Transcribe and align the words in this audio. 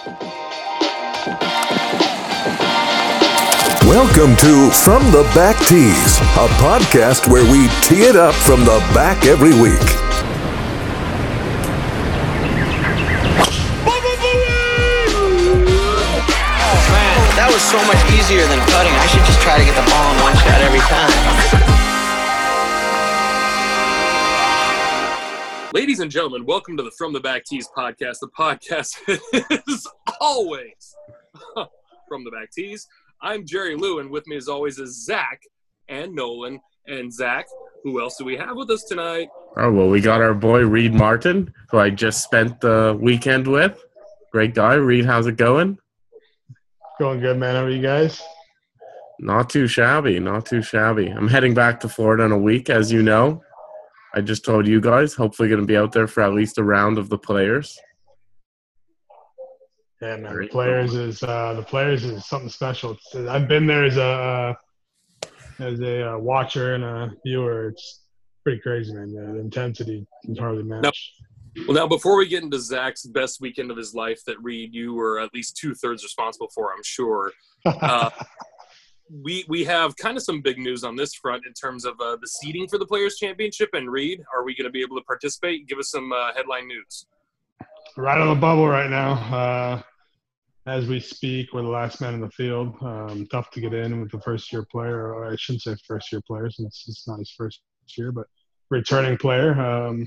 Welcome 0.00 0.16
to 4.36 4.70
From 4.72 5.04
the 5.12 5.28
Back 5.34 5.58
Tees, 5.66 6.16
a 6.40 6.48
podcast 6.56 7.28
where 7.28 7.44
we 7.44 7.68
tee 7.84 8.04
it 8.08 8.16
up 8.16 8.34
from 8.34 8.60
the 8.60 8.78
back 8.94 9.26
every 9.26 9.52
week. 9.52 9.76
Man, 16.88 17.20
that 17.36 17.50
was 17.52 17.60
so 17.60 17.76
much 17.84 18.00
easier 18.16 18.46
than 18.48 18.58
putting. 18.72 18.94
I 18.96 19.06
should 19.12 19.26
just 19.26 19.42
try 19.42 19.58
to 19.58 19.64
get 19.66 19.76
the 19.76 19.84
ball 19.90 20.14
in 20.14 20.22
one 20.22 20.32
shot 20.40 20.62
every 20.62 20.80
time. 20.80 21.29
Ladies 25.80 26.00
and 26.00 26.10
gentlemen, 26.10 26.44
welcome 26.44 26.76
to 26.76 26.82
the 26.82 26.90
From 26.90 27.14
the 27.14 27.20
Back 27.20 27.42
Tees 27.46 27.66
podcast. 27.74 28.18
The 28.20 28.28
podcast 28.38 28.98
is 29.66 29.88
always 30.20 30.94
from 32.06 32.22
the 32.22 32.30
back 32.30 32.50
tees. 32.50 32.86
I'm 33.22 33.46
Jerry 33.46 33.76
Lou, 33.76 33.98
and 33.98 34.10
with 34.10 34.26
me 34.26 34.36
as 34.36 34.46
always 34.46 34.78
is 34.78 35.06
Zack 35.06 35.40
and 35.88 36.14
Nolan. 36.14 36.60
And 36.86 37.10
Zack, 37.10 37.46
who 37.82 37.98
else 37.98 38.18
do 38.18 38.26
we 38.26 38.36
have 38.36 38.56
with 38.56 38.68
us 38.68 38.84
tonight? 38.84 39.30
Oh 39.56 39.72
well, 39.72 39.88
we 39.88 40.02
got 40.02 40.20
our 40.20 40.34
boy 40.34 40.66
Reid 40.66 40.92
Martin, 40.92 41.50
who 41.70 41.78
I 41.78 41.88
just 41.88 42.22
spent 42.22 42.60
the 42.60 42.94
weekend 43.00 43.46
with. 43.46 43.82
Great 44.32 44.54
guy, 44.54 44.74
Reid. 44.74 45.06
How's 45.06 45.28
it 45.28 45.38
going? 45.38 45.78
Going 46.98 47.20
good, 47.20 47.38
man. 47.38 47.54
How 47.54 47.64
are 47.64 47.70
you 47.70 47.80
guys? 47.80 48.20
Not 49.18 49.48
too 49.48 49.66
shabby, 49.66 50.20
not 50.20 50.44
too 50.44 50.60
shabby. 50.60 51.06
I'm 51.06 51.28
heading 51.28 51.54
back 51.54 51.80
to 51.80 51.88
Florida 51.88 52.24
in 52.24 52.32
a 52.32 52.38
week, 52.38 52.68
as 52.68 52.92
you 52.92 53.02
know. 53.02 53.42
I 54.14 54.20
just 54.20 54.44
told 54.44 54.66
you 54.66 54.80
guys. 54.80 55.14
Hopefully, 55.14 55.48
going 55.48 55.60
to 55.60 55.66
be 55.66 55.76
out 55.76 55.92
there 55.92 56.06
for 56.06 56.22
at 56.22 56.32
least 56.34 56.58
a 56.58 56.64
round 56.64 56.98
of 56.98 57.08
the 57.08 57.18
players. 57.18 57.78
Yeah, 60.02 60.16
man. 60.16 60.34
The 60.36 60.48
players 60.48 60.94
is 60.94 61.22
uh, 61.22 61.54
the 61.54 61.62
players 61.62 62.04
is 62.04 62.26
something 62.26 62.48
special. 62.48 62.92
It's- 62.92 63.28
I've 63.28 63.48
been 63.48 63.66
there 63.66 63.84
as 63.84 63.96
a 63.96 64.02
uh, 64.02 64.54
as 65.58 65.80
a 65.80 66.14
uh, 66.14 66.18
watcher 66.18 66.74
and 66.74 66.84
a 66.84 67.12
viewer. 67.24 67.68
It's 67.68 68.00
pretty 68.42 68.60
crazy, 68.60 68.94
man. 68.94 69.12
The 69.12 69.38
intensity 69.38 70.06
is 70.24 70.38
hardly 70.38 70.62
matched. 70.62 71.10
Well, 71.66 71.74
now 71.74 71.86
before 71.86 72.16
we 72.16 72.28
get 72.28 72.42
into 72.42 72.58
Zack's 72.60 73.04
best 73.04 73.40
weekend 73.40 73.70
of 73.70 73.76
his 73.76 73.92
life, 73.94 74.20
that 74.26 74.40
Reid 74.40 74.72
you 74.74 74.94
were 74.94 75.20
at 75.20 75.34
least 75.34 75.56
two 75.56 75.74
thirds 75.74 76.02
responsible 76.02 76.48
for, 76.54 76.72
I'm 76.72 76.82
sure. 76.82 77.32
Uh, 77.66 78.08
we 79.10 79.44
we 79.48 79.64
have 79.64 79.96
kind 79.96 80.16
of 80.16 80.22
some 80.22 80.40
big 80.40 80.58
news 80.58 80.84
on 80.84 80.96
this 80.96 81.14
front 81.14 81.44
in 81.46 81.52
terms 81.52 81.84
of 81.84 81.94
uh, 82.00 82.16
the 82.20 82.26
seeding 82.26 82.68
for 82.68 82.78
the 82.78 82.86
Players 82.86 83.16
Championship. 83.16 83.70
And 83.72 83.90
Reid, 83.90 84.22
are 84.34 84.44
we 84.44 84.54
going 84.54 84.66
to 84.66 84.70
be 84.70 84.82
able 84.82 84.96
to 84.96 85.02
participate? 85.04 85.66
Give 85.66 85.78
us 85.78 85.90
some 85.90 86.12
uh, 86.12 86.32
headline 86.34 86.68
news. 86.68 87.06
right 87.96 88.20
on 88.20 88.28
the 88.28 88.40
bubble 88.40 88.68
right 88.68 88.90
now. 88.90 89.12
Uh, 89.12 89.82
as 90.66 90.86
we 90.86 91.00
speak, 91.00 91.52
we're 91.52 91.62
the 91.62 91.68
last 91.68 92.00
man 92.00 92.14
in 92.14 92.20
the 92.20 92.30
field. 92.30 92.74
Um, 92.82 93.26
tough 93.30 93.50
to 93.52 93.60
get 93.60 93.74
in 93.74 94.00
with 94.00 94.12
the 94.12 94.20
first 94.20 94.52
year 94.52 94.64
player, 94.70 95.14
or 95.14 95.32
I 95.32 95.36
shouldn't 95.36 95.62
say 95.62 95.74
first 95.86 96.12
year 96.12 96.20
player 96.26 96.50
since 96.50 96.84
it's 96.86 97.08
not 97.08 97.18
his 97.18 97.30
first 97.30 97.62
year, 97.96 98.12
but 98.12 98.26
returning 98.68 99.16
player. 99.16 99.58
Um, 99.60 100.06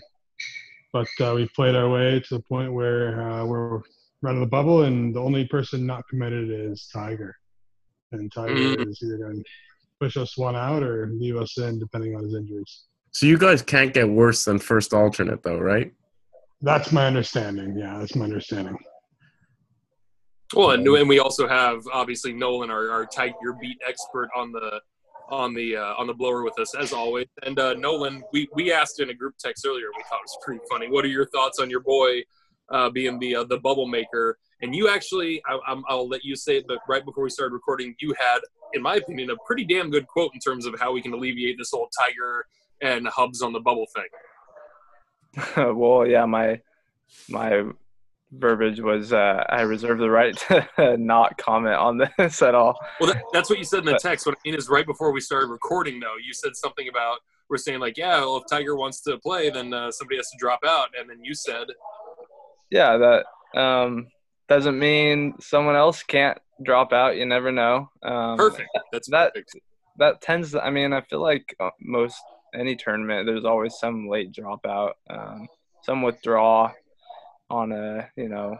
but 0.93 1.07
uh, 1.19 1.33
we've 1.35 1.53
played 1.53 1.75
our 1.75 1.89
way 1.89 2.19
to 2.19 2.35
the 2.35 2.43
point 2.43 2.71
where 2.71 3.21
uh, 3.21 3.45
we're 3.45 3.81
running 4.21 4.41
the 4.41 4.47
bubble, 4.47 4.83
and 4.83 5.13
the 5.13 5.19
only 5.19 5.45
person 5.47 5.85
not 5.85 6.07
committed 6.07 6.49
is 6.49 6.87
Tiger. 6.93 7.35
And 8.13 8.31
Tiger 8.31 8.53
Mhm. 8.53 8.89
is 8.89 9.01
either 9.03 9.17
going 9.17 9.43
to 9.43 9.49
push 9.99 10.17
us 10.17 10.37
one 10.37 10.55
out 10.55 10.83
or 10.83 11.07
leave 11.07 11.35
us 11.37 11.57
in, 11.57 11.79
depending 11.79 12.15
on 12.15 12.23
his 12.23 12.35
injuries. 12.35 12.83
So 13.11 13.25
you 13.25 13.37
guys 13.37 13.61
can't 13.61 13.93
get 13.93 14.07
worse 14.07 14.45
than 14.45 14.59
first 14.59 14.93
alternate, 14.93 15.43
though, 15.43 15.59
right? 15.59 15.93
That's 16.61 16.91
my 16.91 17.05
understanding. 17.07 17.77
Yeah, 17.77 17.99
that's 17.99 18.15
my 18.15 18.25
understanding. 18.25 18.77
Well, 20.55 20.71
and, 20.71 20.87
and 20.87 21.09
we 21.09 21.19
also 21.19 21.47
have 21.47 21.81
obviously 21.91 22.31
Nolan, 22.33 22.69
our, 22.69 22.89
our 22.91 23.05
Tiger 23.05 23.53
beat 23.59 23.79
expert 23.87 24.29
on 24.35 24.51
the 24.51 24.81
on 25.29 25.53
the 25.53 25.75
uh, 25.75 25.93
on 25.97 26.05
the 26.05 26.13
blower 26.13 26.43
with 26.43 26.59
us 26.59 26.75
as 26.75 26.93
always. 26.93 27.25
And 27.43 27.57
uh, 27.59 27.73
Nolan, 27.73 28.23
we 28.31 28.47
we 28.53 28.71
asked 28.71 28.99
in 28.99 29.09
a 29.09 29.13
group 29.13 29.35
text 29.39 29.65
earlier. 29.65 29.87
We 29.95 30.03
thought 30.03 30.19
it 30.19 30.25
was 30.25 30.37
pretty 30.43 30.61
funny. 30.69 30.89
What 30.89 31.05
are 31.05 31.09
your 31.09 31.25
thoughts 31.27 31.59
on 31.59 31.69
your 31.69 31.79
boy 31.79 32.21
uh, 32.69 32.89
being 32.91 33.17
the 33.19 33.37
uh, 33.37 33.43
the 33.45 33.57
bubble 33.57 33.87
maker? 33.87 34.37
And 34.63 34.73
you 34.73 34.87
actually, 34.87 35.41
I, 35.45 35.59
I'm, 35.67 35.83
I'll 35.89 36.07
let 36.07 36.23
you 36.23 36.37
say 36.37 36.55
it, 36.57 36.65
but 36.67 36.79
right 36.87 37.03
before 37.03 37.21
we 37.21 37.29
started 37.29 37.53
recording, 37.53 37.95
you 37.99 38.15
had, 38.17 38.39
in 38.71 38.81
my 38.81 38.95
opinion, 38.95 39.29
a 39.29 39.35
pretty 39.45 39.65
damn 39.65 39.91
good 39.91 40.07
quote 40.07 40.31
in 40.33 40.39
terms 40.39 40.65
of 40.65 40.79
how 40.79 40.93
we 40.93 41.01
can 41.01 41.11
alleviate 41.11 41.57
this 41.57 41.71
whole 41.71 41.89
Tiger 41.99 42.45
and 42.81 43.05
Hubs 43.09 43.41
on 43.41 43.51
the 43.51 43.59
bubble 43.59 43.87
thing. 43.93 45.75
well, 45.75 46.07
yeah, 46.07 46.25
my 46.25 46.61
my 47.29 47.63
verbiage 48.31 48.79
was 48.79 49.11
uh, 49.11 49.43
I 49.49 49.61
reserve 49.63 49.99
the 49.99 50.09
right 50.09 50.35
to 50.47 50.95
not 50.97 51.37
comment 51.37 51.75
on 51.75 52.01
this 52.17 52.41
at 52.41 52.55
all. 52.55 52.79
Well, 53.01 53.11
that, 53.11 53.21
that's 53.33 53.49
what 53.49 53.59
you 53.59 53.65
said 53.65 53.79
in 53.79 53.85
the 53.85 53.91
But- 53.93 54.01
text. 54.01 54.25
What 54.25 54.35
I 54.35 54.49
mean 54.49 54.57
is, 54.57 54.69
right 54.69 54.85
before 54.85 55.11
we 55.11 55.19
started 55.19 55.47
recording, 55.47 55.99
though, 55.99 56.15
you 56.23 56.33
said 56.33 56.55
something 56.55 56.87
about 56.87 57.17
we're 57.49 57.57
saying 57.57 57.81
like, 57.81 57.97
yeah, 57.97 58.19
well, 58.21 58.37
if 58.37 58.43
Tiger 58.49 58.77
wants 58.77 59.01
to 59.01 59.17
play, 59.17 59.49
then 59.49 59.73
uh, 59.73 59.91
somebody 59.91 60.15
has 60.15 60.29
to 60.29 60.37
drop 60.39 60.61
out, 60.65 60.87
and 60.97 61.09
then 61.09 61.17
you 61.21 61.33
said, 61.35 61.67
Yeah, 62.71 62.97
that 62.97 63.59
um, 63.59 64.07
doesn't 64.53 64.77
mean 64.77 65.33
someone 65.39 65.75
else 65.75 66.03
can't 66.03 66.37
drop 66.63 66.93
out. 66.93 67.17
You 67.17 67.25
never 67.25 67.51
know. 67.51 67.89
Um, 68.03 68.37
perfect. 68.37 68.69
That's 68.91 69.09
that- 69.09 69.33
perfect. 69.33 69.57
That 69.99 70.21
tends. 70.21 70.51
To, 70.51 70.63
I 70.63 70.71
mean, 70.71 70.91
I 70.91 71.01
feel 71.01 71.21
like 71.21 71.55
uh, 71.59 71.69
most 71.79 72.19
any 72.55 72.75
tournament, 72.75 73.27
there's 73.27 73.45
always 73.45 73.75
some 73.79 74.07
late 74.07 74.31
dropout, 74.31 74.93
um, 75.09 75.47
some 75.83 76.01
withdraw 76.01 76.71
on 77.49 77.71
a 77.71 78.09
you 78.15 78.27
know, 78.27 78.57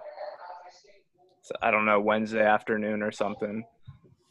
I 1.61 1.71
don't 1.71 1.85
know 1.85 1.99
Wednesday 1.99 2.45
afternoon 2.45 3.01
or 3.01 3.11
something 3.11 3.63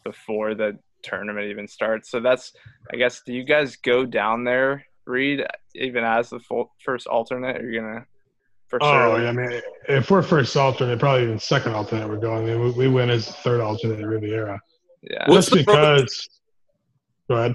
before 0.04 0.54
the 0.54 0.78
tournament 1.02 1.50
even 1.50 1.66
starts. 1.66 2.08
So 2.08 2.20
that's, 2.20 2.52
I 2.92 2.96
guess, 2.96 3.22
do 3.26 3.32
you 3.32 3.42
guys 3.44 3.76
go 3.76 4.04
down 4.06 4.44
there, 4.44 4.86
Reid, 5.04 5.44
even 5.74 6.04
as 6.04 6.30
the 6.30 6.38
full, 6.38 6.72
first 6.84 7.08
alternate? 7.08 7.56
Are 7.56 7.68
you 7.68 7.80
gonna 7.80 8.06
for 8.72 8.82
Oh, 8.82 9.16
sure? 9.16 9.22
yeah, 9.22 9.28
I 9.28 9.32
mean, 9.32 9.60
if 9.88 10.10
we're 10.10 10.22
first 10.22 10.56
alternate, 10.56 10.98
probably 10.98 11.24
even 11.24 11.38
second 11.38 11.74
alternate, 11.74 12.08
we're 12.08 12.16
going. 12.16 12.44
I 12.48 12.54
mean, 12.54 12.60
we, 12.64 12.70
we 12.70 12.88
win 12.88 13.10
as 13.10 13.28
third 13.28 13.60
alternate 13.60 14.00
at 14.00 14.06
Riviera. 14.06 14.58
Yeah. 15.02 15.24
What's 15.28 15.50
Just 15.50 15.58
the 15.58 15.64
pro- 15.64 15.96
because. 15.96 16.28
Go 17.28 17.36
ahead. 17.36 17.54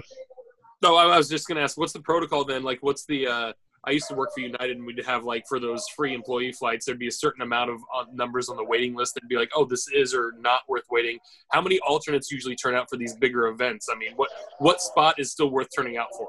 No, 0.80 0.94
I, 0.94 1.06
I 1.06 1.16
was 1.16 1.28
just 1.28 1.48
gonna 1.48 1.60
ask, 1.60 1.76
what's 1.76 1.92
the 1.92 2.00
protocol 2.02 2.44
then? 2.44 2.62
Like, 2.62 2.78
what's 2.82 3.04
the? 3.06 3.26
Uh, 3.26 3.52
I 3.84 3.90
used 3.92 4.06
to 4.08 4.14
work 4.14 4.30
for 4.34 4.40
United, 4.40 4.76
and 4.76 4.86
we'd 4.86 5.02
have 5.06 5.24
like 5.24 5.44
for 5.48 5.58
those 5.58 5.84
free 5.96 6.14
employee 6.14 6.52
flights, 6.52 6.86
there'd 6.86 6.98
be 6.98 7.08
a 7.08 7.12
certain 7.12 7.42
amount 7.42 7.70
of 7.70 7.78
uh, 7.94 8.04
numbers 8.12 8.48
on 8.48 8.56
the 8.56 8.64
waiting 8.64 8.94
list 8.94 9.14
that'd 9.14 9.28
be 9.28 9.36
like, 9.36 9.50
oh, 9.56 9.64
this 9.64 9.88
is 9.92 10.14
or 10.14 10.34
not 10.38 10.60
worth 10.68 10.84
waiting. 10.90 11.18
How 11.50 11.60
many 11.60 11.80
alternates 11.80 12.30
usually 12.30 12.54
turn 12.54 12.74
out 12.76 12.88
for 12.88 12.96
these 12.96 13.14
bigger 13.16 13.48
events? 13.48 13.88
I 13.92 13.96
mean, 13.96 14.12
what 14.14 14.30
what 14.58 14.80
spot 14.80 15.16
is 15.18 15.32
still 15.32 15.50
worth 15.50 15.68
turning 15.74 15.96
out 15.96 16.08
for? 16.16 16.28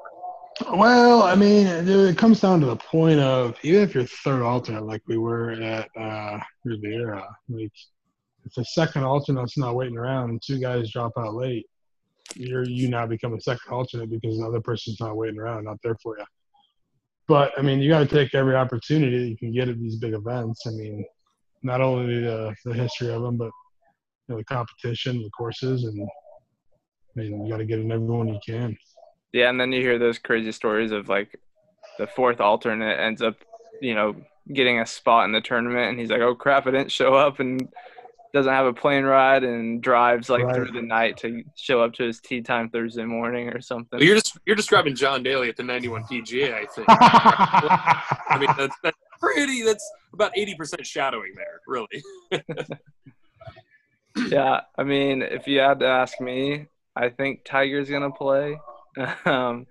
Well, 0.67 1.23
I 1.23 1.35
mean, 1.35 1.67
it 1.67 2.17
comes 2.17 2.41
down 2.41 2.59
to 2.61 2.65
the 2.65 2.75
point 2.75 3.19
of 3.19 3.57
even 3.63 3.81
if 3.81 3.95
you're 3.95 4.03
third 4.05 4.41
alternate, 4.41 4.85
like 4.85 5.01
we 5.07 5.17
were 5.17 5.51
at 5.51 5.89
uh, 5.97 6.39
Riviera, 6.65 7.25
like 7.47 7.71
if 8.45 8.53
the 8.55 8.65
second 8.65 9.03
alternate's 9.03 9.57
not 9.57 9.75
waiting 9.75 9.97
around 9.97 10.31
and 10.31 10.41
two 10.41 10.59
guys 10.59 10.91
drop 10.91 11.13
out 11.17 11.33
late, 11.33 11.65
you're 12.35 12.63
you 12.63 12.89
now 12.89 13.05
become 13.07 13.33
a 13.33 13.41
second 13.41 13.71
alternate 13.71 14.09
because 14.09 14.37
another 14.37 14.61
person's 14.61 14.99
not 14.99 15.15
waiting 15.15 15.39
around, 15.39 15.63
not 15.63 15.77
there 15.81 15.97
for 16.03 16.17
you. 16.17 16.25
But 17.27 17.51
I 17.57 17.61
mean, 17.61 17.79
you 17.79 17.89
got 17.89 17.99
to 17.99 18.05
take 18.05 18.35
every 18.35 18.55
opportunity 18.55 19.17
that 19.19 19.29
you 19.29 19.37
can 19.37 19.51
get 19.51 19.69
at 19.69 19.79
these 19.79 19.95
big 19.95 20.13
events. 20.13 20.65
I 20.67 20.71
mean, 20.71 21.05
not 21.63 21.81
only 21.81 22.21
the 22.21 22.53
the 22.65 22.73
history 22.73 23.11
of 23.13 23.21
them, 23.21 23.37
but 23.37 23.51
you 24.27 24.35
know, 24.35 24.37
the 24.37 24.43
competition, 24.45 25.21
the 25.21 25.29
courses, 25.29 25.85
and 25.85 26.01
I 26.01 27.21
mean, 27.21 27.45
you 27.45 27.51
got 27.51 27.57
to 27.57 27.65
get 27.65 27.79
in 27.79 27.91
everyone 27.91 28.27
you 28.27 28.39
can. 28.45 28.77
Yeah, 29.33 29.49
and 29.49 29.59
then 29.59 29.71
you 29.71 29.81
hear 29.81 29.99
those 29.99 30.17
crazy 30.17 30.51
stories 30.51 30.91
of 30.91 31.07
like 31.09 31.39
the 31.97 32.07
fourth 32.07 32.39
alternate 32.39 32.99
ends 32.99 33.21
up, 33.21 33.35
you 33.81 33.93
know, 33.93 34.15
getting 34.51 34.79
a 34.79 34.85
spot 34.85 35.25
in 35.25 35.31
the 35.31 35.41
tournament, 35.41 35.89
and 35.89 35.99
he's 35.99 36.09
like, 36.09 36.21
"Oh 36.21 36.33
crap, 36.35 36.65
I 36.65 36.71
didn't 36.71 36.91
show 36.91 37.13
up," 37.13 37.39
and 37.39 37.69
doesn't 38.33 38.53
have 38.53 38.65
a 38.65 38.73
plane 38.73 39.03
ride 39.05 39.43
and 39.43 39.81
drives 39.81 40.29
like 40.29 40.43
Right. 40.43 40.55
through 40.55 40.71
the 40.71 40.81
night 40.81 41.17
to 41.17 41.43
show 41.55 41.81
up 41.81 41.93
to 41.93 42.03
his 42.03 42.19
tee 42.19 42.41
time 42.41 42.69
Thursday 42.69 43.03
morning 43.03 43.49
or 43.49 43.59
something. 43.59 43.99
You're 43.99 44.15
just 44.15 44.37
you're 44.45 44.55
describing 44.55 44.95
John 44.95 45.23
Daly 45.23 45.49
at 45.49 45.57
the 45.57 45.63
91 45.63 46.03
PGA, 46.03 46.53
I 46.53 46.65
think. 46.67 46.87
I 46.89 48.37
mean, 48.39 48.49
that's, 48.57 48.75
that's 48.83 48.97
pretty. 49.19 49.63
That's 49.63 49.87
about 50.13 50.31
80 50.35 50.55
percent 50.55 50.85
shadowing 50.85 51.33
there, 51.35 51.59
really. 51.67 52.03
yeah, 54.29 54.61
I 54.77 54.83
mean, 54.83 55.21
if 55.21 55.47
you 55.47 55.59
had 55.59 55.79
to 55.79 55.87
ask 55.87 56.19
me, 56.19 56.67
I 56.95 57.09
think 57.09 57.45
Tiger's 57.45 57.89
gonna 57.89 58.11
play, 58.11 58.59
um, 59.25 59.67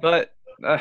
but 0.00 0.32
uh, 0.64 0.78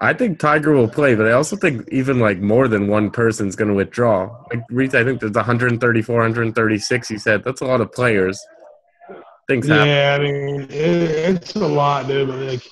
I 0.00 0.12
think 0.12 0.38
Tiger 0.38 0.72
will 0.72 0.88
play, 0.88 1.14
but 1.14 1.26
I 1.26 1.32
also 1.32 1.56
think 1.56 1.88
even 1.90 2.20
like 2.20 2.38
more 2.38 2.68
than 2.68 2.86
one 2.86 3.10
person's 3.10 3.56
going 3.56 3.68
to 3.68 3.74
withdraw. 3.74 4.44
Like 4.52 4.62
Reid, 4.70 4.94
I 4.94 5.04
think 5.04 5.20
there's 5.20 5.32
134, 5.32 6.14
136. 6.14 7.08
He 7.08 7.18
said 7.18 7.42
that's 7.44 7.60
a 7.60 7.66
lot 7.66 7.80
of 7.80 7.92
players. 7.92 8.40
Things 9.48 9.66
happen. 9.66 9.88
Yeah, 9.88 10.16
I 10.18 10.22
mean, 10.22 10.60
it, 10.62 10.70
it's 10.70 11.54
a 11.56 11.66
lot, 11.66 12.06
dude. 12.06 12.28
But 12.28 12.38
like, 12.38 12.62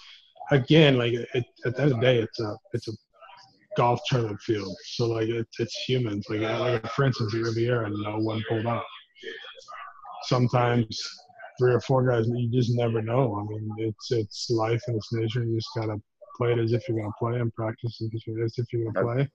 again, 0.51 0.99
like 0.99 1.15
it, 1.15 1.45
at 1.65 1.75
the 1.75 1.83
end 1.83 1.93
of 1.93 2.01
the 2.01 2.07
day, 2.07 2.19
it's 2.19 2.39
a 2.39 2.57
it's 2.73 2.89
a 2.89 2.93
golf 3.77 4.01
tournament 4.09 4.41
field. 4.41 4.77
So 4.85 5.07
like 5.07 5.29
it, 5.29 5.49
it's 5.59 5.75
humans. 5.87 6.27
Like 6.29 6.43
like 6.43 6.87
for 6.93 7.05
instance, 7.07 7.35
at 7.35 7.41
Riviera, 7.41 7.91
no 7.91 8.19
one 8.19 8.43
pulled 8.49 8.67
up. 8.67 8.85
Sometimes 10.25 10.87
three 11.59 11.75
or 11.75 11.81
four 11.81 12.07
guys, 12.07 12.27
you 12.29 12.51
just 12.51 12.75
never 12.75 13.03
know. 13.03 13.37
I 13.37 13.45
mean, 13.51 13.71
it's 13.79 14.11
it's 14.11 14.51
life 14.51 14.83
and 14.87 14.97
it's 14.97 15.13
nature. 15.13 15.45
You 15.45 15.57
just 15.57 15.69
gotta 15.77 16.01
play 16.37 16.53
it 16.53 16.59
as 16.59 16.73
if 16.73 16.89
you're 16.89 16.99
gonna 16.99 17.13
play 17.19 17.41
and 17.41 17.53
practice 17.55 18.01
as 18.03 18.11
if 18.59 18.73
you're 18.73 18.93
gonna 18.93 19.07
play. 19.07 19.29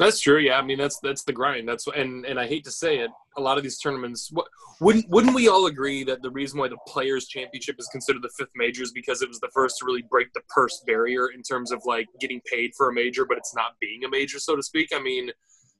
That's 0.00 0.18
true. 0.18 0.38
Yeah, 0.38 0.58
I 0.58 0.62
mean 0.62 0.78
that's 0.78 0.98
that's 1.00 1.24
the 1.24 1.32
grind. 1.32 1.68
That's 1.68 1.86
and 1.86 2.24
and 2.24 2.40
I 2.40 2.46
hate 2.46 2.64
to 2.64 2.70
say 2.70 3.00
it, 3.00 3.10
a 3.36 3.40
lot 3.40 3.58
of 3.58 3.62
these 3.62 3.78
tournaments. 3.78 4.30
What, 4.32 4.46
wouldn't 4.80 5.06
wouldn't 5.10 5.34
we 5.34 5.48
all 5.48 5.66
agree 5.66 6.04
that 6.04 6.22
the 6.22 6.30
reason 6.30 6.58
why 6.58 6.68
the 6.68 6.78
Players 6.86 7.26
Championship 7.26 7.76
is 7.78 7.86
considered 7.88 8.22
the 8.22 8.30
fifth 8.38 8.52
major 8.56 8.82
is 8.82 8.92
because 8.92 9.20
it 9.20 9.28
was 9.28 9.40
the 9.40 9.50
first 9.52 9.76
to 9.78 9.84
really 9.84 10.02
break 10.10 10.32
the 10.32 10.40
purse 10.48 10.82
barrier 10.86 11.28
in 11.28 11.42
terms 11.42 11.70
of 11.70 11.82
like 11.84 12.06
getting 12.18 12.40
paid 12.50 12.70
for 12.78 12.88
a 12.88 12.94
major, 12.94 13.26
but 13.26 13.36
it's 13.36 13.54
not 13.54 13.72
being 13.78 14.02
a 14.04 14.08
major, 14.08 14.38
so 14.38 14.56
to 14.56 14.62
speak. 14.62 14.88
I 14.94 15.02
mean, 15.02 15.32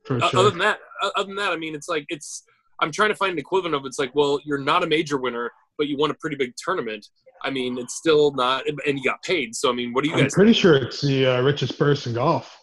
sure. 0.07 0.23
other 0.23 0.51
than 0.51 0.59
that, 0.59 0.81
other 1.17 1.27
than 1.27 1.37
that, 1.37 1.53
I 1.53 1.57
mean, 1.57 1.75
it's 1.75 1.89
like 1.89 2.05
it's. 2.11 2.45
I'm 2.81 2.91
trying 2.93 3.11
to 3.11 3.15
find 3.15 3.33
an 3.33 3.39
equivalent 3.39 3.75
of 3.75 3.85
it's 3.87 3.99
like, 3.99 4.15
well, 4.15 4.41
you're 4.45 4.59
not 4.59 4.83
a 4.83 4.87
major 4.87 5.19
winner, 5.19 5.51
but 5.79 5.87
you 5.89 5.97
won 5.97 6.11
a 6.11 6.15
pretty 6.15 6.37
big 6.37 6.55
tournament. 6.57 7.07
I 7.43 7.51
mean, 7.51 7.79
it's 7.79 7.95
still 7.95 8.33
not, 8.33 8.65
and 8.87 8.99
you 8.99 9.05
got 9.05 9.23
paid. 9.23 9.55
So 9.55 9.71
I 9.71 9.73
mean, 9.73 9.93
what 9.93 10.03
do 10.05 10.11
you 10.11 10.17
I'm 10.17 10.23
guys? 10.25 10.35
pretty 10.35 10.53
sure 10.53 10.77
it's 10.77 11.01
the 11.01 11.27
uh, 11.27 11.43
richest 11.43 11.79
purse 11.79 12.07
in 12.07 12.15
golf. 12.15 12.57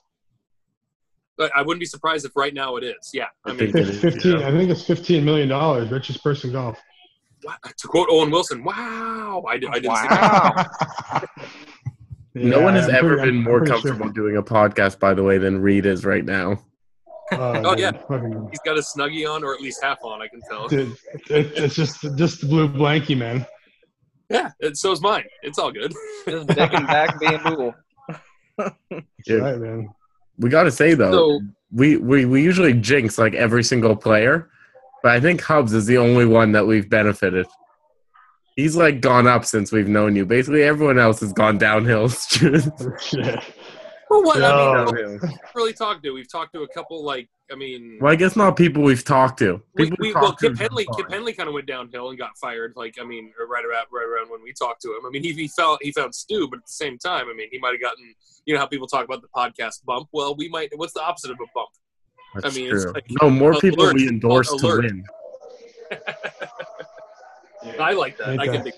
I 1.39 1.49
I 1.55 1.61
wouldn't 1.61 1.79
be 1.79 1.85
surprised 1.85 2.25
if 2.25 2.35
right 2.35 2.53
now 2.53 2.75
it 2.77 2.83
is. 2.83 3.11
Yeah, 3.13 3.25
I 3.45 3.49
I 3.49 3.53
mean, 3.53 3.71
think 3.71 3.75
it 3.75 3.85
Fif- 3.85 3.89
is, 3.89 4.01
Fifteen. 4.01 4.39
yeah. 4.39 4.47
I 4.47 4.51
think 4.51 4.69
it's 4.71 4.85
fifteen 4.85 5.23
million 5.25 5.49
dollars. 5.49 5.91
Richest 5.91 6.23
person 6.23 6.49
in 6.49 6.53
golf. 6.55 6.79
wow, 7.43 7.53
to 7.63 7.87
quote 7.87 8.07
Owen 8.11 8.29
Wilson, 8.31 8.63
"Wow, 8.63 9.43
I, 9.47 9.57
did, 9.57 9.69
I 9.69 9.79
didn't 9.79 9.95
see 9.97 10.07
Wow. 10.07 10.65
no 12.33 12.61
one 12.61 12.73
has 12.75 12.87
I'm 12.89 12.95
ever 12.95 13.17
pretty- 13.17 13.31
been 13.31 13.37
I'm 13.39 13.43
more 13.43 13.65
comfortable 13.65 14.05
Sure. 14.07 14.13
doing 14.13 14.37
a 14.37 14.43
podcast, 14.43 14.99
by 14.99 15.13
the 15.13 15.23
way, 15.23 15.37
than 15.37 15.61
Reid 15.61 15.85
is 15.85 16.05
right 16.05 16.25
now. 16.25 16.59
Uh, 17.31 17.61
Oh, 17.65 17.75
yeah. 17.77 17.91
fucking- 18.07 18.47
He's 18.51 18.59
got 18.65 18.77
a 18.77 18.81
snuggie 18.81 19.29
on, 19.29 19.43
or 19.43 19.53
at 19.53 19.61
least 19.61 19.83
half 19.83 19.97
on. 20.03 20.21
I 20.21 20.27
can 20.27 20.41
tell. 20.41 20.67
Dude, 20.67 20.95
it, 21.29 21.51
it's 21.57 21.75
just 21.75 22.01
just 22.15 22.41
the 22.41 22.47
blue 22.47 22.67
blankie, 22.69 23.17
man. 23.17 23.45
Yeah, 24.29 24.51
and 24.61 24.77
so 24.77 24.91
is 24.91 25.01
mine. 25.01 25.23
It's 25.41 25.57
all 25.59 25.71
good. 25.71 25.93
Just 26.27 26.47
dick 26.47 26.73
and 26.73 26.87
back 26.87 27.19
being 27.19 27.39
cool. 27.45 27.73
That's 28.57 28.71
right, 29.29 29.57
man. 29.57 29.89
We 30.37 30.49
got 30.49 30.63
to 30.63 30.71
say 30.71 30.93
though, 30.93 31.11
So 31.11 31.41
we, 31.71 31.97
we 31.97 32.25
we 32.25 32.43
usually 32.43 32.73
jinx 32.73 33.17
like 33.17 33.33
every 33.33 33.63
single 33.63 33.95
player, 33.95 34.49
but 35.03 35.11
I 35.11 35.19
think 35.19 35.41
Hubs 35.41 35.73
is 35.73 35.85
the 35.85 35.97
only 35.97 36.25
one 36.25 36.51
that 36.53 36.65
we've 36.67 36.89
benefited. 36.89 37.45
He's 38.55 38.75
like 38.75 39.01
gone 39.01 39.27
up 39.27 39.45
since 39.45 39.71
we've 39.71 39.87
known 39.87 40.15
you. 40.15 40.25
Basically, 40.25 40.63
everyone 40.63 40.97
else 40.99 41.19
has 41.19 41.31
gone 41.33 41.57
downhill. 41.57 42.09
Yeah. 44.09 44.17
well, 44.17 44.23
what? 44.23 44.41
I 44.43 44.55
mean, 44.57 44.59
Yo. 44.59 44.85
what 44.85 45.21
have 45.21 45.21
we 45.21 45.37
really 45.55 45.73
talked 45.73 46.03
to? 46.03 46.11
We've 46.11 46.31
talked 46.31 46.53
to 46.53 46.63
a 46.63 46.67
couple. 46.67 47.03
Like, 47.03 47.29
I 47.51 47.55
mean, 47.55 47.97
well, 48.01 48.11
I 48.11 48.15
guess 48.15 48.35
not 48.35 48.55
people 48.57 48.83
we've 48.83 49.03
talked 49.03 49.39
to. 49.39 49.61
we, 49.75 49.85
People 49.85 49.97
we 49.99 50.07
we've 50.09 50.15
well, 50.15 50.27
talked 50.29 50.39
to 50.41 50.49
Kip 50.49 50.57
have 50.59 50.69
Henley, 50.69 50.85
been 50.85 50.95
Kip. 50.95 51.11
Henley 51.11 51.33
kind 51.33 51.47
of 51.47 51.53
went 51.53 51.65
downhill 51.67 52.09
and 52.09 52.17
got 52.17 52.37
fired. 52.37 52.73
Like, 52.75 52.95
I 53.01 53.03
mean, 53.05 53.31
right 53.49 53.63
around 53.65 53.85
right 53.91 54.05
around 54.05 54.29
when 54.29 54.41
we 54.43 54.53
talked 54.53 54.81
to 54.83 54.89
him. 54.89 55.05
I 55.05 55.09
mean, 55.09 55.23
he 55.23 55.33
he 55.33 55.47
felt 55.47 55.79
he 55.81 55.91
found 55.91 56.13
Stu, 56.15 56.47
but 56.49 56.57
at 56.57 56.65
the 56.65 56.71
same 56.71 56.97
time, 56.97 57.27
I 57.29 57.33
mean, 57.33 57.47
he 57.51 57.57
might 57.59 57.71
have 57.73 57.81
gotten. 57.81 58.13
You 58.45 58.53
know 58.53 58.59
how 58.61 58.67
people 58.67 58.87
talk 58.87 59.03
about 59.05 59.21
the 59.21 59.27
podcast 59.35 59.83
bump. 59.85 60.07
Well, 60.11 60.35
we 60.35 60.47
might. 60.49 60.71
What's 60.77 60.93
the 60.93 61.01
opposite 61.01 61.31
of 61.31 61.37
a 61.41 61.45
bump? 61.53 61.69
That's 62.35 62.53
I 62.55 62.59
mean, 62.59 62.71
it's 62.73 62.83
true. 62.83 62.93
like- 62.93 63.05
no 63.21 63.29
more 63.29 63.53
people 63.55 63.91
we 63.93 64.07
endorse 64.07 64.49
to 64.55 64.77
win. 64.81 65.03
I 67.79 67.93
like 67.93 68.17
that. 68.17 68.29
Ain't 68.29 68.41
I 68.41 68.47
can 68.47 68.63
think. 68.63 68.75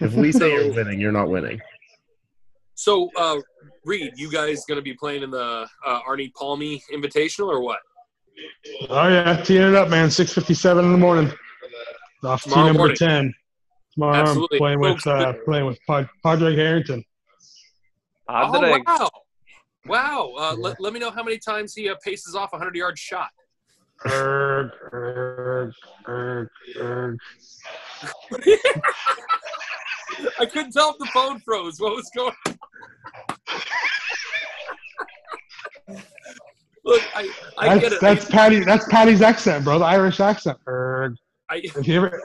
If 0.00 0.14
we 0.22 0.32
say 0.32 0.52
you're 0.52 0.72
winning, 0.74 1.00
you're 1.00 1.12
not 1.12 1.28
winning. 1.28 1.60
So, 2.82 3.08
uh, 3.16 3.38
Reid, 3.84 4.14
you 4.16 4.28
guys 4.28 4.64
going 4.64 4.74
to 4.74 4.82
be 4.82 4.92
playing 4.92 5.22
in 5.22 5.30
the 5.30 5.68
uh, 5.86 6.00
Arnie 6.02 6.34
Palmy 6.34 6.82
Invitational 6.92 7.46
or 7.46 7.60
what? 7.60 7.78
Oh 8.90 9.06
yeah, 9.06 9.40
teeing 9.40 9.62
it 9.62 9.76
up, 9.76 9.88
man. 9.88 10.10
Six 10.10 10.32
fifty-seven 10.32 10.84
in 10.84 10.90
the 10.90 10.98
morning. 10.98 11.32
Off 12.24 12.42
tee 12.42 12.50
number 12.56 12.72
morning. 12.72 12.96
ten. 12.96 13.32
Tomorrow, 13.94 14.14
I'm 14.14 14.22
Absolutely. 14.22 14.58
playing 14.58 14.80
with 14.80 15.00
Folks, 15.00 15.06
uh, 15.06 15.32
playing 15.44 15.66
with 15.66 15.78
Pod- 15.86 16.08
Padraig 16.24 16.58
Harrington. 16.58 17.04
Oh, 18.28 18.82
wow. 18.84 19.10
Wow. 19.86 20.32
Uh, 20.36 20.56
let, 20.58 20.80
let 20.80 20.92
me 20.92 20.98
know 20.98 21.12
how 21.12 21.22
many 21.22 21.38
times 21.38 21.74
he 21.74 21.88
uh, 21.88 21.94
paces 22.04 22.34
off 22.34 22.52
a 22.52 22.56
100 22.56 22.74
yard 22.74 22.98
shot. 22.98 23.30
Erg, 24.06 24.70
erg, 24.92 25.72
erg, 26.08 26.48
erg. 26.78 27.18
I 30.40 30.46
couldn't 30.46 30.72
tell 30.72 30.90
if 30.90 30.98
the 30.98 31.06
phone 31.14 31.38
froze. 31.40 31.78
What 31.78 31.94
was 31.94 32.10
going 32.16 32.32
Look, 36.84 37.02
I, 37.14 37.30
I 37.58 37.78
get 37.78 37.90
That's 37.90 37.94
it. 37.94 38.00
that's 38.00 38.24
Paddy. 38.30 38.60
That's 38.60 38.86
Paddy's 38.88 39.22
accent, 39.22 39.64
bro. 39.64 39.78
The 39.78 39.84
Irish 39.84 40.18
accent. 40.20 40.58
Erg. 40.66 41.14
I, 41.48 41.60
If 41.62 41.86
you 41.86 41.96
ever 41.96 42.20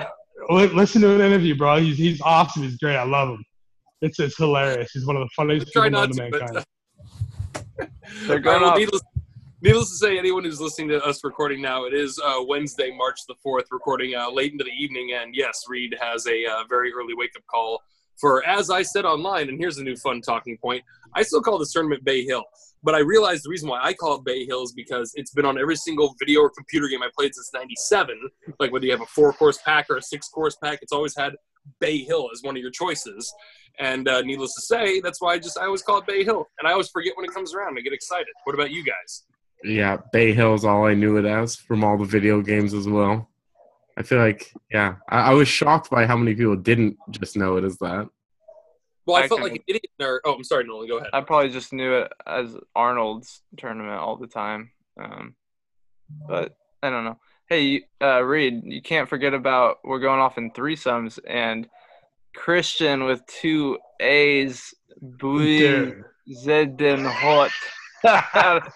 listen 0.50 1.01
to 1.03 1.13
an 1.13 1.21
interview, 1.21 1.56
bro, 1.56 1.77
he's 1.77 1.97
he's 1.97 2.21
awesome. 2.21 2.63
He's 2.63 2.77
great. 2.77 2.95
I 2.95 3.03
love 3.03 3.29
him. 3.29 3.45
It's 4.01 4.19
it's 4.19 4.38
hilarious. 4.38 4.91
He's 4.94 5.06
one 5.06 5.15
of 5.15 5.21
the 5.21 5.29
funniest 5.35 5.68
people 5.68 5.83
known 5.83 5.91
not 5.91 6.07
to 6.07 6.13
to, 6.13 6.29
but 6.31 6.41
mankind. 6.41 6.65
They're 8.27 8.39
going 8.39 8.62
right, 8.62 8.68
well, 8.68 8.77
needless, 8.77 9.01
needless 9.62 9.89
to 9.89 9.95
say, 9.95 10.18
anyone 10.18 10.44
who's 10.44 10.62
listening 10.62 10.88
to 10.89 11.03
us 11.03 11.23
recording 11.23 11.62
now, 11.62 11.85
it 11.85 11.94
is 11.94 12.19
uh, 12.23 12.38
Wednesday, 12.47 12.91
March 12.95 13.19
the 13.27 13.35
4th, 13.45 13.65
recording 13.71 14.15
uh, 14.15 14.30
late 14.31 14.53
into 14.53 14.63
the 14.63 14.71
evening. 14.71 15.12
And 15.13 15.35
yes, 15.35 15.65
Reid 15.68 15.95
has 16.00 16.25
a 16.25 16.45
uh, 16.45 16.63
very 16.69 16.94
early 16.94 17.13
wake 17.13 17.31
up 17.35 17.44
call 17.47 17.81
for, 18.19 18.46
as 18.46 18.69
I 18.69 18.81
said 18.81 19.06
online, 19.06 19.50
and 19.50 19.60
here's 19.60 19.78
a 19.78 19.84
new 19.84 19.96
fun 19.96 20.22
talking 20.22 20.58
point 20.58 20.84
I 21.16 21.24
still 21.24 21.42
call 21.42 21.58
this 21.58 21.72
tournament 21.72 22.04
Bay 22.04 22.24
Hill. 22.24 22.44
But 22.84 22.96
I 22.96 23.00
realized 23.00 23.44
the 23.44 23.50
reason 23.50 23.69
why 23.69 23.80
I 23.81 23.94
call 23.94 24.16
it 24.16 24.24
Bay 24.24 24.46
Hill 24.46 24.64
is 24.64 24.72
because 24.72 25.12
it's 25.16 25.31
been 25.31 25.46
on 25.46 25.58
every 25.58 25.75
single 25.75 26.16
video 26.19 26.42
or 26.42 26.52
computer 26.52 26.88
game 26.88 27.02
I 27.02 27.10
played 27.18 27.34
since 27.34 27.52
97. 27.54 28.16
Like 28.60 28.72
whether 28.72 28.86
you 28.86 28.92
have 28.92 29.02
a 29.02 29.06
four 29.08 29.34
course 29.34 29.60
pack 29.66 29.88
or 29.90 29.98
a 29.98 30.02
six 30.02 30.30
course 30.30 30.56
pack, 30.64 30.80
it's 30.81 30.92
always 30.92 31.16
had 31.18 31.34
Bay 31.80 32.00
Hill 32.00 32.30
as 32.31 32.42
one 32.44 32.56
of 32.56 32.62
your 32.62 32.72
choices. 32.72 33.34
And 33.80 34.08
uh, 34.08 34.22
needless 34.22 34.54
to 34.56 34.62
say, 34.62 35.00
that's 35.02 35.22
why 35.22 35.34
I 35.34 35.40
just 35.40 35.58
I 35.58 35.66
always 35.66 35.81
call 35.81 36.00
it 36.00 36.08
Bay 36.08 36.24
Hill, 36.24 36.48
and 36.60 36.68
I 36.68 36.72
always 36.72 36.90
forget 36.90 37.14
when 37.16 37.25
it 37.25 37.34
comes 37.34 37.54
around. 37.54 37.78
I 37.78 37.81
get 37.81 37.94
excited. 37.94 38.28
What 38.44 38.56
about 38.56 38.72
you 38.72 38.84
guys? 38.84 39.24
Yeah, 39.64 39.98
Bay 40.12 40.34
Hill's 40.34 40.66
all 40.66 40.86
I 40.86 40.94
knew 40.94 41.18
it 41.18 41.25
as 41.25 41.56
from 41.56 41.84
all 41.84 41.98
the 41.98 42.06
video 42.06 42.42
games 42.42 42.74
as 42.74 42.88
well. 42.88 43.30
I 43.97 44.03
feel 44.03 44.19
like, 44.19 44.53
yeah, 44.71 44.95
I, 45.09 45.31
I 45.31 45.33
was 45.33 45.47
shocked 45.47 45.89
by 45.89 46.05
how 46.05 46.15
many 46.15 46.35
people 46.35 46.55
didn't 46.55 46.97
just 47.09 47.35
know 47.35 47.57
it 47.57 47.63
as 47.63 47.77
that. 47.79 48.07
Well, 49.07 49.17
I, 49.17 49.21
I 49.21 49.27
felt 49.27 49.39
can- 49.41 49.49
like 49.49 49.57
an 49.57 49.63
idiot. 49.67 49.83
Or, 49.99 50.21
oh, 50.23 50.35
I'm 50.35 50.44
sorry, 50.44 50.65
Nolan. 50.65 50.88
Go 50.88 50.97
ahead. 50.97 51.09
I 51.13 51.21
probably 51.21 51.49
just 51.49 51.73
knew 51.73 51.94
it 51.94 52.11
as 52.27 52.55
Arnold's 52.75 53.41
tournament 53.57 53.99
all 53.99 54.17
the 54.17 54.27
time. 54.27 54.71
Um, 55.01 55.35
but 56.27 56.55
I 56.83 56.89
don't 56.91 57.05
know. 57.05 57.17
Hey, 57.49 57.85
uh, 58.01 58.21
Reid, 58.21 58.61
you 58.66 58.81
can't 58.81 59.09
forget 59.09 59.33
about 59.33 59.77
we're 59.83 59.99
going 59.99 60.19
off 60.19 60.37
in 60.37 60.51
threesomes 60.51 61.18
and 61.27 61.68
Christiaan 62.37 63.07
with 63.07 63.25
two 63.25 63.80
A's, 63.99 64.73
Bui 65.01 65.59
Dude. 65.59 66.04
Zedenhot 66.45 67.51
out 68.07 68.71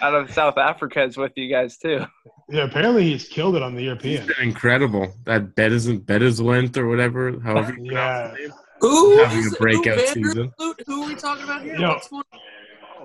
out 0.00 0.14
of 0.14 0.30
South 0.32 0.56
Africa 0.58 1.02
is 1.02 1.16
with 1.16 1.32
you 1.36 1.50
guys 1.50 1.78
too. 1.78 2.04
Yeah, 2.48 2.64
apparently 2.64 3.04
he's 3.04 3.28
killed 3.28 3.56
it 3.56 3.62
on 3.62 3.74
the 3.74 3.82
European. 3.82 4.28
Incredible. 4.40 5.12
That 5.24 5.54
bet 5.56 5.72
isn't 5.72 6.06
bet 6.06 6.22
is 6.22 6.40
went 6.40 6.76
or 6.76 6.86
whatever. 6.88 7.38
However, 7.40 7.74
you 7.78 7.92
Yeah. 7.92 8.30
pronounce. 8.30 8.54
Who 8.80 9.18
Having 9.18 9.38
is 9.38 9.52
a 9.54 9.56
breakout 9.56 9.98
Who, 9.98 10.06
season. 10.06 10.52
Who 10.58 11.02
are 11.02 11.06
we 11.06 11.14
talking 11.14 11.44
about 11.44 11.62
here? 11.62 11.76
Yo. 11.76 11.88
What's 11.88 12.10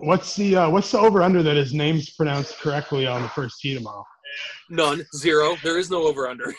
What's 0.01 0.35
the 0.35 0.55
uh, 0.55 0.69
what's 0.69 0.91
the 0.91 0.99
over 0.99 1.21
under 1.21 1.43
that 1.43 1.55
his 1.55 1.73
name's 1.73 2.09
pronounced 2.11 2.59
correctly 2.59 3.05
on 3.07 3.21
the 3.21 3.29
first 3.29 3.61
tee 3.61 3.75
tomorrow? 3.75 4.05
None. 4.69 5.05
Zero. 5.15 5.55
There 5.63 5.77
is 5.77 5.89
no 5.91 6.03
over 6.03 6.27
under. 6.27 6.53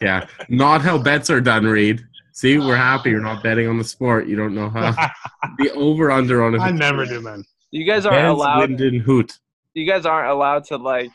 Yeah, 0.00 0.26
not 0.48 0.80
how 0.80 0.96
bets 0.98 1.28
are 1.30 1.40
done, 1.40 1.64
Reid. 1.64 2.02
See, 2.32 2.58
we're 2.58 2.76
happy 2.76 3.10
you're 3.10 3.20
not 3.20 3.42
betting 3.42 3.68
on 3.68 3.78
the 3.78 3.84
sport. 3.84 4.26
You 4.26 4.36
don't 4.36 4.54
know 4.54 4.70
how. 4.70 4.92
the 5.58 5.70
over 5.72 6.10
under 6.10 6.42
on 6.42 6.54
a 6.54 6.58
I 6.60 6.70
never 6.70 7.04
do, 7.04 7.20
man. 7.20 7.44
You 7.72 7.84
guys 7.84 8.06
aren't 8.06 8.18
Ben's 8.18 8.38
allowed. 8.38 8.70
Linden 8.70 9.00
Hoot. 9.00 9.32
You 9.74 9.86
guys 9.86 10.06
aren't 10.06 10.28
allowed 10.30 10.64
to 10.64 10.76
like 10.76 11.10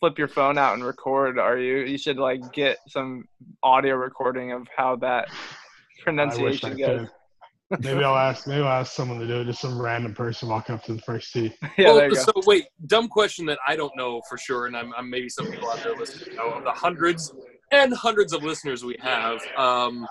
flip 0.00 0.18
your 0.18 0.28
phone 0.28 0.58
out 0.58 0.74
and 0.74 0.84
record, 0.84 1.38
are 1.38 1.56
you? 1.56 1.78
You 1.78 1.96
should 1.96 2.16
like 2.16 2.52
get 2.52 2.78
some 2.88 3.24
audio 3.62 3.94
recording 3.94 4.52
of 4.52 4.66
how 4.76 4.96
that 4.96 5.28
I 5.28 5.30
wish 5.30 5.38
I 6.02 6.02
pronunciation 6.02 6.76
goes. 6.76 7.08
could. 7.70 7.84
Maybe 7.84 8.02
I'll 8.02 8.16
ask. 8.16 8.46
Maybe 8.46 8.62
I'll 8.62 8.80
ask 8.80 8.92
someone 8.92 9.20
to 9.20 9.26
do 9.26 9.42
it. 9.42 9.44
Just 9.44 9.60
some 9.60 9.80
random 9.80 10.14
person 10.14 10.48
walking 10.48 10.74
up 10.74 10.82
to 10.84 10.94
the 10.94 11.02
first 11.02 11.32
tee. 11.32 11.54
yeah, 11.78 11.88
well, 11.88 11.96
there 11.96 12.08
you 12.08 12.14
go. 12.14 12.22
so 12.22 12.32
wait, 12.46 12.64
dumb 12.86 13.08
question 13.08 13.46
that 13.46 13.58
I 13.66 13.76
don't 13.76 13.94
know 13.94 14.22
for 14.28 14.38
sure, 14.38 14.66
and 14.66 14.76
I'm, 14.76 14.92
I'm 14.96 15.08
maybe 15.08 15.28
some 15.28 15.50
people 15.50 15.70
out 15.70 15.82
there 15.82 15.94
listening 15.94 16.34
know 16.34 16.50
of 16.50 16.64
the 16.64 16.72
hundreds 16.72 17.32
and 17.70 17.92
hundreds 17.92 18.32
of 18.32 18.42
listeners 18.42 18.84
we 18.84 18.96
have. 19.00 19.40
Um, 19.56 20.06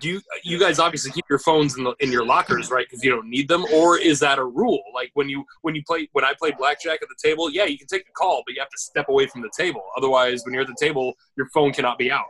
do 0.00 0.08
you, 0.08 0.20
you 0.44 0.58
guys 0.58 0.78
obviously 0.78 1.10
keep 1.12 1.24
your 1.28 1.38
phones 1.38 1.76
in 1.76 1.84
the 1.84 1.94
in 2.00 2.10
your 2.12 2.24
lockers, 2.24 2.70
right? 2.70 2.86
Because 2.88 3.02
you 3.04 3.10
don't 3.10 3.28
need 3.28 3.48
them, 3.48 3.64
or 3.72 3.98
is 3.98 4.20
that 4.20 4.38
a 4.38 4.44
rule? 4.44 4.82
Like 4.94 5.10
when 5.14 5.28
you 5.28 5.44
when 5.62 5.74
you 5.74 5.82
play 5.86 6.08
when 6.12 6.24
I 6.24 6.32
play 6.38 6.52
blackjack 6.56 7.00
at 7.02 7.08
the 7.08 7.16
table, 7.22 7.50
yeah, 7.50 7.64
you 7.64 7.78
can 7.78 7.86
take 7.86 8.02
a 8.08 8.12
call, 8.12 8.42
but 8.46 8.54
you 8.54 8.60
have 8.60 8.70
to 8.70 8.78
step 8.78 9.08
away 9.08 9.26
from 9.26 9.42
the 9.42 9.50
table. 9.56 9.82
Otherwise, 9.96 10.44
when 10.44 10.54
you're 10.54 10.62
at 10.62 10.68
the 10.68 10.76
table, 10.78 11.14
your 11.36 11.46
phone 11.54 11.72
cannot 11.72 11.98
be 11.98 12.10
out. 12.10 12.26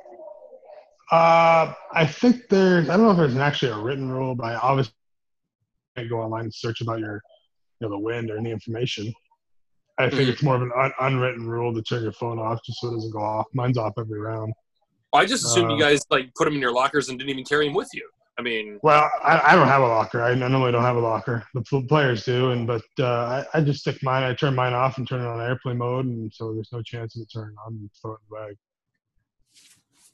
Uh, 1.10 1.74
I 1.92 2.06
think 2.06 2.48
there's. 2.48 2.88
I 2.88 2.96
don't 2.96 3.04
know 3.06 3.10
if 3.12 3.16
there's 3.18 3.36
actually 3.36 3.72
a 3.72 3.78
written 3.78 4.10
rule, 4.10 4.34
but 4.34 4.44
I 4.44 4.54
obviously 4.56 4.94
can't 5.96 6.08
go 6.08 6.20
online 6.20 6.44
and 6.44 6.54
search 6.54 6.80
about 6.80 7.00
your 7.00 7.20
you 7.80 7.88
know 7.88 7.90
the 7.90 7.98
wind 7.98 8.30
or 8.30 8.38
any 8.38 8.50
information. 8.50 9.12
I 9.98 10.08
think 10.08 10.22
Mhm. 10.22 10.32
it's 10.32 10.42
more 10.42 10.56
of 10.56 10.62
an 10.62 10.72
un- 10.74 10.94
unwritten 11.00 11.46
rule 11.46 11.74
to 11.74 11.82
turn 11.82 12.02
your 12.02 12.12
phone 12.12 12.38
off 12.38 12.60
just 12.64 12.80
so 12.80 12.88
it 12.88 12.92
doesn't 12.92 13.10
go 13.12 13.20
off. 13.20 13.46
Mine's 13.52 13.76
off 13.76 13.92
every 13.98 14.18
round. 14.18 14.54
I 15.12 15.26
just 15.26 15.44
assumed 15.44 15.70
you 15.70 15.76
Uh, 15.76 15.80
guys 15.80 16.02
like 16.10 16.32
put 16.34 16.44
them 16.46 16.54
in 16.54 16.60
your 16.60 16.72
lockers 16.72 17.08
and 17.08 17.18
didn't 17.18 17.30
even 17.30 17.44
carry 17.44 17.66
them 17.66 17.74
with 17.74 17.88
you. 17.92 18.08
I 18.38 18.42
mean, 18.42 18.80
Well, 18.82 19.10
I, 19.22 19.52
I 19.52 19.54
don't 19.54 19.68
have 19.68 19.82
a 19.82 19.86
locker. 19.86 20.22
I 20.22 20.34
normally 20.34 20.72
don't 20.72 20.82
have 20.82 20.96
a 20.96 21.00
locker. 21.00 21.44
The 21.54 21.84
players 21.86 22.24
do, 22.24 22.50
and 22.52 22.66
but 22.66 22.82
uh, 22.98 23.44
I, 23.54 23.58
I 23.58 23.60
just 23.60 23.80
stick 23.80 24.02
mine. 24.02 24.22
I 24.22 24.32
turn 24.34 24.54
mine 24.54 24.72
off 24.72 24.96
and 24.96 25.06
turn 25.06 25.20
it 25.20 25.26
on 25.26 25.38
airplane 25.40 25.76
mode, 25.78 26.06
and 26.06 26.32
so 26.32 26.54
there's 26.54 26.70
no 26.72 26.80
chance 26.82 27.14
of 27.14 27.22
it 27.22 27.28
turning 27.32 27.54
on 27.66 27.74
and 27.74 27.90
throw 28.00 28.12
it 28.12 28.20
in 28.22 28.26
the 28.30 28.36
bag. 28.46 28.56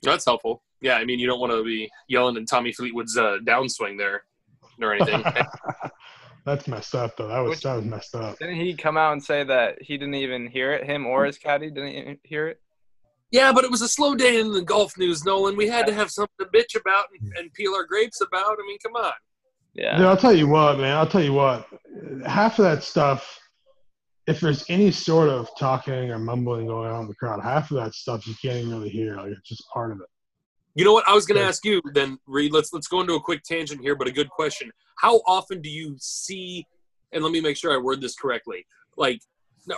that's 0.02 0.24
helpful. 0.24 0.62
Yeah, 0.80 0.96
I 0.96 1.04
mean, 1.04 1.18
you 1.20 1.26
don't 1.28 1.40
want 1.40 1.52
to 1.52 1.62
be 1.64 1.88
yelling 2.08 2.36
in 2.36 2.44
Tommy 2.44 2.72
Fleetwood's 2.72 3.16
uh, 3.16 3.38
downswing 3.44 3.98
there 3.98 4.24
or 4.80 4.94
anything. 4.94 5.24
That's 6.44 6.66
messed 6.66 6.94
up, 6.94 7.16
though. 7.16 7.28
That 7.28 7.40
was 7.40 7.50
Which- 7.50 7.62
that 7.62 7.74
was 7.74 7.84
messed 7.84 8.14
up. 8.14 8.38
Didn't 8.38 8.56
he 8.56 8.74
come 8.74 8.96
out 8.96 9.12
and 9.12 9.22
say 9.22 9.44
that 9.44 9.82
he 9.82 9.98
didn't 9.98 10.14
even 10.14 10.46
hear 10.46 10.72
it? 10.72 10.84
Him 10.86 11.04
or 11.06 11.24
his 11.26 11.36
caddy 11.36 11.68
didn't 11.68 11.90
even 11.90 12.18
hear 12.24 12.46
it? 12.48 12.60
Yeah, 13.30 13.52
but 13.52 13.64
it 13.64 13.70
was 13.70 13.82
a 13.82 13.88
slow 13.88 14.14
day 14.14 14.40
in 14.40 14.52
the 14.52 14.62
golf 14.62 14.96
news, 14.96 15.24
Nolan. 15.24 15.56
We 15.56 15.68
had 15.68 15.86
to 15.86 15.92
have 15.92 16.10
something 16.10 16.34
to 16.40 16.46
bitch 16.46 16.80
about 16.80 17.06
and, 17.20 17.32
and 17.36 17.52
peel 17.52 17.74
our 17.74 17.84
grapes 17.84 18.20
about. 18.20 18.56
I 18.58 18.66
mean, 18.66 18.78
come 18.82 18.96
on. 18.96 19.12
Yeah. 19.74 19.98
Dude, 19.98 20.06
I'll 20.06 20.16
tell 20.16 20.34
you 20.34 20.48
what, 20.48 20.78
man. 20.78 20.96
I'll 20.96 21.06
tell 21.06 21.22
you 21.22 21.34
what. 21.34 21.68
Half 22.26 22.58
of 22.58 22.64
that 22.64 22.82
stuff, 22.82 23.38
if 24.26 24.40
there's 24.40 24.64
any 24.68 24.90
sort 24.90 25.28
of 25.28 25.48
talking 25.58 26.10
or 26.10 26.18
mumbling 26.18 26.66
going 26.66 26.90
on 26.90 27.02
in 27.02 27.08
the 27.08 27.14
crowd, 27.14 27.42
half 27.42 27.70
of 27.70 27.76
that 27.76 27.94
stuff 27.94 28.26
you 28.26 28.34
can't 28.42 28.56
even 28.56 28.70
really 28.70 28.88
hear. 28.88 29.16
Like 29.16 29.32
it's 29.32 29.48
just 29.48 29.68
part 29.72 29.92
of 29.92 30.00
it. 30.00 30.06
You 30.74 30.84
know 30.84 30.92
what? 30.92 31.08
I 31.08 31.14
was 31.14 31.26
going 31.26 31.40
to 31.40 31.46
ask 31.46 31.64
you 31.64 31.82
then, 31.92 32.18
Reid. 32.26 32.52
Let's 32.52 32.72
let's 32.72 32.86
go 32.86 33.00
into 33.00 33.14
a 33.14 33.20
quick 33.20 33.42
tangent 33.42 33.80
here, 33.80 33.94
but 33.94 34.06
a 34.06 34.12
good 34.12 34.30
question. 34.30 34.70
How 34.96 35.16
often 35.26 35.60
do 35.60 35.68
you 35.68 35.96
see? 35.98 36.66
And 37.12 37.22
let 37.22 37.32
me 37.32 37.40
make 37.40 37.56
sure 37.56 37.72
I 37.72 37.78
word 37.78 38.00
this 38.00 38.14
correctly. 38.14 38.66
Like, 38.96 39.20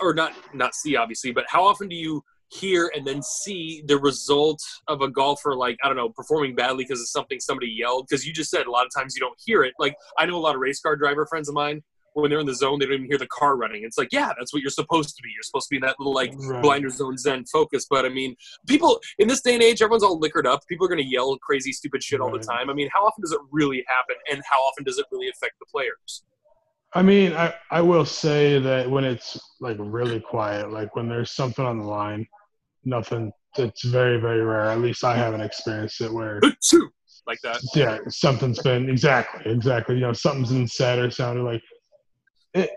or 0.01 0.13
not 0.13 0.33
not 0.53 0.75
see 0.75 0.95
obviously, 0.95 1.31
but 1.31 1.45
how 1.47 1.63
often 1.63 1.87
do 1.87 1.95
you 1.95 2.23
hear 2.51 2.91
and 2.95 3.05
then 3.05 3.21
see 3.21 3.83
the 3.87 3.97
result 3.97 4.61
of 4.87 5.01
a 5.01 5.07
golfer 5.09 5.55
like 5.55 5.77
I 5.83 5.87
don't 5.87 5.97
know 5.97 6.09
performing 6.09 6.55
badly 6.55 6.83
because 6.83 7.01
of 7.01 7.07
something 7.07 7.39
somebody 7.39 7.67
yelled? 7.67 8.07
Because 8.09 8.25
you 8.25 8.33
just 8.33 8.51
said 8.51 8.65
a 8.65 8.71
lot 8.71 8.85
of 8.85 8.91
times 8.95 9.15
you 9.15 9.21
don't 9.21 9.39
hear 9.43 9.63
it. 9.63 9.73
Like 9.79 9.95
I 10.17 10.25
know 10.25 10.37
a 10.37 10.39
lot 10.39 10.55
of 10.55 10.61
race 10.61 10.79
car 10.79 10.95
driver 10.95 11.25
friends 11.25 11.49
of 11.49 11.55
mine. 11.55 11.81
When 12.13 12.29
they're 12.29 12.41
in 12.41 12.45
the 12.45 12.53
zone, 12.53 12.77
they 12.77 12.85
don't 12.87 12.95
even 12.95 13.05
hear 13.05 13.17
the 13.17 13.27
car 13.27 13.55
running. 13.55 13.85
It's 13.85 13.97
like, 13.97 14.09
yeah, 14.11 14.33
that's 14.37 14.51
what 14.51 14.61
you're 14.61 14.69
supposed 14.69 15.15
to 15.15 15.23
be. 15.23 15.29
You're 15.33 15.43
supposed 15.43 15.69
to 15.69 15.71
be 15.71 15.77
in 15.77 15.81
that 15.83 15.95
little 15.97 16.13
like 16.13 16.33
Right. 16.35 16.61
blinder 16.61 16.89
zone 16.89 17.17
zen 17.17 17.45
focus. 17.45 17.87
But 17.89 18.05
I 18.05 18.09
mean, 18.09 18.35
people 18.67 18.99
in 19.17 19.29
this 19.29 19.39
day 19.39 19.53
and 19.53 19.63
age, 19.63 19.81
everyone's 19.81 20.03
all 20.03 20.19
liquored 20.19 20.45
up. 20.45 20.59
People 20.67 20.85
are 20.87 20.89
going 20.89 21.01
to 21.01 21.09
yell 21.09 21.37
crazy, 21.37 21.71
stupid 21.71 22.03
shit 22.03 22.19
all 22.19 22.29
the 22.29 22.39
time. 22.39 22.69
I 22.69 22.73
mean, 22.73 22.89
how 22.93 23.05
often 23.05 23.21
does 23.21 23.31
it 23.31 23.39
really 23.49 23.85
happen, 23.87 24.17
and 24.29 24.43
how 24.49 24.57
often 24.57 24.83
does 24.83 24.97
it 24.97 25.05
really 25.09 25.29
affect 25.29 25.53
the 25.61 25.65
players? 25.71 26.23
I 26.93 27.01
mean, 27.01 27.31
I, 27.31 27.53
I 27.69 27.79
will 27.79 28.03
say 28.03 28.59
that 28.59 28.91
when 28.91 29.05
it's 29.05 29.39
like 29.61 29.77
really 29.79 30.19
quiet, 30.19 30.69
like 30.69 30.93
when 30.97 31.07
there's 31.07 31.31
something 31.31 31.65
on 31.65 31.79
the 31.79 31.85
line, 31.85 32.27
nothing. 32.85 33.31
It's 33.57 33.83
very 33.83 34.19
very 34.19 34.41
rare. 34.41 34.65
At 34.69 34.79
least 34.79 35.03
I 35.03 35.15
haven't 35.15 35.41
experienced 35.41 36.01
it 36.01 36.11
where 36.11 36.39
like 37.27 37.39
that. 37.43 37.59
yeah, 37.75 37.99
something's 38.09 38.61
been 38.61 38.89
exactly, 38.89 39.51
exactly. 39.51 39.95
You 39.95 40.01
know, 40.01 40.13
something's 40.13 40.51
been 40.51 40.67
said 40.67 40.99
or 40.99 41.09
sounded 41.11 41.43
like 41.43 41.61
it. 42.53 42.69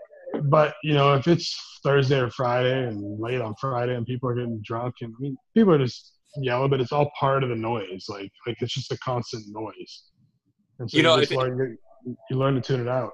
But 0.43 0.75
you 0.83 0.93
know, 0.93 1.13
if 1.13 1.27
it's 1.27 1.57
Thursday 1.83 2.19
or 2.19 2.29
Friday 2.29 2.87
and 2.87 3.19
late 3.19 3.39
on 3.41 3.55
Friday 3.59 3.95
and 3.95 4.05
people 4.05 4.29
are 4.29 4.35
getting 4.35 4.61
drunk, 4.63 4.95
and 5.01 5.13
I 5.17 5.21
mean, 5.21 5.37
people 5.55 5.73
are 5.73 5.77
just 5.79 6.13
yelling, 6.37 6.69
but 6.69 6.81
it's 6.81 6.91
all 6.91 7.09
part 7.17 7.43
of 7.43 7.49
the 7.49 7.55
noise. 7.55 8.05
Like, 8.09 8.31
like 8.45 8.57
it's 8.61 8.73
just 8.73 8.91
a 8.91 8.97
constant 8.97 9.45
noise. 9.47 10.03
And 10.79 10.91
so 10.91 10.97
You 10.97 11.03
know, 11.03 11.17
if 11.17 11.31
it- 11.31 11.79
you 12.29 12.37
learn 12.37 12.55
to 12.55 12.61
tune 12.61 12.81
it 12.81 12.87
out. 12.89 13.13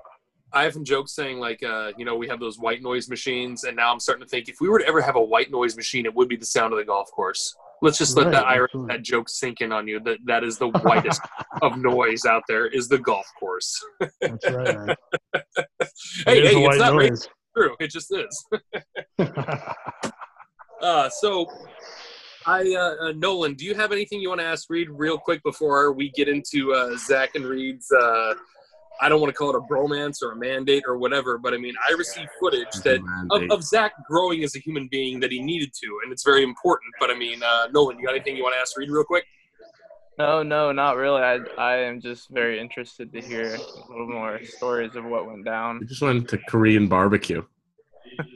I 0.53 0.63
have 0.63 0.73
some 0.73 0.83
jokes 0.83 1.13
saying 1.13 1.39
like, 1.39 1.63
uh, 1.63 1.91
you 1.97 2.05
know, 2.05 2.15
we 2.15 2.27
have 2.27 2.39
those 2.39 2.59
white 2.59 2.81
noise 2.81 3.09
machines, 3.09 3.63
and 3.63 3.75
now 3.75 3.91
I'm 3.91 3.99
starting 3.99 4.23
to 4.23 4.29
think 4.29 4.49
if 4.49 4.59
we 4.59 4.67
were 4.69 4.79
to 4.79 4.87
ever 4.87 5.01
have 5.01 5.15
a 5.15 5.21
white 5.21 5.49
noise 5.51 5.75
machine, 5.75 6.05
it 6.05 6.13
would 6.13 6.27
be 6.27 6.35
the 6.35 6.45
sound 6.45 6.73
of 6.73 6.79
the 6.79 6.85
golf 6.85 7.09
course. 7.11 7.55
Let's 7.83 7.97
just 7.97 8.15
let 8.15 8.25
Right, 8.27 8.33
that 8.33 8.45
Irish, 8.45 8.69
absolutely. 8.71 8.95
that 8.97 9.03
joke 9.03 9.27
sink 9.29 9.61
in 9.61 9.71
on 9.71 9.87
you. 9.87 9.99
That 10.01 10.19
that 10.25 10.43
is 10.43 10.57
the 10.57 10.67
whitest 10.69 11.21
of 11.61 11.77
noise 11.77 12.25
out 12.25 12.43
there 12.47 12.67
is 12.67 12.87
the 12.87 12.99
golf 12.99 13.25
course. 13.39 13.83
That's 14.21 14.49
right. 14.51 14.75
Man. 14.77 14.95
hey, 16.27 16.37
It 16.37 16.45
is 16.45 16.51
hey, 16.51 16.63
a 16.65 16.69
it's 16.69 16.77
not 16.79 16.93
noise. 16.93 17.27
true. 17.57 17.75
It 17.79 17.89
just 17.91 18.13
is. 18.13 18.45
Uh, 20.81 21.07
so, 21.09 21.45
I 22.47 22.61
uh, 22.73 23.09
uh, 23.09 23.11
Nolan, 23.15 23.53
do 23.53 23.65
you 23.65 23.75
have 23.75 23.91
anything 23.91 24.19
you 24.19 24.29
want 24.29 24.41
to 24.41 24.45
ask 24.47 24.67
Reid 24.67 24.89
real 24.89 25.15
quick 25.15 25.43
before 25.43 25.91
we 25.93 26.09
get 26.09 26.27
into 26.27 26.73
uh, 26.73 26.97
Zack 26.97 27.35
and 27.35 27.45
Reid's? 27.45 27.85
I 28.99 29.09
don't 29.09 29.19
want 29.19 29.29
to 29.29 29.37
call 29.37 29.49
it 29.49 29.55
a 29.55 29.61
bromance 29.61 30.21
or 30.21 30.33
a 30.33 30.35
mandate 30.35 30.83
or 30.87 30.97
whatever, 30.97 31.37
but 31.37 31.53
I 31.53 31.57
mean, 31.57 31.73
I 31.87 31.93
received 31.93 32.29
footage 32.39 32.71
that 32.83 32.99
of, 33.31 33.43
of 33.49 33.63
Zack 33.63 33.93
growing 34.07 34.43
as 34.43 34.55
a 34.55 34.59
human 34.59 34.87
being 34.91 35.19
that 35.21 35.31
he 35.31 35.41
needed 35.41 35.73
to, 35.81 35.99
and 36.03 36.11
it's 36.11 36.23
very 36.23 36.43
important. 36.43 36.93
But 36.99 37.09
I 37.09 37.15
mean, 37.15 37.41
uh, 37.41 37.67
Nolan, 37.71 37.97
you 37.97 38.05
got 38.05 38.15
anything 38.15 38.37
you 38.37 38.43
want 38.43 38.55
to 38.55 38.59
ask 38.59 38.77
Reid 38.77 38.89
real 38.89 39.03
quick? 39.03 39.25
No, 40.17 40.43
no, 40.43 40.71
not 40.71 40.97
really. 40.97 41.21
I, 41.21 41.39
I 41.57 41.77
am 41.77 41.99
just 41.99 42.29
very 42.29 42.59
interested 42.59 43.11
to 43.13 43.21
hear 43.21 43.55
a 43.55 43.91
little 43.91 44.07
more 44.07 44.39
stories 44.43 44.95
of 44.95 45.05
what 45.05 45.25
went 45.25 45.45
down. 45.45 45.79
We 45.79 45.87
just 45.87 46.01
went 46.01 46.29
to 46.29 46.37
Korean 46.49 46.87
barbecue. 46.87 47.43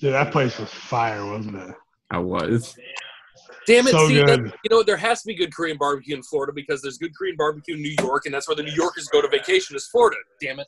Dude, 0.00 0.14
that 0.14 0.32
place 0.32 0.58
was 0.58 0.70
fire, 0.70 1.24
wasn't 1.24 1.56
it? 1.56 1.76
I 2.10 2.18
was. 2.18 2.76
Damn 3.66 3.86
it! 3.86 3.92
So 3.92 4.08
see, 4.08 4.16
that, 4.16 4.40
you 4.40 4.70
know 4.70 4.82
there 4.82 4.96
has 4.96 5.22
to 5.22 5.26
be 5.26 5.34
good 5.34 5.54
Korean 5.54 5.78
barbecue 5.78 6.14
in 6.14 6.22
Florida 6.22 6.52
because 6.52 6.82
there's 6.82 6.98
good 6.98 7.16
Korean 7.16 7.36
barbecue 7.36 7.74
in 7.74 7.82
New 7.82 7.94
York, 8.00 8.26
and 8.26 8.34
that's 8.34 8.46
where 8.46 8.56
the 8.56 8.62
New 8.62 8.74
Yorkers 8.74 9.08
go 9.08 9.22
to 9.22 9.28
vacation. 9.28 9.74
Is 9.76 9.86
Florida? 9.86 10.16
Damn 10.40 10.60
it! 10.60 10.66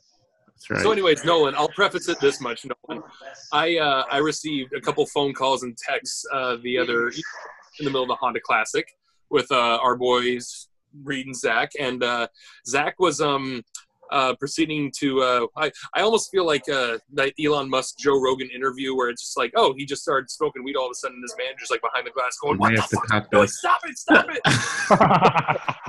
Right. 0.69 0.81
So, 0.81 0.91
anyways, 0.91 1.23
Nolan, 1.23 1.55
I'll 1.55 1.69
preface 1.69 2.09
it 2.09 2.19
this 2.19 2.41
much, 2.41 2.65
Nolan. 2.65 3.03
I 3.51 3.77
uh, 3.77 4.03
I 4.11 4.17
received 4.17 4.73
a 4.73 4.81
couple 4.81 5.05
phone 5.05 5.33
calls 5.33 5.63
and 5.63 5.77
texts 5.77 6.25
uh, 6.33 6.57
the 6.63 6.77
other 6.77 7.09
in 7.09 7.85
the 7.85 7.91
middle 7.91 8.03
of 8.03 8.09
the 8.09 8.15
Honda 8.15 8.39
Classic 8.43 8.87
with 9.29 9.51
uh, 9.51 9.79
our 9.81 9.95
boys 9.95 10.67
Reid 11.03 11.27
and 11.27 11.35
Zack, 11.35 11.71
and 11.79 12.03
uh, 12.03 12.27
Zack 12.65 12.95
was 12.99 13.21
um 13.21 13.63
uh, 14.11 14.35
proceeding 14.35 14.91
to 14.99 15.21
uh, 15.21 15.47
I 15.55 15.71
I 15.93 16.01
almost 16.01 16.31
feel 16.31 16.45
like 16.45 16.67
uh, 16.69 16.97
that 17.13 17.33
Elon 17.43 17.69
Musk 17.69 17.97
Joe 17.97 18.19
Rogan 18.21 18.49
interview 18.53 18.95
where 18.95 19.09
it's 19.09 19.21
just 19.21 19.37
like 19.37 19.51
oh 19.55 19.73
he 19.77 19.85
just 19.85 20.01
started 20.01 20.29
smoking 20.29 20.63
weed 20.63 20.75
all 20.75 20.85
of 20.85 20.91
a 20.91 20.95
sudden 20.95 21.21
his 21.21 21.35
manager's 21.37 21.69
like 21.69 21.81
behind 21.81 22.05
the 22.07 22.11
glass 22.11 22.37
going 22.41 22.57
what 22.57 22.75
the 22.75 23.01
fuck 23.09 23.31
no, 23.31 23.45
stop 23.45 23.81
it 23.85 23.97
stop 23.97 24.25
it 24.29 25.61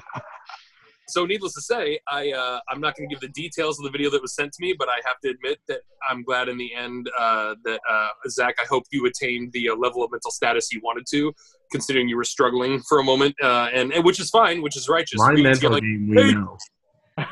so 1.09 1.25
needless 1.25 1.55
to 1.55 1.61
say, 1.61 1.99
I 2.09 2.33
uh, 2.33 2.61
I'm 2.69 2.81
not 2.81 2.97
going 2.97 3.09
to 3.09 3.15
give 3.15 3.21
the 3.21 3.29
details 3.29 3.79
of 3.79 3.85
the 3.85 3.91
video 3.91 4.11
that 4.11 4.23
was 4.23 4.35
sent 4.35 4.53
to 4.53 4.63
me, 4.63 4.75
but 4.79 4.89
I 4.89 4.97
have 5.05 5.19
to 5.21 5.31
admit 5.31 5.59
that 5.69 5.81
I'm 6.09 6.23
glad 6.23 6.49
in 6.49 6.59
the 6.59 6.75
end 6.75 7.09
uh, 7.19 7.55
that 7.65 7.81
uh, 7.91 8.09
Zack. 8.29 8.57
I 8.61 8.67
hope 8.67 8.85
you 8.93 9.07
attained 9.07 9.53
the 9.53 9.71
uh, 9.71 9.77
level 9.77 10.05
of 10.05 10.11
mental 10.11 10.31
status 10.31 10.71
you 10.73 10.81
wanted 10.83 11.07
to, 11.11 11.33
considering 11.73 12.09
you 12.09 12.17
were 12.17 12.25
struggling 12.25 12.81
for 12.89 13.01
a 13.01 13.05
moment, 13.05 13.35
uh, 13.43 13.69
and, 13.73 13.93
and 13.93 14.05
which 14.05 14.21
is 14.21 14.31
fine, 14.31 14.63
which 14.63 14.77
is 14.77 14.89
righteous. 14.89 15.19
My 15.19 15.33
Reid's 15.33 15.63
mental 15.63 15.81
game, 15.81 16.09
we 16.11 16.23
"Hey!" 16.23 16.33
know. 16.33 16.57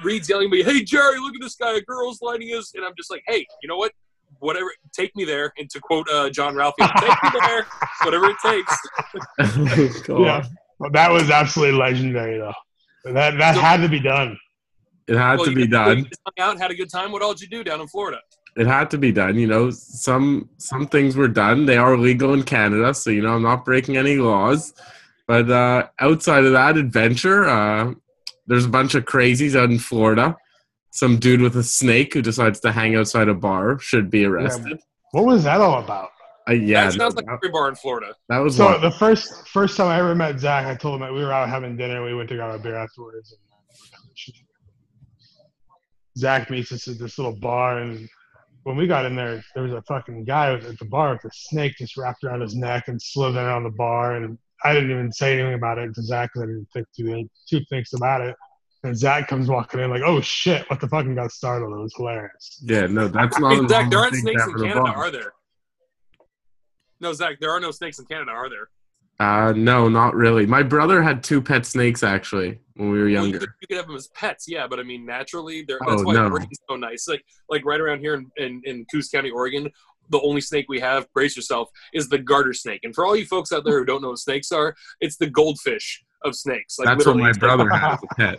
Reid's 0.02 0.28
yelling 0.28 0.46
at 0.46 0.50
me, 0.50 0.62
"Hey 0.62 0.82
Jerry, 0.84 1.18
look 1.18 1.34
at 1.34 1.40
this 1.40 1.54
guy! 1.56 1.76
A 1.76 1.80
girl's 1.80 2.20
lighting 2.22 2.48
his," 2.48 2.72
and 2.74 2.84
I'm 2.84 2.92
just 2.96 3.10
like, 3.10 3.22
"Hey, 3.26 3.46
you 3.62 3.68
know 3.68 3.76
what? 3.76 3.92
Whatever, 4.40 4.70
take 4.94 5.14
me 5.16 5.24
there." 5.24 5.52
And 5.58 5.68
to 5.70 5.80
quote 5.80 6.08
uh, 6.10 6.30
John 6.30 6.54
Ralphie, 6.54 6.84
"Take 6.98 7.22
me 7.34 7.40
there, 7.46 7.66
whatever 8.02 8.26
it 8.26 8.36
takes." 8.42 10.02
Go 10.06 10.24
yeah, 10.24 10.44
well, 10.78 10.90
that 10.90 11.10
was 11.10 11.30
absolutely 11.30 11.78
legendary, 11.78 12.38
though. 12.38 12.52
That 13.12 13.38
that 13.38 13.54
So- 13.54 13.60
had 13.60 13.80
to 13.82 13.88
be 13.88 14.00
done. 14.00 14.38
It 15.08 15.16
had 15.16 15.36
Well, 15.36 15.44
to 15.44 15.50
you 15.52 15.56
be 15.56 15.66
done. 15.68 15.98
hung 16.38 16.48
out, 16.50 16.58
had 16.58 16.72
a 16.72 16.74
good 16.74 16.90
time. 16.90 17.12
What 17.12 17.22
all 17.22 17.32
did 17.32 17.42
you 17.42 17.48
do 17.58 17.62
down 17.62 17.80
in 17.80 17.86
Florida? 17.86 18.18
It 18.56 18.66
had 18.66 18.90
to 18.90 18.98
be 18.98 19.12
done. 19.12 19.38
You 19.38 19.46
know, 19.46 19.70
some 19.70 20.48
some 20.58 20.88
things 20.88 21.14
were 21.14 21.28
done. 21.28 21.64
They 21.66 21.76
are 21.76 21.96
legal 21.96 22.34
in 22.34 22.42
Canada, 22.42 22.92
so 22.92 23.10
you 23.10 23.22
know 23.22 23.34
I'm 23.34 23.42
not 23.42 23.64
breaking 23.64 23.96
any 23.96 24.16
laws. 24.16 24.74
But 25.28 25.48
uh, 25.50 25.88
outside 26.00 26.44
of 26.44 26.52
that 26.52 26.76
adventure, 26.76 27.46
uh, 27.48 27.94
there's 28.46 28.64
a 28.64 28.68
bunch 28.68 28.94
of 28.94 29.04
crazies 29.04 29.56
out 29.56 29.70
in 29.70 29.78
Florida. 29.78 30.36
Some 30.90 31.18
dude 31.18 31.40
with 31.40 31.56
a 31.56 31.62
snake 31.62 32.14
who 32.14 32.22
decides 32.22 32.60
to 32.60 32.72
hang 32.72 32.96
outside 32.96 33.28
a 33.28 33.34
bar 33.34 33.78
should 33.78 34.10
be 34.10 34.24
arrested. 34.24 34.78
What 35.12 35.26
was 35.26 35.44
that 35.44 35.60
all 35.60 35.82
about? 35.82 36.10
Uh, 36.48 36.52
yeah, 36.52 36.84
that 36.84 36.92
sounds 36.92 37.14
that, 37.16 37.26
like 37.26 37.34
every 37.34 37.50
bar 37.50 37.68
in 37.68 37.74
Florida. 37.74 38.14
that 38.28 38.38
was 38.38 38.56
So 38.56 38.66
one. 38.66 38.80
the 38.80 38.92
first 38.92 39.48
first 39.48 39.76
time 39.76 39.88
I 39.88 39.98
ever 39.98 40.14
met 40.14 40.38
Zack, 40.38 40.66
I 40.66 40.74
told 40.74 40.94
him 40.94 41.00
that 41.00 41.12
we 41.12 41.22
were 41.22 41.32
out 41.32 41.48
having 41.48 41.76
dinner. 41.76 42.04
We 42.04 42.14
went 42.14 42.28
to 42.28 42.36
grab 42.36 42.54
a 42.54 42.62
beer 42.62 42.76
afterwards. 42.76 43.32
And 43.32 44.34
Zack 46.16 46.50
meets 46.50 46.72
us 46.72 46.88
at 46.88 46.98
this 46.98 47.18
little 47.18 47.36
bar, 47.36 47.78
and 47.78 48.08
when 48.62 48.76
we 48.76 48.86
got 48.86 49.04
in 49.04 49.14
there, 49.14 49.44
there 49.54 49.64
was 49.64 49.72
a 49.72 49.82
fucking 49.82 50.24
guy 50.24 50.54
at 50.54 50.78
the 50.78 50.84
bar 50.84 51.12
with 51.12 51.24
a 51.24 51.30
snake 51.32 51.76
just 51.78 51.96
wrapped 51.96 52.24
around 52.24 52.40
his 52.40 52.54
neck 52.56 52.88
and 52.88 53.00
slithering 53.00 53.44
around 53.46 53.64
the 53.64 53.70
bar. 53.70 54.16
And 54.16 54.38
I 54.64 54.72
didn't 54.74 54.90
even 54.90 55.12
say 55.12 55.34
anything 55.34 55.54
about 55.54 55.78
it 55.78 55.94
to 55.94 56.02
Zack 56.02 56.30
because 56.32 56.42
I 56.42 56.46
didn't 56.46 56.68
think 56.72 56.86
too, 56.96 57.28
too 57.48 57.60
thinks 57.68 57.92
about 57.92 58.20
it. 58.22 58.34
And 58.82 58.96
Zack 58.96 59.28
comes 59.28 59.48
walking 59.48 59.80
in 59.80 59.90
like, 59.90 60.02
"Oh 60.04 60.20
shit! 60.20 60.68
What 60.70 60.80
the 60.80 60.88
fucking 60.88 61.14
got 61.14 61.32
startled?" 61.32 61.72
It 61.72 61.82
was 61.82 61.94
hilarious. 61.96 62.60
Yeah, 62.62 62.86
no, 62.86 63.08
that's 63.08 63.38
not. 63.38 63.54
Hey, 63.54 63.64
a 63.64 63.68
Zack, 63.68 63.90
there 63.90 63.98
aren't 63.98 64.14
snakes 64.14 64.44
in 64.46 64.50
have 64.52 64.60
at 64.60 64.60
a 64.60 64.68
Canada, 64.68 64.80
bar. 64.82 64.96
are 64.96 65.10
there? 65.10 65.32
No, 67.00 67.12
Zack, 67.12 67.38
there 67.40 67.50
are 67.50 67.60
no 67.60 67.70
snakes 67.70 67.98
in 67.98 68.04
Canada, 68.06 68.30
are 68.30 68.48
there? 68.48 68.68
Uh, 69.18 69.52
no, 69.56 69.88
not 69.88 70.14
really. 70.14 70.46
My 70.46 70.62
brother 70.62 71.02
had 71.02 71.24
two 71.24 71.40
pet 71.40 71.64
snakes 71.64 72.02
actually. 72.02 72.60
when 72.74 72.90
we 72.90 72.98
were 72.98 73.08
younger. 73.08 73.38
could, 73.38 73.48
you 73.62 73.68
could 73.68 73.76
have 73.78 73.86
them 73.86 73.96
as 73.96 74.08
pets, 74.08 74.46
yeah, 74.46 74.66
but 74.66 74.78
I 74.78 74.82
mean, 74.82 75.06
naturally, 75.06 75.64
they're, 75.66 75.78
Oh, 75.86 76.02
why 76.02 76.12
no. 76.12 76.28
Oregon's 76.28 76.58
so 76.68 76.76
nice. 76.76 77.08
Like, 77.08 77.24
like 77.48 77.64
right 77.64 77.80
around 77.80 78.00
here 78.00 78.14
in, 78.14 78.30
in, 78.36 78.60
in 78.64 78.84
Coos 78.92 79.08
County, 79.08 79.30
Oregon, 79.30 79.70
the 80.10 80.20
only 80.20 80.40
snake 80.40 80.66
we 80.68 80.80
have, 80.80 81.06
brace 81.12 81.36
yourself, 81.36 81.68
is 81.92 82.08
the 82.08 82.18
garter 82.18 82.52
snake. 82.52 82.80
And 82.84 82.94
for 82.94 83.04
all 83.06 83.16
you 83.16 83.26
folks 83.26 83.52
out 83.52 83.64
there 83.64 83.78
who 83.78 83.84
don't 83.84 84.02
know 84.02 84.10
what 84.10 84.18
snakes 84.18 84.52
are, 84.52 84.74
it's 85.00 85.16
the 85.16 85.28
goldfish 85.28 86.04
of 86.24 86.34
snakes. 86.36 86.78
Like 86.78 86.86
That's 86.88 87.06
what 87.06 87.16
my 87.16 87.32
brother 87.32 87.68
had 87.74 87.92
as 87.94 87.98
a 88.02 88.14
pet. 88.14 88.38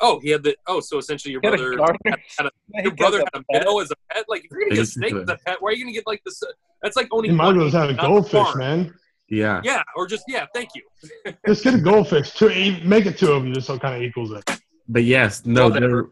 Oh, 0.00 0.20
he 0.20 0.30
had 0.30 0.44
the. 0.44 0.54
Oh, 0.68 0.78
so 0.80 0.98
essentially, 0.98 1.32
your 1.32 1.40
Get 1.40 1.54
a 1.54 1.56
brother, 1.56 1.76
garter 1.76 1.98
had 2.04 2.14
a- 2.46 2.50
snake 2.70 2.84
your 2.84 2.94
brother 2.94 3.18
as 3.18 3.24
had 3.34 3.34
a 3.34 3.38
a 3.38 3.52
pet? 3.52 3.64
minnow 3.64 3.78
as 3.80 3.90
a 3.90 3.94
pet. 4.14 4.24
Like, 4.28 4.44
if 4.44 4.50
you're 4.52 4.60
gonna 4.60 4.70
get 4.70 4.78
a 4.78 4.82
Basically. 4.82 5.08
snake 5.10 5.22
as 5.22 5.28
a 5.28 5.38
pet, 5.44 5.56
why 5.60 5.70
are 5.70 5.72
you 5.72 5.84
gonna 5.84 5.92
get 5.92 6.06
like 6.06 6.22
this? 6.24 6.40
uh, 6.42 6.46
That's 6.82 6.96
like 6.96 7.08
owning. 7.10 7.32
You 7.32 7.36
might 7.36 7.56
as 7.56 7.72
well 7.74 7.86
have 7.88 7.90
a 7.90 8.00
goldfish, 8.00 8.32
farm. 8.32 8.58
man. 8.58 8.94
Yeah. 9.28 9.60
Yeah, 9.64 9.82
or 9.96 10.06
just 10.06 10.22
yeah. 10.28 10.46
Thank 10.54 10.70
you. 10.76 11.32
Just 11.46 11.64
get 11.64 11.74
a 11.74 11.78
goldfish. 11.80 12.30
Two, 12.32 12.48
e- 12.50 12.80
make 12.84 13.04
it 13.06 13.18
two 13.18 13.32
of 13.32 13.42
them, 13.42 13.52
just 13.52 13.66
so 13.66 13.78
kind 13.78 13.94
of 13.96 14.02
equals 14.02 14.30
it. 14.32 14.42
But 14.88 15.04
yes, 15.04 15.44
no, 15.44 15.68
there, 15.68 16.06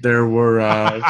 there 0.00 0.26
were 0.26 0.60
uh, 0.60 1.00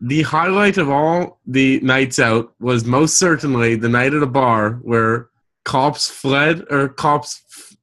the 0.00 0.22
highlight 0.22 0.76
of 0.76 0.90
all 0.90 1.40
the 1.46 1.80
nights 1.80 2.18
out 2.18 2.52
was 2.60 2.84
most 2.84 3.18
certainly 3.18 3.76
the 3.76 3.88
night 3.88 4.14
at 4.14 4.22
a 4.22 4.26
bar 4.26 4.74
where 4.82 5.28
cops 5.64 6.08
fled 6.08 6.64
or 6.70 6.88
cops 6.88 7.76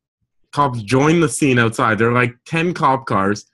cops 0.51 0.82
joined 0.84 1.24
the 1.24 1.30
scene 1.30 1.58
outside. 1.58 1.98
There 1.98 2.10
were 2.10 2.20
like 2.20 2.36
ten 2.46 2.74
cop 2.74 3.06
cars. 3.06 3.46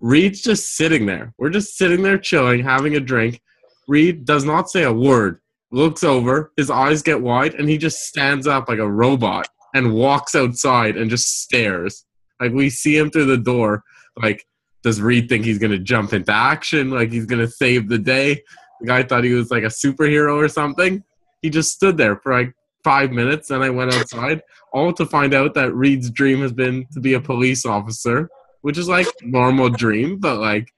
Reid's 0.00 0.40
just 0.40 0.76
sitting 0.76 1.06
there. 1.06 1.32
We're 1.38 1.50
just 1.50 1.76
sitting 1.76 2.02
there 2.02 2.18
chilling, 2.18 2.64
having 2.64 2.96
a 2.96 3.00
drink. 3.00 3.40
Reid 3.86 4.24
does 4.24 4.44
not 4.44 4.70
say 4.70 4.84
a 4.84 4.92
word. 4.92 5.40
Looks 5.72 6.02
over, 6.02 6.52
his 6.56 6.70
eyes 6.70 7.02
get 7.02 7.20
wide, 7.20 7.54
and 7.54 7.68
he 7.68 7.78
just 7.78 8.06
stands 8.06 8.46
up 8.46 8.68
like 8.68 8.78
a 8.78 8.90
robot 8.90 9.46
and 9.74 9.94
walks 9.94 10.34
outside 10.34 10.96
and 10.96 11.10
just 11.10 11.42
stares. 11.42 12.04
Like 12.40 12.52
we 12.52 12.70
see 12.70 12.96
him 12.96 13.10
through 13.10 13.26
the 13.26 13.36
door. 13.36 13.84
Like, 14.20 14.44
does 14.82 15.00
Reid 15.00 15.28
think 15.28 15.44
he's 15.44 15.58
gonna 15.58 15.78
jump 15.78 16.12
into 16.12 16.32
action? 16.32 16.90
Like 16.90 17.10
he's 17.12 17.26
gonna 17.26 17.48
save 17.48 17.88
the 17.88 17.98
day? 17.98 18.42
The 18.80 18.86
guy 18.86 19.02
thought 19.02 19.24
he 19.24 19.34
was 19.34 19.50
like 19.50 19.62
a 19.64 19.66
superhero 19.66 20.36
or 20.36 20.48
something. 20.48 21.04
He 21.42 21.50
just 21.50 21.72
stood 21.72 21.96
there 21.96 22.16
for 22.16 22.32
like 22.32 22.52
five 22.82 23.10
minutes. 23.12 23.48
Then 23.48 23.62
I 23.62 23.70
went 23.70 23.92
outside, 23.92 24.42
all 24.72 24.92
to 24.94 25.04
find 25.06 25.34
out 25.34 25.54
that 25.54 25.74
Reid's 25.74 26.10
dream 26.10 26.40
has 26.40 26.52
been 26.52 26.86
to 26.92 27.00
be 27.00 27.14
a 27.14 27.20
police 27.20 27.66
officer, 27.66 28.30
which 28.62 28.78
is 28.78 28.88
like 28.88 29.06
normal 29.22 29.68
dream, 29.68 30.18
but 30.18 30.38
like 30.38 30.68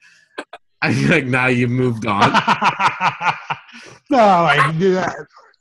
I 0.82 0.92
feel 0.92 1.10
like 1.10 1.26
now 1.26 1.46
you've 1.46 1.70
moved 1.70 2.06
on. 2.06 2.32
no, 4.10 4.16
like 4.18 4.78
dude, 4.78 4.96
that, 4.96 5.14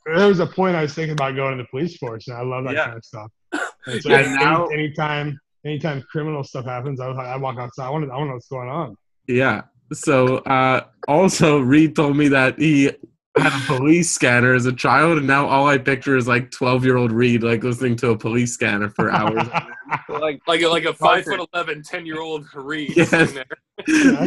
there 0.06 0.26
was 0.26 0.40
a 0.40 0.46
point 0.46 0.74
I 0.76 0.82
was 0.82 0.94
thinking 0.94 1.12
about 1.12 1.36
going 1.36 1.56
to 1.58 1.62
the 1.62 1.68
police 1.68 1.96
force, 1.96 2.26
and 2.28 2.36
I 2.36 2.42
love 2.42 2.64
that 2.64 2.74
Yeah. 2.74 2.84
kind 2.86 2.96
of 2.96 3.04
stuff. 3.04 3.30
And 3.86 4.00
so 4.02 4.10
Yeah, 4.10 4.34
now- 4.36 4.66
anytime, 4.66 5.40
anytime 5.64 6.02
criminal 6.10 6.44
stuff 6.44 6.64
happens, 6.64 7.00
I, 7.00 7.06
I 7.06 7.36
walk 7.36 7.58
outside. 7.58 7.86
I 7.86 7.90
want 7.90 8.04
to, 8.04 8.10
I 8.12 8.16
want 8.16 8.24
to 8.24 8.28
know 8.28 8.34
what's 8.34 8.48
going 8.48 8.68
on. 8.68 8.96
Yeah. 9.28 9.62
So 9.92 10.38
uh, 10.38 10.86
also 11.08 11.60
Reid 11.60 11.94
told 11.96 12.16
me 12.16 12.28
that 12.28 12.58
he 12.58 12.90
had 13.38 13.52
a 13.52 13.66
police 13.66 14.10
scanner 14.10 14.54
as 14.54 14.66
a 14.66 14.72
child, 14.72 15.18
and 15.18 15.26
now 15.26 15.46
all 15.46 15.66
I 15.66 15.78
picture 15.78 16.16
is 16.16 16.26
like 16.28 16.50
twelve 16.50 16.84
year 16.84 16.96
old 16.96 17.12
Reid 17.12 17.42
like 17.42 17.62
listening 17.62 17.96
to 17.96 18.10
a 18.10 18.16
police 18.16 18.54
scanner 18.54 18.88
for 18.90 19.10
hours. 19.10 19.48
like 20.08 20.40
Like 20.46 20.62
a, 20.62 20.68
like 20.68 20.84
a 20.84 20.94
five 20.94 21.24
foot 21.24 21.46
11, 21.54 21.82
10 21.82 22.06
year 22.06 22.20
old 22.20 22.46
Reid 22.54 22.96
Yes. 22.96 23.10
sitting 23.10 23.34
there. 23.34 23.44
that's 23.86 24.26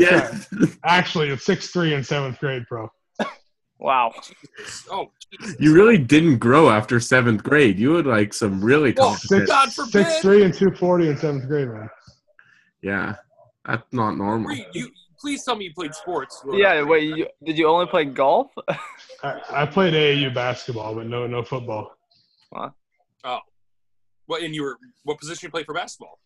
yeah. 0.51 0.67
Actually, 0.83 1.29
it's 1.29 1.45
six 1.45 1.67
three 1.71 1.93
in 1.93 2.03
seventh 2.03 2.39
grade, 2.39 2.63
bro. 2.69 2.89
Wow. 3.79 4.13
Oh, 4.89 5.11
Jesus. 5.31 5.57
You 5.59 5.73
really 5.73 5.97
didn't 5.97 6.37
grow 6.37 6.69
after 6.69 6.99
seventh 6.99 7.43
grade. 7.43 7.77
You 7.77 7.95
had 7.95 8.05
like 8.05 8.33
some 8.33 8.63
really 8.63 8.93
Well, 8.95 9.09
competent. 9.09 9.47
God 9.47 9.73
forbid. 9.73 9.91
Six 9.91 10.19
three 10.21 10.43
and 10.43 10.53
two 10.53 10.71
forty 10.71 11.09
in 11.09 11.17
seventh 11.17 11.47
grade, 11.47 11.67
man. 11.67 11.89
Yeah, 12.81 13.15
that's 13.65 13.83
not 13.91 14.17
normal. 14.17 14.49
Reid, 14.49 14.65
you 14.73 14.89
please 15.19 15.43
tell 15.43 15.55
me 15.55 15.65
you 15.65 15.73
played 15.73 15.93
sports. 15.93 16.43
Yeah. 16.53 16.83
Wait. 16.83 17.03
You, 17.03 17.27
did 17.43 17.57
you 17.57 17.67
only 17.67 17.87
play 17.87 18.05
golf? 18.05 18.51
I, 19.23 19.41
I 19.51 19.65
played 19.65 19.93
AAU 19.93 20.33
basketball, 20.33 20.95
but 20.95 21.07
no, 21.07 21.27
no 21.27 21.43
football. 21.43 21.95
Oh. 22.53 23.39
What 24.27 24.43
and 24.43 24.55
you 24.55 24.63
were 24.63 24.77
what 25.03 25.19
position 25.19 25.47
you 25.47 25.51
played 25.51 25.65
for 25.65 25.73
basketball? 25.73 26.19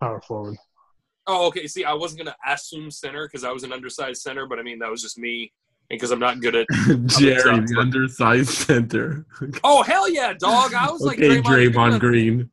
Power 0.00 0.20
forward. 0.20 0.56
Oh, 1.26 1.46
okay. 1.48 1.66
See, 1.66 1.84
I 1.84 1.92
wasn't 1.92 2.24
gonna 2.24 2.36
assume 2.46 2.90
center 2.90 3.26
because 3.26 3.44
I 3.44 3.52
was 3.52 3.64
an 3.64 3.72
undersized 3.72 4.22
center, 4.22 4.46
but 4.46 4.58
I 4.58 4.62
mean 4.62 4.78
that 4.80 4.90
was 4.90 5.02
just 5.02 5.18
me, 5.18 5.42
and 5.42 5.50
because 5.90 6.10
I'm 6.10 6.18
not 6.18 6.40
good 6.40 6.54
at. 6.54 6.66
Jerry, 7.06 7.64
undersized 7.78 8.50
center. 8.50 9.24
Oh 9.64 9.82
hell 9.82 10.08
yeah, 10.10 10.32
dog! 10.38 10.74
I 10.74 10.90
was 10.90 11.02
like 11.02 11.18
okay, 11.18 11.40
Draymond, 11.40 11.72
Draymond 11.74 12.00
Green. 12.00 12.50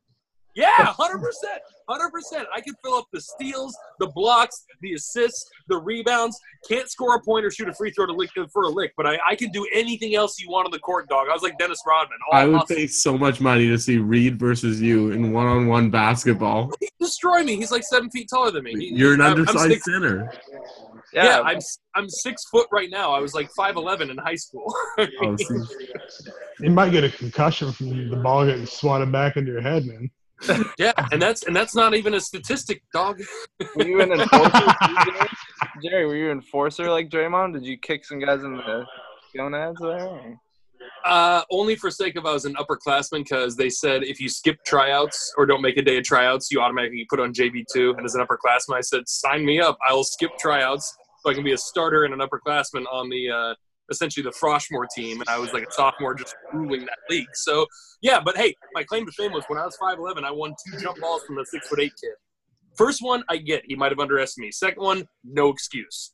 Yeah, 0.54 0.68
hundred 0.86 1.18
percent, 1.18 1.60
hundred 1.86 2.10
percent. 2.10 2.46
I 2.54 2.62
can 2.62 2.72
fill 2.82 2.94
up 2.94 3.06
the 3.12 3.20
steals, 3.20 3.76
the 4.00 4.06
blocks, 4.06 4.64
the 4.80 4.94
assists, 4.94 5.50
the 5.68 5.76
rebounds. 5.76 6.38
Can't 6.66 6.90
score 6.90 7.14
a 7.16 7.20
point 7.20 7.44
or 7.44 7.50
shoot 7.50 7.68
a 7.68 7.74
free 7.74 7.90
throw 7.90 8.06
to 8.06 8.12
lick 8.14 8.30
for 8.50 8.62
a 8.62 8.68
lick, 8.68 8.92
but 8.96 9.06
I, 9.06 9.18
I 9.28 9.34
can 9.36 9.50
do 9.50 9.66
anything 9.74 10.14
else 10.14 10.40
you 10.40 10.48
want 10.48 10.64
on 10.64 10.70
the 10.70 10.78
court, 10.78 11.08
dog. 11.10 11.26
I 11.28 11.34
was 11.34 11.42
like 11.42 11.58
Dennis 11.58 11.78
Rodman. 11.86 12.16
All 12.32 12.38
I 12.38 12.46
would 12.46 12.62
pay 12.68 12.86
so 12.86 13.18
much 13.18 13.38
money 13.40 13.68
to 13.68 13.78
see 13.78 13.98
Reid 13.98 14.38
versus 14.38 14.80
you 14.80 15.10
in 15.10 15.32
one-on-one 15.32 15.90
basketball. 15.90 16.72
He'd 16.80 16.88
destroy 16.98 17.42
me. 17.42 17.56
He's 17.56 17.70
like 17.70 17.82
seven 17.82 18.08
feet 18.10 18.28
taller 18.32 18.50
than 18.50 18.64
me. 18.64 18.72
He- 18.78 18.94
You're 18.94 19.12
an 19.14 19.20
I'm- 19.20 19.32
I'm 19.32 19.38
undersized 19.40 19.72
six- 19.72 19.84
center. 19.84 20.32
Yeah, 21.24 21.40
I'm 21.40 21.58
I'm 21.94 22.08
six 22.08 22.44
foot 22.50 22.66
right 22.72 22.90
now. 22.90 23.12
I 23.12 23.18
was 23.20 23.34
like 23.34 23.48
five 23.56 23.76
eleven 23.76 24.10
in 24.10 24.18
high 24.18 24.34
school. 24.36 24.72
Oh, 24.98 25.36
You 26.60 26.70
might 26.70 26.90
get 26.90 27.04
a 27.04 27.10
concussion 27.10 27.72
from 27.72 28.08
the 28.08 28.16
ball 28.16 28.46
getting 28.46 28.66
swatted 28.66 29.12
back 29.12 29.36
into 29.36 29.52
your 29.52 29.60
head, 29.60 29.84
man. 29.86 30.10
yeah, 30.78 30.92
and 31.12 31.20
that's 31.20 31.42
and 31.44 31.54
that's 31.56 31.74
not 31.74 31.94
even 31.94 32.14
a 32.14 32.20
statistic, 32.20 32.82
dog. 32.92 33.20
Were 33.76 33.86
you 33.86 34.00
an 34.02 34.12
enforcer? 34.12 34.74
Jerry? 35.04 35.28
Jerry, 35.82 36.06
were 36.06 36.16
you 36.16 36.26
an 36.30 36.38
enforcer 36.38 36.90
like 36.90 37.08
Draymond? 37.10 37.54
Did 37.54 37.64
you 37.64 37.76
kick 37.78 38.04
some 38.04 38.18
guys 38.20 38.42
in 38.44 38.56
the 38.56 38.84
gonads 39.36 39.80
there? 39.80 40.06
or- 40.06 40.40
Uh, 41.04 41.42
only 41.50 41.74
for 41.76 41.90
sake 41.90 42.16
of 42.16 42.26
I 42.26 42.32
was 42.32 42.44
an 42.44 42.54
upperclassman 42.56 43.24
because 43.24 43.56
they 43.56 43.70
said 43.70 44.02
if 44.04 44.20
you 44.20 44.28
skip 44.28 44.58
tryouts 44.64 45.32
or 45.36 45.44
don't 45.46 45.62
make 45.62 45.76
a 45.78 45.82
day 45.82 45.98
of 45.98 46.04
tryouts, 46.04 46.50
you 46.50 46.60
automatically 46.60 47.06
put 47.08 47.18
on 47.20 47.32
JV 47.32 47.64
two. 47.72 47.94
And 47.96 48.04
as 48.04 48.14
an 48.14 48.24
upperclassman, 48.24 48.76
I 48.76 48.80
said, 48.82 49.08
sign 49.08 49.44
me 49.44 49.60
up. 49.60 49.76
I 49.88 49.92
will 49.94 50.04
skip 50.04 50.30
tryouts 50.38 50.94
so 51.26 51.30
I 51.32 51.34
can 51.34 51.44
be 51.44 51.52
a 51.52 51.58
starter 51.58 52.04
and 52.04 52.14
an 52.14 52.20
upperclassman 52.20 52.84
on 52.90 53.08
the 53.08 53.30
uh, 53.30 53.54
essentially 53.90 54.22
the 54.22 54.30
Froshmore 54.30 54.86
team. 54.94 55.20
And 55.20 55.28
I 55.28 55.38
was 55.38 55.52
like 55.52 55.64
a 55.64 55.72
sophomore, 55.72 56.14
just 56.14 56.34
ruling 56.52 56.80
that 56.86 56.98
league. 57.10 57.26
So 57.34 57.66
yeah, 58.00 58.20
but 58.24 58.36
hey, 58.36 58.54
my 58.74 58.84
claim 58.84 59.06
to 59.06 59.12
fame 59.12 59.32
was 59.32 59.44
when 59.48 59.58
I 59.58 59.64
was 59.64 59.76
five 59.76 59.98
eleven, 59.98 60.24
I 60.24 60.30
won 60.30 60.54
two 60.64 60.78
jump 60.78 61.00
balls 61.00 61.22
from 61.24 61.36
the 61.36 61.44
six 61.46 61.66
foot 61.68 61.80
eight 61.80 61.92
kid. 62.00 62.12
First 62.76 63.02
one, 63.02 63.24
I 63.28 63.38
get 63.38 63.62
he 63.66 63.74
might 63.74 63.90
have 63.90 63.98
underestimated 63.98 64.48
me. 64.48 64.52
Second 64.52 64.82
one, 64.82 65.08
no 65.24 65.48
excuse. 65.48 66.12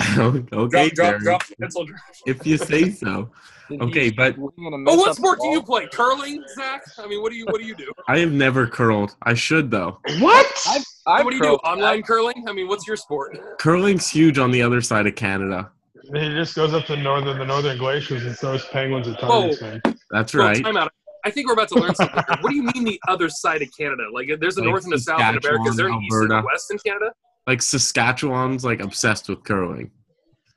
okay, 0.18 0.88
Drop, 0.90 0.92
drop, 0.94 1.20
drop 1.20 1.46
the 1.46 1.56
pencil. 1.56 1.86
if 2.26 2.46
you 2.46 2.56
say 2.58 2.90
so. 2.90 3.30
Okay, 3.80 4.10
but- 4.10 4.34
Oh, 4.36 4.50
what 4.96 5.14
sport 5.14 5.38
do 5.40 5.46
you 5.46 5.62
play? 5.62 5.86
Curling, 5.92 6.42
Zack? 6.56 6.82
I 6.98 7.06
mean, 7.06 7.22
what 7.22 7.30
do 7.30 7.38
you 7.38 7.44
what 7.46 7.60
do 7.60 7.64
you 7.68 7.76
do? 7.76 7.92
I 8.08 8.18
have 8.18 8.32
never 8.32 8.66
curled. 8.66 9.14
I 9.22 9.34
should 9.34 9.70
though. 9.70 10.00
What? 10.18 10.46
I've, 10.68 10.84
I've 11.06 11.24
what 11.24 11.30
do 11.30 11.36
you 11.36 11.42
do? 11.42 11.54
Online 11.56 12.02
curling? 12.02 12.44
I 12.48 12.52
mean, 12.52 12.68
what's 12.68 12.86
your 12.86 12.96
sport? 12.96 13.38
Curling's 13.58 14.08
huge 14.08 14.38
on 14.38 14.50
the 14.50 14.62
other 14.62 14.80
side 14.80 15.06
of 15.06 15.14
Canada. 15.14 15.70
He 16.14 16.28
just 16.34 16.54
goes 16.54 16.74
up 16.74 16.86
to 16.86 16.96
northern 16.96 17.38
the 17.38 17.44
northern 17.46 17.78
glaciers 17.78 18.24
and 18.24 18.36
throws 18.36 18.64
penguins 18.66 19.06
at 19.08 19.18
targets, 19.20 19.60
man. 19.60 19.80
That's 20.10 20.34
Well, 20.34 20.48
right. 20.48 20.62
time 20.62 20.76
out. 20.76 20.92
I 21.24 21.30
think 21.30 21.46
we're 21.46 21.52
about 21.52 21.68
to 21.68 21.74
learn 21.76 21.94
something. 21.94 22.16
here. 22.28 22.36
What 22.40 22.50
do 22.50 22.56
you 22.56 22.62
mean 22.62 22.84
the 22.84 23.00
other 23.08 23.28
side 23.28 23.62
of 23.62 23.68
Canada? 23.78 24.04
Like, 24.12 24.28
there's 24.40 24.56
a 24.56 24.60
Like 24.60 24.68
north 24.70 24.84
and 24.84 24.94
a 24.94 24.98
south 24.98 25.20
in 25.20 25.38
America. 25.38 25.68
Is 25.68 25.76
there 25.76 25.88
an 25.88 26.02
east 26.02 26.14
and 26.16 26.32
a 26.32 26.42
west 26.42 26.70
in 26.70 26.78
Canada? 26.78 27.12
Like 27.46 27.62
Saskatchewan's 27.62 28.64
like 28.64 28.80
obsessed 28.80 29.28
with 29.28 29.44
curling. 29.44 29.90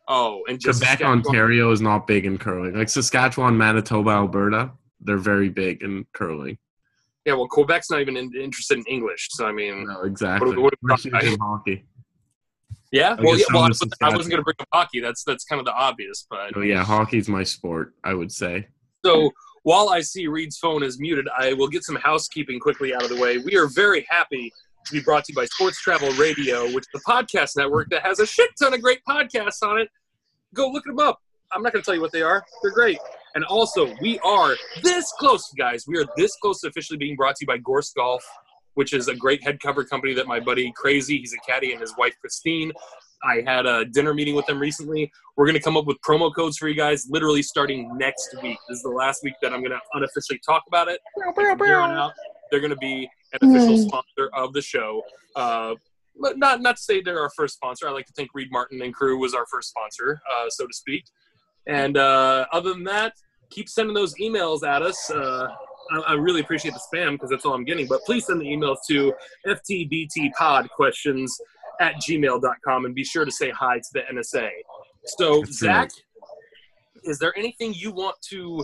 Oh, 0.08 0.44
and 0.48 0.60
just 0.60 0.82
Quebec, 0.82 1.02
Ontario 1.02 1.72
is 1.72 1.82
not 1.82 2.08
big 2.08 2.26
in 2.26 2.38
curling. 2.38 2.74
Like 2.76 2.90
Saskatchewan, 2.90 3.58
Manitoba, 3.58 4.12
Alberta, 4.12 4.72
they're 5.02 5.18
very 5.18 5.50
big 5.50 5.82
in 5.82 6.06
curling. 6.14 6.58
Yeah, 7.26 7.34
well, 7.36 7.48
Quebec's 7.48 7.90
not 7.90 8.02
even 8.02 8.18
in, 8.18 8.32
interested 8.36 8.78
in 8.78 8.84
English. 8.86 9.30
So 9.32 9.46
I 9.46 9.52
mean, 9.52 9.86
No, 9.88 10.02
exactly. 10.02 10.58
what- 10.58 10.74
We're 10.82 10.96
huge 10.98 11.38
hockey. 11.40 11.86
yeah. 12.92 13.16
Well, 13.20 13.38
yeah, 13.38 13.46
well 13.54 13.64
I, 13.64 13.68
wasn't- 13.70 13.94
I 14.02 14.10
wasn't 14.16 14.30
going 14.32 14.42
to 14.42 14.44
bring 14.44 14.56
up 14.60 14.68
hockey. 14.74 15.00
That's 15.00 15.24
that's 15.24 15.46
kind 15.46 15.60
of 15.60 15.66
the 15.66 15.74
obvious. 15.74 16.26
But 16.30 16.54
So 16.54 16.62
yeah, 16.62 16.84
hockey's 16.84 17.30
my 17.30 17.44
sport. 17.44 17.94
I 18.04 18.14
would 18.14 18.32
say. 18.32 18.68
So 19.06 19.32
while 19.64 19.90
I 19.90 20.02
see 20.02 20.28
Reid's 20.28 20.58
phone 20.58 20.84
is 20.84 21.00
muted, 21.00 21.28
I 21.38 21.54
will 21.54 21.68
get 21.70 21.84
some 21.84 21.96
housekeeping 21.96 22.60
quickly 22.60 22.94
out 22.94 23.04
of 23.04 23.10
the 23.10 23.18
way. 23.18 23.38
We 23.38 23.56
are 23.58 23.68
very 23.68 24.06
happy 24.10 24.52
to 24.86 24.92
be 24.92 25.00
brought 25.02 25.24
to 25.26 25.32
you 25.32 25.36
by 25.38 25.46
Sports 25.46 25.82
Travel 25.82 26.10
Radio, 26.14 26.66
which 26.66 26.84
is 26.84 26.90
the 26.94 27.02
podcast 27.08 27.56
network 27.56 27.90
that 27.90 28.02
has 28.02 28.20
a 28.20 28.26
shit 28.26 28.50
ton 28.62 28.74
of 28.74 28.82
great 28.82 29.00
podcasts 29.08 29.62
on 29.64 29.80
it. 29.80 29.88
Go 30.54 30.70
look 30.70 30.84
them 30.84 31.00
up. 31.00 31.20
I'm 31.54 31.62
not 31.64 31.72
going 31.72 31.82
to 31.82 31.86
tell 31.86 31.96
you 31.96 32.02
what 32.02 32.12
they 32.12 32.22
are. 32.22 32.44
They're 32.62 32.72
great. 32.74 32.98
And 33.36 33.44
also, 33.46 33.94
we 34.02 34.20
are 34.20 34.56
this 34.84 35.12
close, 35.20 35.50
guys. 35.58 35.86
We 35.88 35.98
are 35.98 36.06
this 36.18 36.36
close 36.42 36.62
to 36.62 36.68
officially 36.68 36.98
being 36.98 37.16
brought 37.16 37.36
to 37.38 37.44
you 37.44 37.48
by 37.48 37.58
Gorse 37.58 37.92
Golf, 37.94 38.24
which 38.76 38.94
is 38.94 39.08
a 39.08 39.16
great 39.16 39.44
head 39.44 39.60
cover 39.60 39.84
company 39.84 40.14
that 40.14 40.28
my 40.28 40.40
buddy 40.40 40.72
Crazy, 40.76 41.18
he's 41.18 41.34
a 41.34 41.38
caddy, 41.50 41.72
and 41.72 41.82
his 41.82 41.94
wife 41.98 42.14
Christine. 42.22 42.72
I 43.24 43.42
had 43.46 43.66
a 43.66 43.86
dinner 43.86 44.14
meeting 44.14 44.36
with 44.36 44.46
them 44.48 44.60
recently. 44.60 45.12
We're 45.38 45.46
going 45.46 45.56
to 45.56 45.62
come 45.62 45.78
up 45.78 45.86
with 45.86 45.98
promo 46.08 46.34
codes 46.36 46.58
for 46.58 46.68
you 46.68 46.76
guys 46.76 47.08
literally 47.10 47.42
starting 47.42 47.98
next 47.98 48.36
week. 48.44 48.58
This 48.68 48.78
is 48.78 48.84
the 48.84 48.90
last 48.90 49.24
week 49.24 49.34
that 49.42 49.54
I'm 49.54 49.62
going 49.62 49.72
to 49.72 49.80
unofficially 49.94 50.40
talk 50.46 50.64
about 50.68 50.90
it. 50.90 51.00
From 51.34 51.58
here 51.66 51.80
on 51.80 51.92
out, 51.92 52.12
they're 52.52 52.60
going 52.60 52.70
to 52.72 52.76
be 52.78 53.10
an 53.32 53.50
official 53.50 53.78
Mm. 53.78 53.88
sponsor 53.88 54.30
of 54.34 54.54
the 54.54 54.62
show. 54.62 55.02
Uh, 55.36 55.76
but 56.20 56.38
not 56.38 56.62
not 56.62 56.76
to 56.78 56.84
say 56.84 57.02
they're 57.02 57.20
our 57.20 57.32
first 57.36 57.56
sponsor. 57.56 57.88
I 57.88 57.92
like 57.92 58.06
to 58.06 58.14
think 58.14 58.30
Reid 58.36 58.50
Martin 58.52 58.82
and 58.84 58.94
crew 58.94 59.18
was 59.18 59.34
our 59.34 59.46
first 59.52 59.70
sponsor, 59.70 60.22
uh, 60.32 60.46
so 60.50 60.68
to 60.68 60.74
speak. 60.74 61.06
And 61.68 61.98
uh, 61.98 62.46
other 62.52 62.74
than 62.74 62.84
that, 62.86 63.14
keep 63.50 63.70
sending 63.70 63.94
those 63.94 64.14
emails 64.16 64.64
at 64.68 64.82
us. 64.82 65.10
Uh, 65.10 65.48
I, 65.92 65.98
I 66.00 66.14
really 66.14 66.42
appreciate 66.42 66.74
the 66.74 66.82
spam 66.94 67.14
because 67.14 67.30
that's 67.30 67.46
all 67.46 67.54
I'm 67.54 67.66
getting. 67.66 67.88
But 67.88 68.04
please 68.06 68.26
send 68.26 68.42
the 68.42 68.46
emails 68.46 68.78
to 68.90 69.14
ftbtpodquestions 69.48 71.30
at 71.80 71.96
gmail.com 71.96 72.86
and 72.86 72.96
be 72.96 73.04
sure 73.04 73.26
to 73.26 73.32
say 73.32 73.50
hi 73.52 73.78
to 73.80 73.90
the 73.94 74.02
NSA. 74.14 74.50
So, 75.06 75.42
That's 75.42 75.60
Zack, 75.60 75.90
right. 75.90 75.92
is 77.04 77.20
there 77.20 77.38
anything 77.38 77.74
you 77.74 77.92
want 77.92 78.16
to 78.30 78.64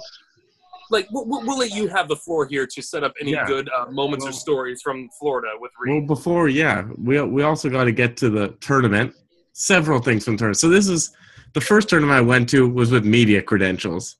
like? 0.89 1.07
We'll, 1.11 1.25
we'll 1.25 1.45
we'll 1.45 1.57
let 1.57 1.71
you 1.71 1.87
have 1.87 2.07
the 2.07 2.15
floor 2.15 2.45
here 2.45 2.65
to 2.65 2.81
set 2.81 3.03
up 3.03 3.13
any 3.19 3.31
Yeah. 3.31 3.45
good 3.45 3.69
uh, 3.77 3.91
moments 3.91 4.25
or 4.25 4.31
stories 4.31 4.81
from 4.81 5.09
Florida 5.19 5.49
with 5.59 5.71
Reid. 5.79 5.93
Well, 5.97 6.05
before, 6.07 6.47
yeah, 6.47 6.85
we 6.97 7.21
we 7.21 7.43
also 7.43 7.69
got 7.69 7.85
to 7.85 7.91
get 7.91 8.15
to 8.17 8.29
the 8.29 8.49
tournament. 8.61 9.13
Several 9.51 9.99
things 9.99 10.23
from 10.23 10.37
tournament. 10.37 10.57
So 10.59 10.69
this 10.69 10.87
is 10.87 11.11
the 11.53 11.61
first 11.61 11.89
tournament 11.89 12.17
I 12.17 12.21
went 12.21 12.49
to 12.49 12.67
was 12.67 12.91
with 12.91 13.05
media 13.05 13.41
credentials, 13.41 14.17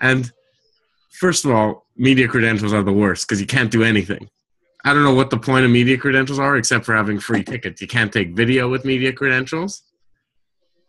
and 0.00 0.30
first 1.10 1.44
of 1.44 1.50
all, 1.50 1.86
media 1.96 2.28
credentials 2.28 2.72
are 2.72 2.82
the 2.82 2.92
worst 2.92 3.28
because 3.28 3.40
you 3.40 3.46
can't 3.46 3.70
do 3.70 3.82
anything. 3.82 4.28
I 4.84 4.94
don't 4.94 5.04
know 5.04 5.14
what 5.14 5.30
the 5.30 5.38
point 5.38 5.64
of 5.64 5.70
media 5.70 5.98
credentials 5.98 6.38
are 6.38 6.56
except 6.56 6.86
for 6.86 6.94
having 6.94 7.20
free 7.20 7.44
tickets. 7.44 7.82
You 7.82 7.86
can't 7.86 8.12
take 8.12 8.34
video 8.34 8.68
with 8.68 8.84
media 8.84 9.12
credentials, 9.12 9.82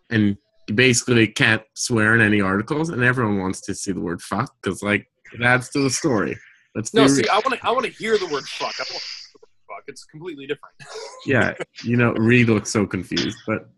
and 0.10 0.38
you 0.68 0.74
basically 0.74 1.28
can't 1.28 1.64
swear 1.74 2.16
in 2.16 2.22
any 2.22 2.40
articles. 2.40 2.90
And 2.90 3.04
everyone 3.04 3.40
wants 3.40 3.62
to 3.62 3.76
see 3.76 3.92
the 3.92 4.00
word 4.00 4.22
"fuck" 4.22 4.56
because, 4.62 4.82
like, 4.82 5.08
it 5.34 5.42
adds 5.42 5.70
to 5.70 5.80
the 5.80 5.90
story. 5.90 6.38
Let's 6.76 6.94
no, 6.94 7.08
see, 7.08 7.24
real. 7.24 7.32
I 7.32 7.36
want 7.36 7.60
to 7.60 7.68
I 7.68 7.72
want 7.72 7.86
to 7.86 7.92
hear 7.92 8.18
the 8.18 8.28
word 8.28 8.46
fuck. 8.48 8.74
I 8.80 8.84
don't 8.84 8.94
want 8.94 9.04
to 9.04 9.10
hear 9.10 9.32
the 9.34 9.40
word 9.42 9.78
fuck. 9.78 9.84
It's 9.88 10.06
completely 10.06 10.48
different. 10.48 10.76
yeah, 11.26 11.54
you 11.84 11.98
know, 11.98 12.14
Reid 12.14 12.48
looks 12.48 12.70
so 12.70 12.86
confused, 12.86 13.38
but 13.46 13.70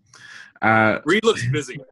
uh, 0.64 1.00
Reid 1.06 1.24
looks 1.24 1.46
busy. 1.48 1.80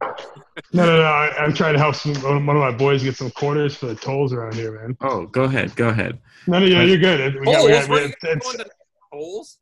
No, 0.74 0.84
no, 0.84 0.96
no. 0.98 1.02
I, 1.02 1.34
I'm 1.38 1.54
trying 1.54 1.72
to 1.74 1.78
help 1.78 1.94
some, 1.94 2.14
one 2.46 2.56
of 2.56 2.60
my 2.60 2.70
boys 2.70 3.02
get 3.02 3.16
some 3.16 3.30
quarters 3.30 3.74
for 3.74 3.86
the 3.86 3.94
tolls 3.94 4.34
around 4.34 4.54
here, 4.54 4.80
man. 4.80 4.96
oh, 5.00 5.26
go 5.26 5.44
ahead, 5.44 5.74
go 5.76 5.88
ahead. 5.88 6.18
No, 6.46 6.58
no, 6.58 6.66
yeah, 6.66 6.82
you're 6.82 6.98
good. 6.98 7.40
We 7.40 7.46
got, 7.46 7.56
Holes? 7.56 7.66
we 7.66 7.72
got, 7.72 7.88
we 7.88 7.94
Where 7.94 8.04
are 8.04 8.06
you 8.06 8.14
got, 8.20 8.30
it's, 8.36 8.46
going 8.46 8.58
to 8.58 8.70
holes? 9.12 9.58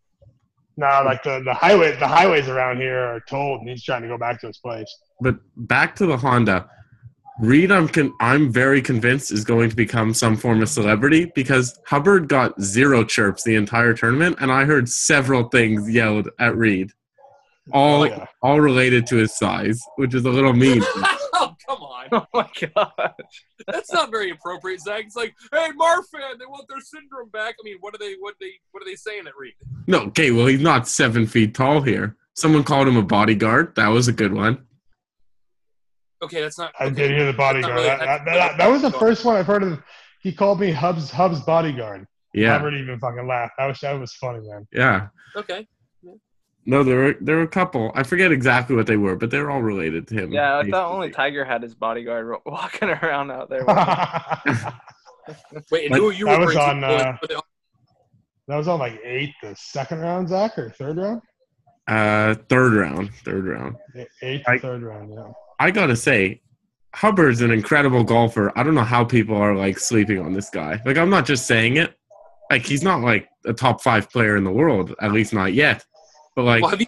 nah, 0.76 1.00
like 1.00 1.22
the, 1.22 1.42
the 1.44 1.54
highway, 1.54 1.96
the 1.96 2.08
highways 2.08 2.48
around 2.48 2.78
here 2.78 2.98
are 2.98 3.20
tolled, 3.28 3.60
and 3.60 3.68
he's 3.68 3.84
trying 3.84 4.02
to 4.02 4.08
go 4.08 4.18
back 4.18 4.40
to 4.40 4.48
his 4.48 4.58
place. 4.58 4.92
But 5.20 5.36
back 5.56 5.94
to 5.96 6.06
the 6.06 6.16
Honda. 6.16 6.68
Reid, 7.40 7.72
I'm 7.72 7.88
con- 7.88 8.12
I'm 8.20 8.52
very 8.52 8.82
convinced 8.82 9.32
is 9.32 9.44
going 9.44 9.70
to 9.70 9.76
become 9.76 10.12
some 10.12 10.36
form 10.36 10.60
of 10.60 10.68
celebrity 10.68 11.30
because 11.34 11.78
Hubbard 11.86 12.28
got 12.28 12.60
zero 12.60 13.02
chirps 13.04 13.44
the 13.44 13.54
entire 13.54 13.94
tournament, 13.94 14.36
and 14.40 14.52
I 14.52 14.64
heard 14.64 14.88
several 14.88 15.44
things 15.48 15.88
yelled 15.88 16.28
at 16.38 16.54
Reid, 16.56 16.92
all 17.72 18.02
Oh, 18.02 18.04
yeah. 18.04 18.26
all 18.42 18.60
related 18.60 19.06
to 19.08 19.16
his 19.16 19.36
size, 19.36 19.80
which 19.96 20.14
is 20.14 20.24
a 20.24 20.30
little 20.30 20.52
mean. 20.52 20.82
oh, 21.34 21.54
come 21.68 21.78
on. 21.82 22.08
Oh 22.12 22.26
my 22.34 22.48
god. 22.74 23.12
That's 23.68 23.92
not 23.92 24.10
very 24.10 24.30
appropriate, 24.30 24.80
Zack. 24.80 25.04
It's 25.04 25.14
like, 25.16 25.34
hey, 25.52 25.68
Marfan, 25.78 26.38
they 26.38 26.46
want 26.46 26.66
their 26.68 26.80
syndrome 26.80 27.28
back. 27.30 27.54
I 27.60 27.62
mean, 27.64 27.76
what 27.80 27.94
are 27.94 27.98
they 27.98 28.14
what 28.18 28.32
are 28.34 28.36
they 28.40 28.52
what 28.72 28.82
are 28.82 28.86
they 28.86 28.96
saying 28.96 29.26
at 29.26 29.32
Reid? 29.38 29.52
no, 29.86 30.00
okay, 30.06 30.30
well 30.32 30.46
he's 30.46 30.60
not 30.60 30.88
seven 30.88 31.26
feet 31.26 31.54
tall 31.54 31.80
here. 31.82 32.16
Someone 32.34 32.64
called 32.64 32.88
him 32.88 32.96
a 32.96 33.02
bodyguard. 33.02 33.74
That 33.76 33.88
was 33.88 34.08
a 34.08 34.12
good 34.12 34.32
one. 34.32 34.64
Okay, 36.22 36.40
that's 36.40 36.58
not 36.58 36.72
I 36.78 36.84
okay. 36.86 36.94
did 36.94 37.10
hear 37.12 37.26
the 37.26 37.32
bodyguard. 37.32 37.74
really- 37.74 37.86
that, 37.86 37.98
that, 38.00 38.24
that, 38.26 38.58
that 38.58 38.70
was 38.70 38.82
the 38.82 38.90
first 38.92 39.24
one 39.24 39.36
I've 39.36 39.46
heard 39.46 39.62
of. 39.62 39.80
He 40.22 40.32
called 40.32 40.60
me 40.60 40.70
Hub's 40.70 41.10
Hub's 41.10 41.40
bodyguard. 41.40 42.06
Yeah, 42.34 42.52
I 42.54 42.56
Robert 42.56 42.74
even 42.74 42.98
fucking 42.98 43.26
laughed. 43.26 43.54
That 43.58 43.66
was 43.66 43.80
that 43.80 43.98
was 43.98 44.12
funny, 44.14 44.40
man. 44.48 44.66
yeah. 44.72 45.08
Okay. 45.36 45.66
No, 46.66 46.84
there 46.84 46.96
were 46.98 47.14
there 47.20 47.36
were 47.36 47.42
a 47.42 47.48
couple. 47.48 47.90
I 47.94 48.02
forget 48.02 48.32
exactly 48.32 48.76
what 48.76 48.86
they 48.86 48.96
were, 48.98 49.16
but 49.16 49.30
they're 49.30 49.50
all 49.50 49.62
related 49.62 50.06
to 50.08 50.14
him. 50.14 50.32
Yeah, 50.32 50.58
I 50.58 50.68
thought 50.68 50.92
only. 50.92 51.10
Tiger 51.10 51.44
had 51.44 51.62
his 51.62 51.74
bodyguard 51.74 52.26
ro- 52.26 52.42
walking 52.46 52.90
around 52.90 53.30
out 53.30 53.48
there. 53.48 53.64
that 53.64 54.74
Wait, 55.70 55.86
and 55.86 55.94
who 55.94 56.10
are 56.10 56.12
you 56.12 56.26
that 56.26 56.38
was 56.40 56.56
on, 56.56 56.80
to? 56.82 56.86
uh, 56.86 57.16
Were 57.22 57.28
they- 57.28 58.56
was 58.56 58.68
on 58.68 58.78
like 58.80 59.00
eight, 59.04 59.32
the 59.42 59.54
second 59.56 60.00
round, 60.00 60.28
Zack, 60.28 60.58
or 60.58 60.70
third 60.70 60.96
round? 60.98 61.22
Uh, 61.88 62.34
third 62.48 62.74
round, 62.74 63.10
third 63.24 63.46
round. 63.46 63.76
Eighth, 64.22 64.44
I- 64.48 64.58
third 64.58 64.82
round. 64.82 65.12
Yeah. 65.14 65.28
I 65.58 65.70
gotta 65.70 65.96
say, 65.96 66.40
Hubbard's 66.94 67.40
an 67.42 67.52
incredible 67.52 68.02
golfer. 68.04 68.52
I 68.58 68.62
don't 68.64 68.74
know 68.74 68.82
how 68.82 69.04
people 69.04 69.36
are 69.36 69.54
like 69.54 69.78
sleeping 69.78 70.18
on 70.18 70.32
this 70.32 70.50
guy. 70.50 70.80
Like, 70.84 70.98
I'm 70.98 71.10
not 71.10 71.24
just 71.26 71.46
saying 71.46 71.76
it. 71.76 71.94
Like, 72.50 72.62
he's 72.66 72.82
not 72.82 73.00
like 73.00 73.28
a 73.46 73.52
top 73.52 73.80
five 73.82 74.10
player 74.10 74.36
in 74.36 74.42
the 74.44 74.50
world, 74.50 74.94
at 75.00 75.12
least 75.12 75.32
not 75.32 75.54
yet. 75.54 75.84
But 76.36 76.44
like, 76.44 76.62
well, 76.62 76.70
have 76.70 76.80
you 76.80 76.86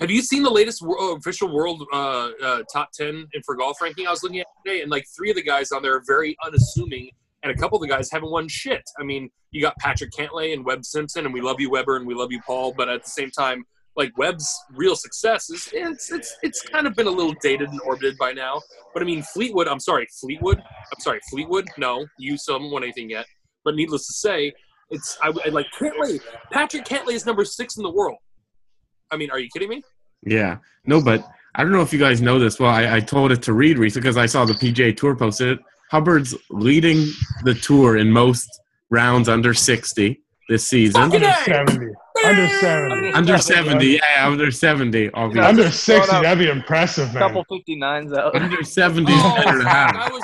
have 0.00 0.10
you 0.10 0.22
seen 0.22 0.42
the 0.42 0.50
latest 0.50 0.82
wor- 0.82 1.00
uh, 1.00 1.16
official 1.16 1.52
world 1.52 1.84
uh, 1.92 2.30
uh, 2.42 2.62
top 2.72 2.90
ten 2.92 3.26
in 3.32 3.42
for 3.44 3.54
golf 3.56 3.80
ranking? 3.80 4.06
I 4.06 4.10
was 4.10 4.22
looking 4.22 4.40
at 4.40 4.46
today, 4.64 4.82
and 4.82 4.90
like 4.90 5.04
three 5.16 5.30
of 5.30 5.36
the 5.36 5.42
guys 5.42 5.72
on 5.72 5.82
there 5.82 5.94
are 5.96 6.02
very 6.06 6.36
unassuming, 6.44 7.10
and 7.42 7.52
a 7.52 7.54
couple 7.54 7.76
of 7.76 7.82
the 7.82 7.88
guys 7.88 8.10
haven't 8.10 8.30
won 8.30 8.48
shit. 8.48 8.82
I 8.98 9.04
mean, 9.04 9.30
you 9.50 9.62
got 9.62 9.76
Patrick 9.78 10.10
Cantlay 10.10 10.52
and 10.52 10.64
Webb 10.64 10.84
Simpson, 10.84 11.24
and 11.24 11.32
we 11.32 11.40
love 11.40 11.60
you, 11.60 11.70
Weber, 11.70 11.96
and 11.96 12.06
we 12.06 12.14
love 12.14 12.32
you, 12.32 12.40
Paul. 12.46 12.74
But 12.76 12.88
at 12.88 13.04
the 13.04 13.10
same 13.10 13.30
time, 13.30 13.64
like 13.96 14.16
Webb's 14.16 14.48
real 14.74 14.96
success 14.96 15.50
is 15.50 15.68
it's 15.72 16.10
it's 16.10 16.36
it's 16.42 16.62
kind 16.62 16.86
of 16.86 16.94
been 16.94 17.06
a 17.06 17.10
little 17.10 17.34
dated 17.42 17.68
and 17.70 17.80
orbited 17.82 18.16
by 18.18 18.32
now. 18.32 18.60
But 18.94 19.02
I 19.02 19.06
mean, 19.06 19.22
Fleetwood. 19.22 19.68
I'm 19.68 19.80
sorry, 19.80 20.06
Fleetwood. 20.20 20.58
I'm 20.58 21.00
sorry, 21.00 21.20
Fleetwood. 21.30 21.68
No, 21.78 22.06
you 22.18 22.36
still 22.36 22.54
haven't 22.54 22.70
won 22.70 22.82
anything 22.82 23.10
yet. 23.10 23.26
But 23.64 23.76
needless 23.76 24.06
to 24.08 24.12
say, 24.12 24.52
it's 24.90 25.16
I, 25.22 25.32
I 25.44 25.48
like 25.50 25.66
Cantlay. 25.78 26.20
Patrick 26.50 26.84
Cantlay 26.84 27.12
is 27.12 27.26
number 27.26 27.44
six 27.44 27.76
in 27.76 27.82
the 27.82 27.90
world. 27.90 28.18
I 29.12 29.16
mean, 29.16 29.30
are 29.30 29.38
you 29.38 29.48
kidding 29.52 29.68
me? 29.68 29.82
yeah, 30.24 30.56
no, 30.86 31.00
but 31.02 31.24
I 31.54 31.62
don't 31.62 31.72
know 31.72 31.82
if 31.82 31.92
you 31.92 31.98
guys 31.98 32.20
know 32.22 32.38
this. 32.38 32.58
Well, 32.58 32.70
I, 32.70 32.96
I 32.96 33.00
told 33.00 33.30
it 33.30 33.42
to 33.42 33.52
Reid 33.52 33.78
recently 33.78 34.02
because 34.02 34.16
I 34.16 34.26
saw 34.26 34.44
the 34.44 34.54
PGA 34.54 34.96
Tour 34.96 35.14
posted 35.14 35.48
it. 35.58 35.58
Hubbard's 35.90 36.34
leading 36.50 37.06
the 37.44 37.52
tour 37.54 37.98
in 37.98 38.10
most 38.10 38.48
rounds 38.90 39.28
under 39.28 39.52
60 39.52 40.18
this 40.48 40.66
season. 40.66 41.02
Fucking 41.10 41.22
Under 41.22 41.36
seventy. 41.44 41.92
Under 42.24 42.48
seventy. 42.48 43.12
Under 43.12 43.38
70, 43.38 43.86
yeah, 43.86 44.26
under 44.28 44.50
70, 44.50 45.10
obviously. 45.12 45.46
Under 45.48 45.70
sixty. 45.70 46.12
That'd 46.22 46.38
be 46.38 46.48
impressive, 46.50 47.12
man. 47.12 47.22
couple 47.22 47.44
59s 47.50 48.16
out. 48.16 48.34
Under 48.34 48.62
70 48.64 49.12
is 49.12 49.18
Oh, 49.22 49.34
better 49.36 49.58
to 49.58 49.64
fuck, 49.64 49.94
I 49.94 50.08
was 50.10 50.22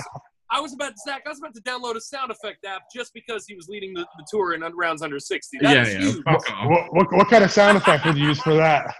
I 0.50 0.60
was 0.60 0.72
about 0.72 0.92
Zack. 0.98 1.22
I 1.26 1.28
was 1.28 1.38
about 1.38 1.54
to 1.54 1.60
download 1.62 1.96
a 1.96 2.00
sound 2.00 2.30
effect 2.30 2.64
app 2.64 2.82
just 2.94 3.12
because 3.12 3.46
he 3.46 3.54
was 3.54 3.68
leading 3.68 3.92
the, 3.92 4.06
the 4.16 4.26
tour 4.30 4.54
in 4.54 4.62
rounds 4.74 5.02
under 5.02 5.18
sixty. 5.18 5.58
That 5.60 5.86
Yeah, 5.86 5.92
yeah. 5.92 5.98
huge. 5.98 6.24
What, 6.24 6.92
what, 6.92 7.12
what 7.12 7.28
kind 7.28 7.44
of 7.44 7.50
sound 7.50 7.76
effect 7.76 8.06
would 8.06 8.16
you 8.16 8.28
use 8.28 8.40
for 8.40 8.54
that? 8.54 8.94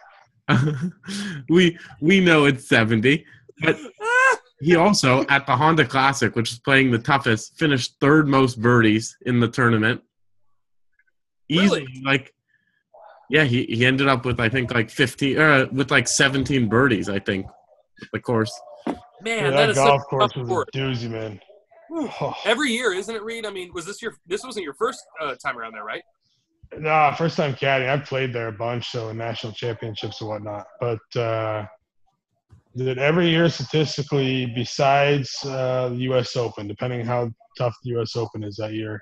we 1.49 1.79
we 2.01 2.21
know 2.21 2.47
it's 2.47 2.69
70, 2.69 3.25
but 3.61 3.79
he 4.61 4.77
also 4.77 5.27
at 5.29 5.47
the 5.47 5.57
Honda 5.57 5.85
Classic, 5.85 6.35
which 6.35 6.53
is 6.53 6.59
playing 6.59 6.91
the 6.91 6.99
toughest, 6.99 7.59
finished 7.59 7.95
third 8.01 8.29
most 8.29 8.61
birdies 8.61 9.17
in 9.27 9.41
the 9.41 9.49
tournament. 9.49 10.03
Easily, 11.49 11.81
Really? 11.81 12.03
like 12.05 12.35
yeah, 13.31 13.45
he, 13.45 13.65
he 13.65 13.85
ended 13.85 14.09
up 14.09 14.25
with 14.25 14.41
I 14.41 14.49
think 14.49 14.73
like 14.73 14.91
15 14.91 15.39
uh, 15.39 15.67
with 15.73 15.91
like 15.91 16.09
17 16.09 16.69
birdies, 16.69 17.09
I 17.09 17.19
think, 17.19 17.47
with 18.01 18.11
the 18.13 18.21
course. 18.21 18.53
Man, 19.23 19.45
Yeah, 19.45 19.51
that 19.51 19.57
that 19.57 19.71
is 19.71 19.77
golf 19.77 20.01
such 20.01 20.07
a 20.07 20.09
course 20.11 20.33
tough 20.33 20.41
was 20.41 20.49
course. 20.49 20.67
a 20.75 20.77
doozy, 20.79 21.11
man. 21.11 21.41
Oh. 21.91 22.35
Every 22.45 22.71
year, 22.71 22.93
isn't 22.93 23.15
it, 23.15 23.23
Reid? 23.23 23.47
I 23.47 23.51
mean, 23.51 23.71
was 23.75 23.87
this 23.87 24.01
your 24.03 24.15
this 24.27 24.43
wasn't 24.45 24.65
your 24.65 24.75
first 24.75 25.01
uh, 25.21 25.35
time 25.45 25.59
around 25.59 25.73
there, 25.73 25.85
right? 25.85 26.03
Nah, 26.77 27.15
first 27.15 27.37
time 27.37 27.55
caddying. 27.55 27.89
I've 27.89 28.05
played 28.05 28.33
there 28.33 28.49
a 28.49 28.53
bunch, 28.53 28.91
so 28.91 29.09
in 29.09 29.17
national 29.17 29.53
championships 29.55 30.21
and 30.21 30.29
whatnot. 30.29 30.67
But 30.81 30.99
uh, 31.19 31.65
that 32.75 32.99
every 32.99 33.31
year, 33.31 33.49
statistically, 33.49 34.53
besides 34.55 35.35
uh, 35.47 35.89
the 35.89 35.97
U.S. 36.11 36.37
Open, 36.37 36.69
depending 36.69 37.05
how 37.07 37.31
tough 37.57 37.75
the 37.85 37.91
U.S. 37.93 38.17
Open 38.17 38.45
is 38.45 38.57
that 38.57 38.75
year, 38.75 39.01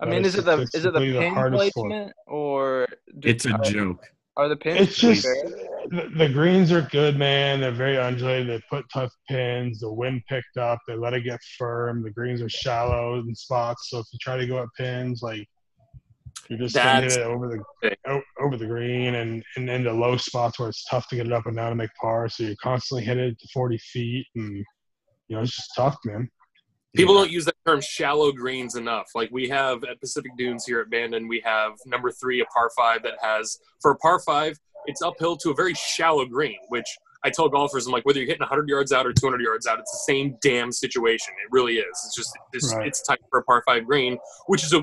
I 0.00 0.06
mean, 0.06 0.24
is 0.24 0.34
is 0.34 0.40
it 0.40 0.44
the 0.44 0.52
is 0.54 0.58
it 0.60 0.66
the 0.66 0.66
statistically 0.66 1.12
the 1.12 1.18
pin 1.20 1.34
hardest 1.34 1.76
one. 1.76 1.88
placement 1.90 2.12
or 2.26 2.86
It's 3.22 3.46
a 3.46 3.52
are, 3.54 3.62
joke. 3.62 4.04
Are 4.36 4.48
the 4.48 4.56
pins 4.56 4.80
it's 4.88 4.96
just 4.98 5.22
the, 5.22 6.10
the 6.16 6.28
greens 6.28 6.72
are 6.72 6.82
good, 6.82 7.16
man. 7.18 7.60
They're 7.60 7.70
very 7.70 7.98
undulated. 7.98 8.48
They 8.48 8.62
put 8.70 8.86
tough 8.92 9.12
pins. 9.28 9.80
The 9.80 9.92
wind 9.92 10.22
picked 10.28 10.56
up. 10.56 10.78
They 10.88 10.96
let 10.96 11.12
it 11.14 11.22
get 11.22 11.40
firm. 11.58 12.02
The 12.02 12.10
greens 12.10 12.40
are 12.40 12.48
shallow 12.48 13.18
in 13.20 13.34
spots, 13.34 13.90
so 13.90 13.98
if 13.98 14.06
you 14.12 14.18
try 14.20 14.36
to 14.36 14.46
go 14.46 14.62
at 14.62 14.68
pins, 14.76 15.20
like 15.22 15.46
you're 16.48 16.58
just 16.58 16.74
gonna 16.74 17.02
hit 17.02 17.10
That's- 17.10 17.16
it 17.16 17.26
over 17.26 17.48
the 17.82 18.22
over 18.40 18.56
the 18.56 18.66
green 18.66 19.14
and 19.14 19.42
and 19.56 19.70
into 19.70 19.92
low 19.92 20.16
spots 20.16 20.58
where 20.58 20.68
it's 20.68 20.84
tough 20.86 21.08
to 21.08 21.16
get 21.16 21.26
it 21.26 21.32
up 21.32 21.46
and 21.46 21.56
down 21.56 21.70
to 21.70 21.76
make 21.76 21.90
par. 22.00 22.28
So 22.28 22.44
you're 22.44 22.56
constantly 22.62 23.04
hitting 23.04 23.24
it 23.24 23.38
to 23.38 23.48
40 23.52 23.78
feet, 23.78 24.26
and 24.34 24.56
you 25.28 25.36
know 25.36 25.42
it's 25.42 25.54
just 25.54 25.70
tough, 25.76 25.96
man. 26.04 26.28
People 26.94 27.14
don't 27.14 27.30
use 27.30 27.44
that 27.46 27.56
term 27.66 27.80
shallow 27.80 28.30
greens 28.32 28.76
enough. 28.76 29.06
Like 29.14 29.30
we 29.32 29.48
have 29.48 29.82
at 29.84 30.00
Pacific 30.00 30.32
Dunes 30.36 30.64
here 30.64 30.80
at 30.80 30.90
Bandon, 30.90 31.26
we 31.28 31.40
have 31.44 31.72
number 31.86 32.10
three, 32.10 32.40
a 32.40 32.44
par 32.46 32.70
five 32.76 33.02
that 33.02 33.14
has 33.20 33.58
for 33.82 33.92
a 33.92 33.96
par 33.96 34.20
five, 34.20 34.58
it's 34.86 35.02
uphill 35.02 35.36
to 35.38 35.50
a 35.50 35.54
very 35.54 35.74
shallow 35.74 36.24
green, 36.24 36.58
which 36.68 36.86
I 37.24 37.30
tell 37.30 37.48
golfers, 37.48 37.86
I'm 37.86 37.92
like, 37.92 38.04
whether 38.04 38.18
you're 38.18 38.26
hitting 38.26 38.40
100 38.42 38.68
yards 38.68 38.92
out 38.92 39.06
or 39.06 39.12
200 39.12 39.40
yards 39.40 39.66
out, 39.66 39.78
it's 39.78 39.90
the 39.90 40.12
same 40.12 40.36
damn 40.42 40.70
situation. 40.70 41.32
It 41.42 41.48
really 41.50 41.76
is. 41.78 41.86
It's 42.04 42.14
just 42.14 42.36
it's, 42.52 42.74
Right. 42.74 42.86
it's 42.86 43.02
tight 43.02 43.20
for 43.30 43.38
a 43.40 43.42
par 43.44 43.62
five 43.66 43.86
green, 43.86 44.18
which 44.46 44.62
is 44.62 44.72
a 44.72 44.82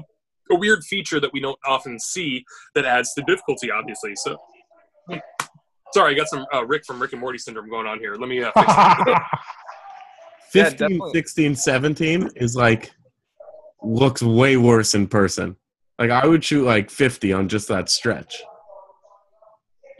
a 0.51 0.55
weird 0.55 0.83
feature 0.83 1.19
that 1.19 1.31
we 1.33 1.39
don't 1.39 1.57
often 1.65 1.97
see 1.99 2.43
that 2.75 2.83
adds 2.83 3.13
to 3.13 3.21
difficulty, 3.23 3.71
obviously. 3.71 4.15
So, 4.15 4.37
sorry, 5.93 6.13
I 6.13 6.17
got 6.17 6.27
some 6.27 6.45
uh, 6.53 6.65
Rick 6.65 6.85
from 6.85 7.01
Rick 7.01 7.13
and 7.13 7.21
Morty 7.21 7.37
syndrome 7.37 7.69
going 7.69 7.87
on 7.87 7.99
here. 7.99 8.15
Let 8.15 8.27
me 8.27 8.43
uh, 8.43 8.51
fix 8.51 8.67
that. 8.67 9.23
15, 10.51 10.91
Yeah, 10.91 10.97
16, 11.13 11.55
17 11.55 12.29
is 12.35 12.55
like 12.55 12.91
looks 13.83 14.21
way 14.21 14.57
worse 14.57 14.93
in 14.93 15.07
person. 15.07 15.55
Like 15.99 16.09
I 16.11 16.25
would 16.27 16.43
shoot 16.43 16.65
like 16.65 16.89
50 16.89 17.33
on 17.33 17.47
just 17.49 17.67
that 17.69 17.89
stretch. 17.89 18.41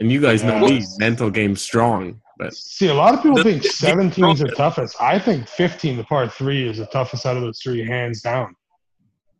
And 0.00 0.10
you 0.10 0.20
guys 0.20 0.42
know 0.42 0.58
me, 0.60 0.84
mental 0.98 1.30
game 1.30 1.54
strong. 1.56 2.20
But 2.38 2.54
See, 2.54 2.88
a 2.88 2.94
lot 2.94 3.14
of 3.14 3.22
people 3.22 3.36
The- 3.36 3.44
think 3.44 3.62
the- 3.62 3.68
17 3.68 4.24
is 4.30 4.40
the 4.40 4.48
toughest. 4.48 4.96
I 5.00 5.18
think 5.18 5.48
15, 5.48 5.96
the 5.96 6.04
part 6.04 6.32
three, 6.32 6.68
is 6.68 6.78
the 6.78 6.86
toughest 6.86 7.24
out 7.24 7.36
of 7.36 7.42
those 7.42 7.60
three, 7.62 7.84
hands 7.86 8.20
down. 8.20 8.56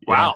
Wow. 0.07 0.35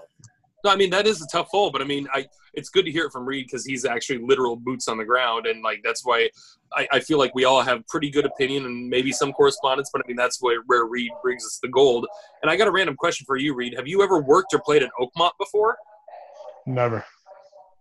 No, 0.65 0.71
I 0.71 0.75
mean 0.75 0.89
that 0.89 1.07
is 1.07 1.21
a 1.21 1.27
tough 1.31 1.47
hole, 1.49 1.71
but 1.71 1.81
I 1.81 1.85
mean, 1.85 2.07
I 2.13 2.25
it's 2.57 2.69
good 2.69 2.85
to 2.85 2.91
hear 2.91 3.05
it 3.05 3.11
from 3.11 3.25
Reid 3.25 3.45
because 3.45 3.63
he's 3.63 3.85
actually 3.85 4.17
literal 4.17 4.55
boots 4.55 4.87
on 4.87 4.97
the 4.97 5.05
ground, 5.05 5.45
and 5.45 5.63
like 5.63 5.81
that's 5.83 6.03
why 6.03 6.29
I, 6.73 6.87
I 6.91 6.99
feel 6.99 7.19
like 7.19 7.33
we 7.35 7.45
all 7.45 7.61
have 7.61 7.85
pretty 7.87 8.09
good 8.09 8.25
opinion 8.25 8.65
and 8.65 8.89
maybe 8.89 9.11
some 9.11 9.31
correspondence, 9.31 9.89
but 9.93 10.01
I 10.03 10.07
mean 10.07 10.17
that's 10.17 10.41
where 10.41 10.61
where 10.65 10.85
Reid 10.85 11.11
brings 11.21 11.45
us 11.45 11.59
the 11.61 11.69
gold. 11.69 12.07
And 12.41 12.49
I 12.51 12.57
got 12.57 12.67
a 12.67 12.71
random 12.71 12.95
question 12.95 13.25
for 13.25 13.37
you, 13.37 13.53
Reid. 13.53 13.75
Have 13.77 13.87
you 13.87 14.01
ever 14.01 14.19
worked 14.19 14.53
or 14.53 14.59
played 14.59 14.81
at 14.81 14.89
Oakmont 14.99 15.31
before? 15.39 15.77
Never. 16.65 17.05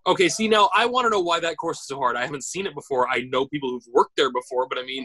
Okay, 0.06 0.28
see 0.28 0.46
now 0.46 0.70
I 0.74 0.86
want 0.86 1.04
to 1.06 1.10
know 1.10 1.20
why 1.20 1.40
that 1.40 1.56
course 1.56 1.80
is 1.80 1.86
so 1.88 1.96
hard. 1.96 2.16
I 2.16 2.22
haven't 2.24 2.44
seen 2.44 2.64
it 2.66 2.74
before. 2.74 3.08
I 3.08 3.22
know 3.22 3.46
people 3.46 3.70
who've 3.70 3.86
worked 3.92 4.12
there 4.16 4.30
before, 4.30 4.68
but 4.68 4.78
I 4.78 4.84
mean, 4.84 5.04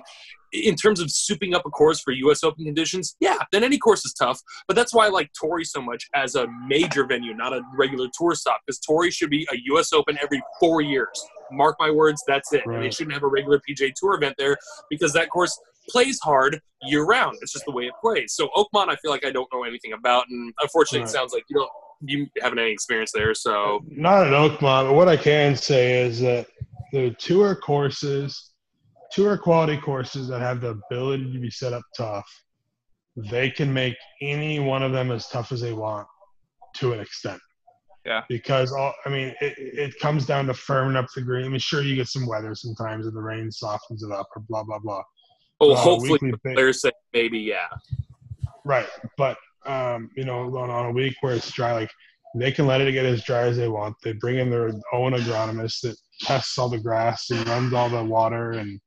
in 0.54 0.76
terms 0.76 1.00
of 1.00 1.08
souping 1.08 1.56
up 1.56 1.64
a 1.66 1.70
course 1.72 2.00
for 2.02 2.12
U.S. 2.12 2.44
Open 2.44 2.66
conditions, 2.66 3.16
yeah, 3.20 3.38
then 3.52 3.64
any 3.64 3.80
course 3.80 4.06
is 4.06 4.14
tough. 4.14 4.40
But 4.68 4.76
that's 4.76 4.94
why 4.94 5.08
I 5.08 5.10
like 5.10 5.32
Torrey 5.34 5.66
so 5.66 5.82
much 5.82 6.08
as 6.14 6.36
a 6.36 6.46
major 6.68 7.06
venue, 7.06 7.34
not 7.34 7.52
a 7.52 7.62
regular 7.76 8.08
tour 8.14 8.36
stop, 8.36 8.62
because 8.66 8.80
Torrey 8.80 9.10
should 9.10 9.30
be 9.32 9.48
a 9.52 9.56
U.S. 9.66 9.92
Open 9.92 10.18
every 10.22 10.42
four 10.60 10.82
years. 10.82 11.20
Mark 11.52 11.78
my 11.80 11.90
words, 11.90 12.24
that's 12.28 12.54
it. 12.54 12.62
And 12.66 12.82
they 12.82 12.92
shouldn't 12.92 13.14
have 13.14 13.24
a 13.24 13.28
regular 13.28 13.60
PGA 13.68 13.92
Tour 13.96 14.14
event 14.16 14.36
there 14.38 14.56
because 14.90 15.12
that 15.14 15.30
course 15.30 15.60
plays 15.90 16.20
hard 16.20 16.62
year 16.84 17.04
round. 17.04 17.38
It's 17.42 17.52
just 17.52 17.66
the 17.66 17.72
way 17.72 17.86
it 17.86 17.94
plays. 18.02 18.34
So 18.34 18.50
Oakmont, 18.56 18.88
I 18.90 18.96
feel 18.98 19.12
like 19.12 19.26
I 19.26 19.32
don't 19.32 19.52
know 19.52 19.64
anything 19.64 19.94
about, 19.94 20.26
and 20.30 20.54
unfortunately, 20.62 21.00
Right. 21.00 21.10
it 21.10 21.12
sounds 21.12 21.34
like 21.34 21.44
you 21.50 21.58
don't. 21.58 21.70
You 22.04 22.28
haven't 22.42 22.60
any 22.60 22.72
experience 22.72 23.12
there, 23.14 23.34
so 23.34 23.82
Not 23.88 24.28
at 24.28 24.34
Oakmont, 24.34 24.88
but 24.88 24.94
what 24.94 25.08
I 25.08 25.18
can 25.18 25.56
say 25.56 26.02
is 26.02 26.20
that 26.22 26.48
the 26.92 27.12
tour 27.20 27.56
courses, 27.56 28.52
tour 29.12 29.38
quality 29.38 29.78
courses 29.78 30.28
that 30.30 30.42
have 30.42 30.62
the 30.62 30.70
ability 30.90 31.32
to 31.32 31.40
be 31.40 31.52
set 31.52 31.74
up 31.74 31.84
tough, 31.96 32.28
they 33.16 33.50
can 33.50 33.72
make 33.74 33.96
any 34.22 34.60
one 34.60 34.84
of 34.84 34.92
them 34.92 35.12
as 35.12 35.28
tough 35.28 35.52
as 35.52 35.62
they 35.62 35.74
want 35.74 36.08
to 36.78 36.94
an 36.94 37.00
extent. 37.00 37.40
Yeah. 38.06 38.24
Because 38.30 38.72
all, 38.72 38.94
I 39.06 39.10
mean, 39.10 39.34
it, 39.42 39.54
it 39.58 40.00
comes 40.00 40.26
down 40.26 40.48
to 40.48 40.54
firming 40.54 40.96
up 40.96 41.06
the 41.16 41.22
green. 41.22 41.46
I 41.46 41.50
mean, 41.50 41.60
sure, 41.60 41.84
you 41.84 41.96
get 41.96 42.08
some 42.08 42.26
weather 42.26 42.56
sometimes, 42.56 43.06
and 43.06 43.16
the 43.16 43.22
rain 43.22 43.52
softens 43.52 44.02
it 44.02 44.12
up, 44.12 44.28
or 44.36 44.42
blah 44.50 44.64
blah 44.64 44.80
blah. 44.80 45.04
well, 45.60 45.74
Uh, 45.74 45.76
hopefully 45.76 46.32
the 46.32 46.38
players 46.40 46.82
say 46.82 46.92
maybe, 47.14 47.38
yeah. 47.38 47.68
Right, 48.66 48.88
but 49.18 49.38
um, 49.66 50.10
you 50.16 50.26
know, 50.26 50.50
going 50.50 50.72
on 50.72 50.86
a 50.88 50.92
week 50.92 51.16
where 51.22 51.36
it's 51.36 51.52
dry, 51.52 51.74
like 51.74 51.90
they 52.36 52.52
can 52.52 52.66
let 52.66 52.82
it 52.82 52.92
get 52.92 53.06
as 53.06 53.24
dry 53.24 53.42
as 53.44 53.58
they 53.58 53.68
want. 53.68 53.96
They 54.04 54.14
bring 54.14 54.38
in 54.40 54.50
their 54.50 54.72
own 54.94 55.14
agronomist 55.14 55.82
that 55.82 55.96
tests 56.22 56.58
all 56.58 56.70
the 56.70 56.80
grass 56.80 57.30
and 57.30 57.46
runs 57.48 57.74
all 57.74 57.90
the 57.90 58.04
water 58.04 58.52
and 58.52 58.80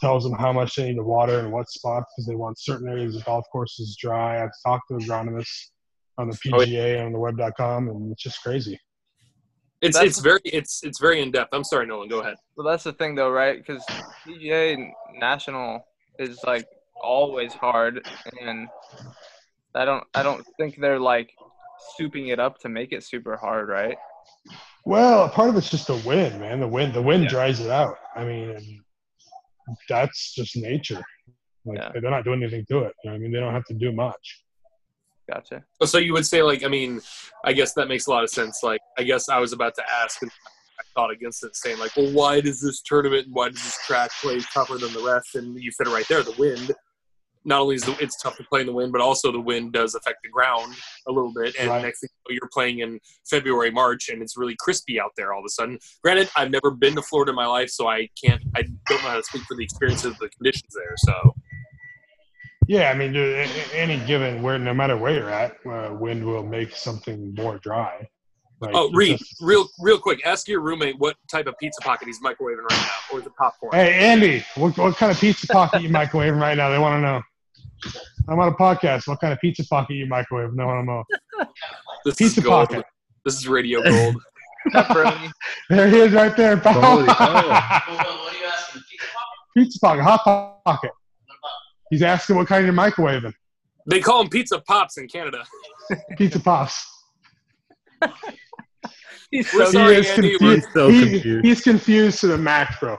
tells 0.00 0.24
them 0.24 0.34
how 0.34 0.52
much 0.52 0.74
they 0.76 0.88
need 0.88 0.96
to 0.96 1.02
water 1.02 1.40
and 1.40 1.52
what 1.52 1.68
spots 1.68 2.12
because 2.14 2.26
they 2.26 2.34
want 2.34 2.58
certain 2.58 2.88
areas 2.88 3.16
of 3.16 3.24
golf 3.24 3.44
courses 3.50 3.96
dry. 4.00 4.42
I've 4.42 4.50
talked 4.64 4.88
to 4.88 4.94
agronomists 4.94 5.70
on 6.18 6.28
the 6.28 6.38
Oh, 6.52 6.58
PGA 6.58 6.96
and 6.98 7.06
on 7.06 7.12
the 7.12 7.18
web.com, 7.18 7.88
and 7.88 8.12
it's 8.12 8.22
just 8.22 8.42
crazy. 8.42 8.78
It's 9.80 9.96
That's- 9.96 10.12
it's 10.12 10.20
very 10.20 10.40
it's 10.44 10.80
it's 10.82 10.98
very 10.98 11.20
in 11.20 11.30
depth. 11.30 11.50
I'm 11.52 11.64
sorry, 11.64 11.86
Nolan. 11.86 12.08
Go 12.08 12.20
ahead. 12.20 12.36
Well, 12.56 12.66
that's 12.66 12.84
the 12.84 12.92
thing, 12.94 13.14
though, 13.14 13.30
right? 13.30 13.58
Because 13.58 13.84
PGA 14.26 14.90
National 15.18 15.86
is 16.18 16.42
like 16.46 16.66
always 17.02 17.52
hard, 17.52 18.00
and 18.40 18.68
I 19.74 19.84
don't, 19.84 20.04
I 20.14 20.22
don't 20.22 20.44
think 20.58 20.78
they're 20.80 21.00
like 21.00 21.30
souping 21.98 22.28
it 22.32 22.38
up 22.38 22.58
to 22.60 22.68
make 22.68 22.92
it 22.92 23.02
super 23.04 23.36
hard, 23.36 23.68
right? 23.68 23.96
Well, 24.84 25.24
a 25.24 25.28
part 25.28 25.48
of 25.48 25.56
it's 25.56 25.70
just 25.70 25.86
the 25.86 25.96
wind, 26.06 26.38
man. 26.40 26.60
The 26.60 26.68
wind, 26.68 26.94
the 26.94 27.02
wind 27.02 27.24
Yeah. 27.24 27.30
dries 27.30 27.60
it 27.60 27.70
out. 27.70 27.96
I 28.14 28.24
mean, 28.24 28.82
that's 29.88 30.34
just 30.34 30.56
nature. 30.56 31.02
Like 31.64 31.78
Yeah. 31.78 31.90
they're 32.00 32.10
not 32.10 32.24
doing 32.24 32.42
anything 32.42 32.64
to 32.70 32.80
it. 32.84 32.94
You 33.02 33.10
know 33.10 33.16
I 33.16 33.18
mean, 33.18 33.32
they 33.32 33.40
don't 33.40 33.54
have 33.54 33.64
to 33.66 33.74
do 33.74 33.92
much. 33.92 34.42
Gotcha. 35.30 35.64
So 35.84 35.96
you 35.98 36.12
would 36.12 36.26
say 36.26 36.42
like 36.42 36.64
I 36.64 36.68
mean, 36.68 37.00
I 37.44 37.54
guess 37.54 37.72
that 37.74 37.88
makes 37.88 38.06
a 38.06 38.10
lot 38.10 38.24
of 38.24 38.30
sense. 38.30 38.62
Like 38.62 38.80
I 38.98 39.02
guess 39.02 39.28
I 39.30 39.38
was 39.38 39.52
about 39.54 39.74
to 39.76 39.82
ask, 40.02 40.20
and 40.20 40.30
I 40.78 40.82
thought 40.94 41.10
against 41.10 41.42
it, 41.44 41.56
saying 41.56 41.78
like, 41.78 41.96
well, 41.96 42.12
why 42.12 42.42
does 42.42 42.60
this 42.60 42.82
tournament, 42.82 43.28
why 43.30 43.48
does 43.48 43.62
this 43.64 43.78
track 43.86 44.10
play 44.20 44.38
tougher 44.52 44.76
than 44.76 44.92
the 44.92 45.02
rest? 45.02 45.34
And 45.34 45.58
you 45.58 45.70
said 45.72 45.86
it 45.86 45.90
right 45.90 46.06
there, 46.08 46.22
the 46.22 46.32
wind. 46.38 46.72
Not 47.46 47.60
only 47.60 47.74
is 47.74 47.82
the, 47.84 47.94
it's 48.00 48.16
tough 48.22 48.36
to 48.38 48.44
play 48.44 48.60
in 48.62 48.66
the 48.66 48.72
wind, 48.72 48.90
but 48.92 49.00
also 49.02 49.30
the 49.30 49.40
wind 49.40 49.72
does 49.74 49.94
affect 49.94 50.18
the 50.22 50.30
ground 50.30 50.74
a 51.06 51.12
little 51.12 51.32
bit. 51.34 51.54
And 51.58 51.68
Right. 51.68 51.82
next 51.82 52.00
thing 52.00 52.08
you 52.28 52.34
know, 52.34 52.38
you're 52.40 52.48
playing 52.52 52.78
in 52.78 52.98
February, 53.28 53.70
March, 53.70 54.08
and 54.08 54.22
it's 54.22 54.36
really 54.36 54.56
crispy 54.58 54.98
out 54.98 55.10
there 55.16 55.32
all 55.34 55.40
of 55.40 55.44
a 55.46 55.50
sudden. 55.50 55.78
Granted, 56.02 56.30
I've 56.36 56.50
never 56.50 56.70
been 56.70 56.94
to 56.94 57.02
Florida 57.02 57.30
in 57.30 57.36
my 57.36 57.46
life, 57.46 57.68
so 57.70 57.86
I 57.86 58.08
can't, 58.22 58.42
I 58.56 58.62
don't 58.62 59.02
know 59.02 59.10
how 59.10 59.16
to 59.16 59.22
speak 59.22 59.42
for 59.42 59.56
the 59.56 59.62
experience 59.64 60.04
of 60.04 60.16
the 60.18 60.28
conditions 60.30 60.72
there. 60.74 60.94
So 60.96 61.34
Yeah, 62.66 62.90
I 62.90 62.94
mean, 62.94 63.12
dude, 63.12 63.36
a- 63.36 63.42
a- 63.42 63.74
any 63.76 63.98
given 64.06 64.42
where, 64.42 64.58
no 64.58 64.72
matter 64.72 64.96
where 64.96 65.12
you're 65.12 65.28
at, 65.28 65.56
uh, 65.66 65.94
wind 66.00 66.24
will 66.24 66.42
make 66.42 66.74
something 66.74 67.34
more 67.34 67.58
dry. 67.58 68.08
Like, 68.60 68.74
Oh, 68.74 68.90
Reid, 68.92 69.18
just- 69.18 69.36
real 69.42 69.68
real 69.80 69.98
quick, 69.98 70.24
ask 70.24 70.48
your 70.48 70.60
roommate 70.60 70.98
what 70.98 71.16
type 71.30 71.46
of 71.46 71.58
pizza 71.58 71.78
pocket 71.82 72.06
he's 72.06 72.20
microwaving 72.20 72.62
right 72.70 72.70
now, 72.80 72.90
or 73.12 73.20
the 73.20 73.28
popcorn. 73.32 73.74
Hey, 73.74 73.92
Andy, 73.92 74.42
what, 74.54 74.78
what 74.78 74.96
kind 74.96 75.12
of 75.12 75.18
pizza 75.18 75.46
pocket 75.48 75.82
you 75.82 75.90
microwaving 75.90 76.40
right 76.40 76.56
now? 76.56 76.70
They 76.70 76.78
want 76.78 76.96
to 76.96 77.00
know. 77.02 77.22
I'm 78.28 78.38
on 78.38 78.48
a 78.48 78.54
podcast. 78.54 79.06
What 79.08 79.20
kind 79.20 79.32
of 79.32 79.38
pizza 79.40 79.64
pocket 79.66 79.94
you 79.94 80.06
microwaving? 80.06 80.56
They 80.56 80.64
want 80.64 80.82
to 80.82 80.86
know. 80.86 81.04
this 82.04 82.16
Pizza 82.16 82.40
is 82.40 82.44
gold. 82.46 82.68
pocket. 82.70 82.84
This 83.24 83.34
is 83.36 83.48
radio 83.48 83.82
gold. 83.82 84.16
Pepperoni. 84.74 85.30
There 85.68 85.88
he 85.88 85.98
is, 85.98 86.12
right 86.12 86.34
there. 86.36 86.56
Holy 86.56 87.06
cow. 87.06 87.34
what 87.34 87.44
are 87.44 88.32
you 88.32 88.44
asking? 88.46 88.82
Pizza 88.82 89.06
pop? 89.12 89.26
pizza 89.56 89.78
pocket, 89.80 90.02
hot 90.02 90.64
pocket. 90.64 90.90
He's 91.90 92.02
asking 92.02 92.36
what 92.36 92.46
kind 92.46 92.64
you're 92.64 92.74
microwaving. 92.74 93.32
they 93.86 94.00
call 94.00 94.18
them 94.22 94.30
pizza 94.30 94.58
pops 94.66 94.96
in 94.96 95.06
Canada. 95.08 95.44
Pizza 96.16 96.40
pops. 96.40 96.82
He's 99.30 99.52
We're 99.54 99.66
so 99.66 99.72
sorry, 99.72 99.94
he 99.94 100.00
is 100.00 100.10
Andy, 100.10 100.30
confused. 100.38 100.64
He's 100.64 100.72
so 100.72 100.88
He- 100.88 101.00
confused. 101.10 101.44
he's 101.46 101.60
confused 101.62 102.20
to 102.20 102.26
the 102.28 102.38
max, 102.38 102.76
bro. 102.80 102.96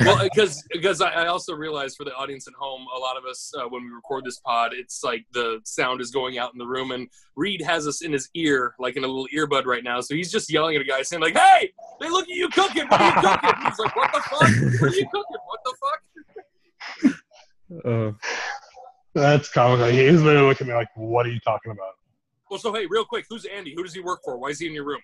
Well, 0.00 0.22
because 0.22 0.62
because 0.70 1.00
I, 1.00 1.10
I 1.10 1.26
also 1.26 1.54
realized 1.54 1.96
for 1.96 2.04
the 2.04 2.14
audience 2.14 2.46
at 2.46 2.54
home, 2.54 2.86
a 2.94 2.98
lot 2.98 3.16
of 3.16 3.24
us 3.24 3.52
uh, 3.58 3.68
when 3.68 3.84
we 3.84 3.90
record 3.90 4.24
this 4.24 4.38
pod, 4.38 4.72
it's 4.74 5.02
like 5.02 5.24
the 5.32 5.60
sound 5.64 6.00
is 6.00 6.10
going 6.10 6.38
out 6.38 6.52
in 6.52 6.58
the 6.58 6.66
room, 6.66 6.92
and 6.92 7.08
Reid 7.36 7.62
has 7.62 7.86
us 7.86 8.02
in 8.02 8.12
his 8.12 8.28
ear, 8.34 8.74
like 8.78 8.96
in 8.96 9.04
a 9.04 9.06
little 9.06 9.26
earbud 9.34 9.64
right 9.66 9.84
now. 9.84 10.00
So 10.00 10.14
he's 10.14 10.30
just 10.30 10.52
yelling 10.52 10.76
at 10.76 10.82
a 10.82 10.84
guy, 10.84 11.02
saying 11.02 11.22
like, 11.22 11.36
"Hey, 11.36 11.72
they 12.00 12.08
look 12.08 12.24
at 12.24 12.34
you 12.34 12.48
cooking. 12.48 12.86
What 12.88 13.00
are 13.00 13.06
you 13.06 13.12
cooking?" 13.14 13.64
He's 13.64 13.78
like, 13.78 13.96
"What 13.96 14.12
the 14.12 14.20
fuck? 14.20 14.80
What 14.80 14.92
are 14.92 14.96
you 14.96 15.06
cooking? 15.12 15.36
What 15.46 15.60
the 15.64 15.74
fuck?" 15.80 17.14
Uh, 17.86 18.12
That's 19.14 19.48
comical. 19.48 19.86
He's 19.86 20.20
literally 20.20 20.46
looking 20.46 20.66
at 20.66 20.72
me 20.72 20.74
like, 20.74 20.88
"What 20.94 21.24
are 21.24 21.30
you 21.30 21.40
talking 21.40 21.72
about?" 21.72 21.94
Well, 22.50 22.58
so 22.58 22.70
hey, 22.74 22.84
real 22.84 23.06
quick, 23.06 23.24
who's 23.30 23.46
Andy? 23.46 23.72
Who 23.74 23.82
does 23.82 23.94
he 23.94 24.00
work 24.00 24.20
for? 24.22 24.36
Why 24.36 24.48
is 24.48 24.58
he 24.58 24.66
in 24.66 24.74
your 24.74 24.84
room? 24.84 25.00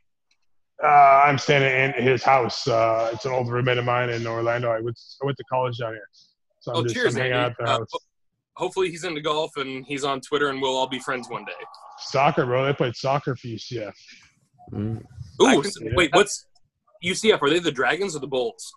Uh, 0.83 0.87
I'm 1.25 1.39
standing 1.39 1.73
in 1.99 2.07
his 2.07 2.23
house. 2.23 2.67
Uh, 2.69 3.11
it's 3.13 3.25
an 3.25 3.33
old 3.33 3.51
roommate 3.51 3.79
of 3.79 3.85
mine 3.85 4.11
in 4.11 4.27
Orlando. 4.27 4.71
I 4.71 4.81
went, 4.81 4.99
I 5.23 5.27
went 5.27 5.37
to 5.39 5.45
college 5.51 5.79
down 5.79 5.93
here, 5.95 6.09
so 6.61 6.73
I'm 6.73 6.79
Oh, 6.79 6.83
just 6.85 6.95
cheers, 6.95 7.15
I'm 7.17 7.23
hanging 7.23 7.33
Andy. 7.37 7.45
out 7.47 7.51
at 7.53 7.59
their 7.59 7.67
Uh, 7.67 7.79
house. 7.79 7.89
hopefully 8.57 8.91
he's 8.91 9.03
into 9.05 9.21
golf 9.21 9.57
and 9.57 9.85
he's 9.87 10.05
on 10.05 10.21
Twitter 10.21 10.51
and 10.51 10.63
we'll 10.63 10.77
all 10.77 10.87
be 10.89 11.01
friends 11.01 11.29
one 11.29 11.45
day. 11.45 11.53
Soccer, 11.99 12.47
bro. 12.47 12.65
They 12.65 12.73
played 12.75 12.95
soccer 12.95 13.35
for 13.35 13.49
UCF. 13.49 13.95
mm. 14.73 15.03
Ooh, 15.43 15.63
so- 15.65 15.81
wait, 15.95 16.15
what's 16.15 16.47
UCF? 17.05 17.43
Are 17.43 17.51
they 17.51 17.59
the 17.59 17.73
Dragons 17.73 18.15
or 18.15 18.21
the 18.21 18.27
Bulls? 18.29 18.73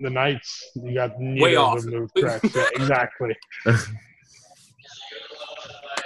The 0.00 0.08
Knights. 0.10 0.70
You 0.74 0.94
got 0.94 1.12
Way 1.18 1.56
off. 1.56 1.78
of 1.78 1.84
them 1.84 1.94
moved 1.94 2.12
correct. 2.18 2.44
Yeah, 2.56 2.64
exactly. 2.76 3.36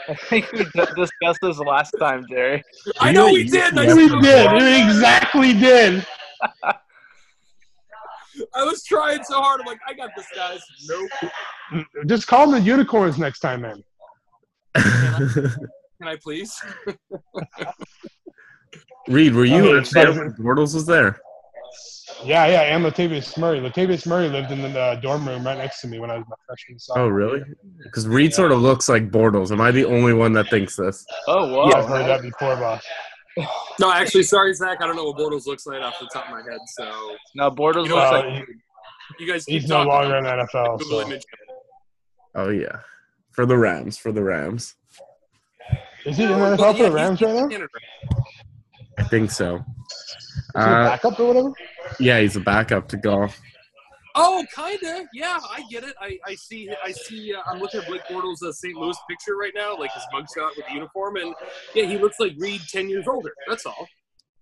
I 0.08 0.14
think 0.14 0.52
we 0.52 0.64
discussed 0.64 1.40
this 1.42 1.58
last 1.58 1.94
time, 1.98 2.26
Jerry. 2.30 2.62
I 3.00 3.12
know 3.12 3.26
know 3.26 3.32
we 3.32 3.44
did. 3.44 3.76
I 3.76 3.84
Yeah, 3.84 3.94
we 3.94 4.08
did. 4.20 4.52
We 4.52 4.82
exactly 4.84 5.52
did. 5.52 6.06
I 8.54 8.64
was 8.64 8.84
trying 8.84 9.24
so 9.24 9.40
hard. 9.40 9.60
I'm 9.60 9.66
like, 9.66 9.80
I 9.88 9.94
got 9.94 10.10
this, 10.16 10.26
guys. 10.34 10.60
Nope. 10.88 11.10
Just 12.06 12.26
call 12.26 12.50
them 12.50 12.60
the 12.60 12.66
unicorns 12.66 13.18
next 13.18 13.40
time, 13.40 13.62
man. 13.62 13.82
Can 14.76 15.50
I 16.02 16.16
please? 16.22 16.54
Reid, 19.08 19.34
were 19.34 19.44
you 19.46 19.54
Oh, 19.70 19.78
at 19.78 19.86
there 19.86 20.10
it's- 20.10 20.18
when 20.18 20.32
Bortles 20.34 20.74
was 20.74 20.84
there? 20.86 21.18
Yeah, 22.24 22.46
yeah. 22.46 22.62
And 22.76 22.84
Latavius 22.84 23.36
Murray. 23.36 23.60
Latavius 23.60 24.06
Murray 24.06 24.28
lived 24.28 24.50
in 24.50 24.62
the 24.62 24.78
uh, 24.78 24.94
dorm 24.96 25.26
room 25.28 25.44
right 25.44 25.58
next 25.58 25.80
to 25.82 25.88
me 25.88 25.98
when 25.98 26.10
I 26.10 26.16
was 26.18 26.24
my 26.28 26.36
freshman. 26.46 26.78
Oh, 26.96 27.08
really? 27.08 27.42
Because 27.82 28.06
Reid 28.06 28.32
sort 28.32 28.52
of 28.52 28.60
looks 28.60 28.88
like 28.88 29.10
Bortles. 29.10 29.50
Am 29.52 29.60
I 29.60 29.70
the 29.70 29.84
only 29.84 30.12
one 30.14 30.32
that 30.34 30.48
thinks 30.48 30.76
this? 30.76 31.04
Oh, 31.26 31.52
wow. 31.54 31.68
Yeah, 31.68 31.78
I've 31.78 31.88
heard 31.88 32.06
that 32.06 32.22
before, 32.22 32.56
boss. 32.56 32.82
No, 33.78 33.92
actually, 33.92 34.22
sorry, 34.22 34.54
Zack. 34.54 34.78
I 34.80 34.86
don't 34.86 34.96
know 34.96 35.04
what 35.04 35.18
Bortles 35.18 35.46
looks 35.46 35.66
like 35.66 35.82
off 35.82 35.96
the 36.00 36.08
top 36.10 36.24
of 36.24 36.30
my 36.30 36.38
head. 36.50 36.58
So 36.68 37.16
No, 37.34 37.50
Bortles 37.50 37.84
You 37.84 37.90
know 37.90 37.96
looks 37.96 38.10
what? 38.10 38.26
like 38.26 38.42
Uh, 38.42 38.52
you 39.18 39.30
guys, 39.30 39.44
keep 39.44 39.60
he's 39.60 39.68
no 39.68 39.82
longer 39.82 40.16
in 40.16 40.24
the 40.24 40.30
NFL. 40.30 40.82
So. 40.82 41.18
Oh 42.34 42.48
yeah, 42.48 42.78
for 43.32 43.44
the 43.44 43.56
Rams, 43.58 43.98
for 43.98 44.12
the 44.12 44.22
Rams. 44.22 44.74
Is 46.06 46.16
he 46.16 46.22
in 46.24 46.30
the 46.30 46.36
NFL 46.36 46.76
for 46.78 46.82
the 46.84 46.90
Rams 46.92 47.20
right 47.20 47.34
now? 47.50 47.66
I 48.98 49.02
think 49.04 49.30
so. 49.30 49.62
He 50.54 50.60
a 50.60 50.64
Uh, 50.64 50.88
backup 50.90 51.18
or 51.20 51.26
whatever? 51.28 51.52
yeah, 52.00 52.20
he's 52.20 52.36
a 52.36 52.40
backup 52.40 52.88
to 52.88 52.96
golf. 52.96 53.40
Oh, 54.18 54.44
kinda. 54.54 55.06
Yeah, 55.12 55.38
I 55.50 55.62
get 55.70 55.84
it. 55.84 55.94
I, 56.00 56.18
I 56.26 56.34
see. 56.36 56.70
I 56.82 56.90
see. 56.92 57.34
Uh, 57.34 57.42
I'm 57.46 57.60
looking 57.60 57.80
at 57.82 57.86
Blake 57.86 58.00
Bortles' 58.10 58.42
uh, 58.42 58.50
St. 58.50 58.74
Louis 58.74 58.96
picture 59.10 59.36
right 59.36 59.52
now, 59.54 59.76
like 59.76 59.92
his 59.92 60.02
mugshot 60.14 60.56
with 60.56 60.66
the 60.68 60.72
uniform, 60.74 61.16
and 61.16 61.34
yeah, 61.74 61.84
he 61.84 61.98
looks 61.98 62.18
like 62.18 62.32
Reid 62.38 62.62
ten 62.68 62.88
years 62.88 63.06
older. 63.06 63.32
That's 63.46 63.66
all. 63.66 63.86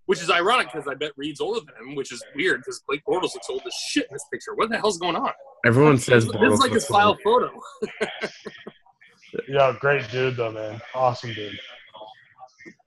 Which 0.06 0.20
is 0.20 0.30
ironic 0.30 0.68
because 0.70 0.86
I 0.86 0.94
bet 0.94 1.12
Reid's 1.16 1.40
older 1.40 1.60
than 1.60 1.88
him, 1.88 1.94
which 1.96 2.12
is 2.12 2.22
weird 2.36 2.60
because 2.60 2.82
Blake 2.86 3.02
Bortles 3.08 3.34
looks 3.34 3.48
old 3.50 3.62
as 3.66 3.74
shit 3.74 4.06
in 4.08 4.14
this 4.14 4.24
picture. 4.32 4.54
What 4.54 4.68
the 4.70 4.76
hell's 4.76 4.98
going 4.98 5.16
on? 5.16 5.32
Everyone 5.66 5.96
says 5.98 6.26
This 6.26 6.34
is 6.52 6.60
like 6.60 6.72
his 6.72 6.82
looks 6.82 6.86
file 6.86 7.16
photo. 7.24 7.50
Yeah, 9.48 9.74
great 9.80 10.08
dude 10.10 10.36
though, 10.36 10.52
man. 10.52 10.80
Awesome 10.94 11.32
dude. 11.32 11.58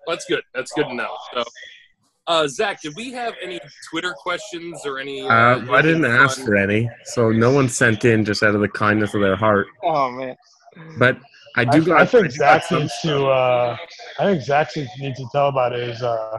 That's 0.08 0.26
good. 0.26 0.42
That's 0.54 0.72
good 0.72 0.86
to 0.88 0.94
know. 0.94 1.14
So, 1.34 1.44
uh, 2.28 2.48
Zack, 2.48 2.82
did 2.82 2.94
we 2.96 3.12
have 3.14 3.34
any 3.42 3.60
Twitter 3.90 4.14
questions 4.14 4.86
or 4.86 5.00
any? 5.00 5.22
Uh, 5.22 5.72
I 5.72 5.82
didn't 5.82 6.06
ask 6.06 6.42
for 6.42 6.56
any, 6.56 6.90
so 7.06 7.32
no 7.32 7.52
one 7.52 7.70
sent 7.70 8.06
in 8.06 8.26
just 8.26 8.44
out 8.44 8.54
of 8.54 8.62
the 8.62 8.70
kindness 8.70 9.14
of 9.14 9.22
their 9.22 9.36
heart. 9.36 9.68
Oh 9.84 10.12
man. 10.12 10.36
But 11.00 11.18
I 11.56 11.62
I, 11.62 11.66
do. 11.66 11.86
got, 11.86 12.02
I 12.02 12.06
think 12.06 12.26
do 12.26 12.32
Zack 12.32 12.70
needs 12.72 12.94
to. 13.02 13.28
Uh, 13.28 13.78
I 14.20 14.26
think 14.26 14.44
Zack 14.44 14.70
needs 14.76 15.20
to 15.20 15.28
tell 15.32 15.48
about 15.48 15.72
his 15.72 16.04
uh, 16.04 16.38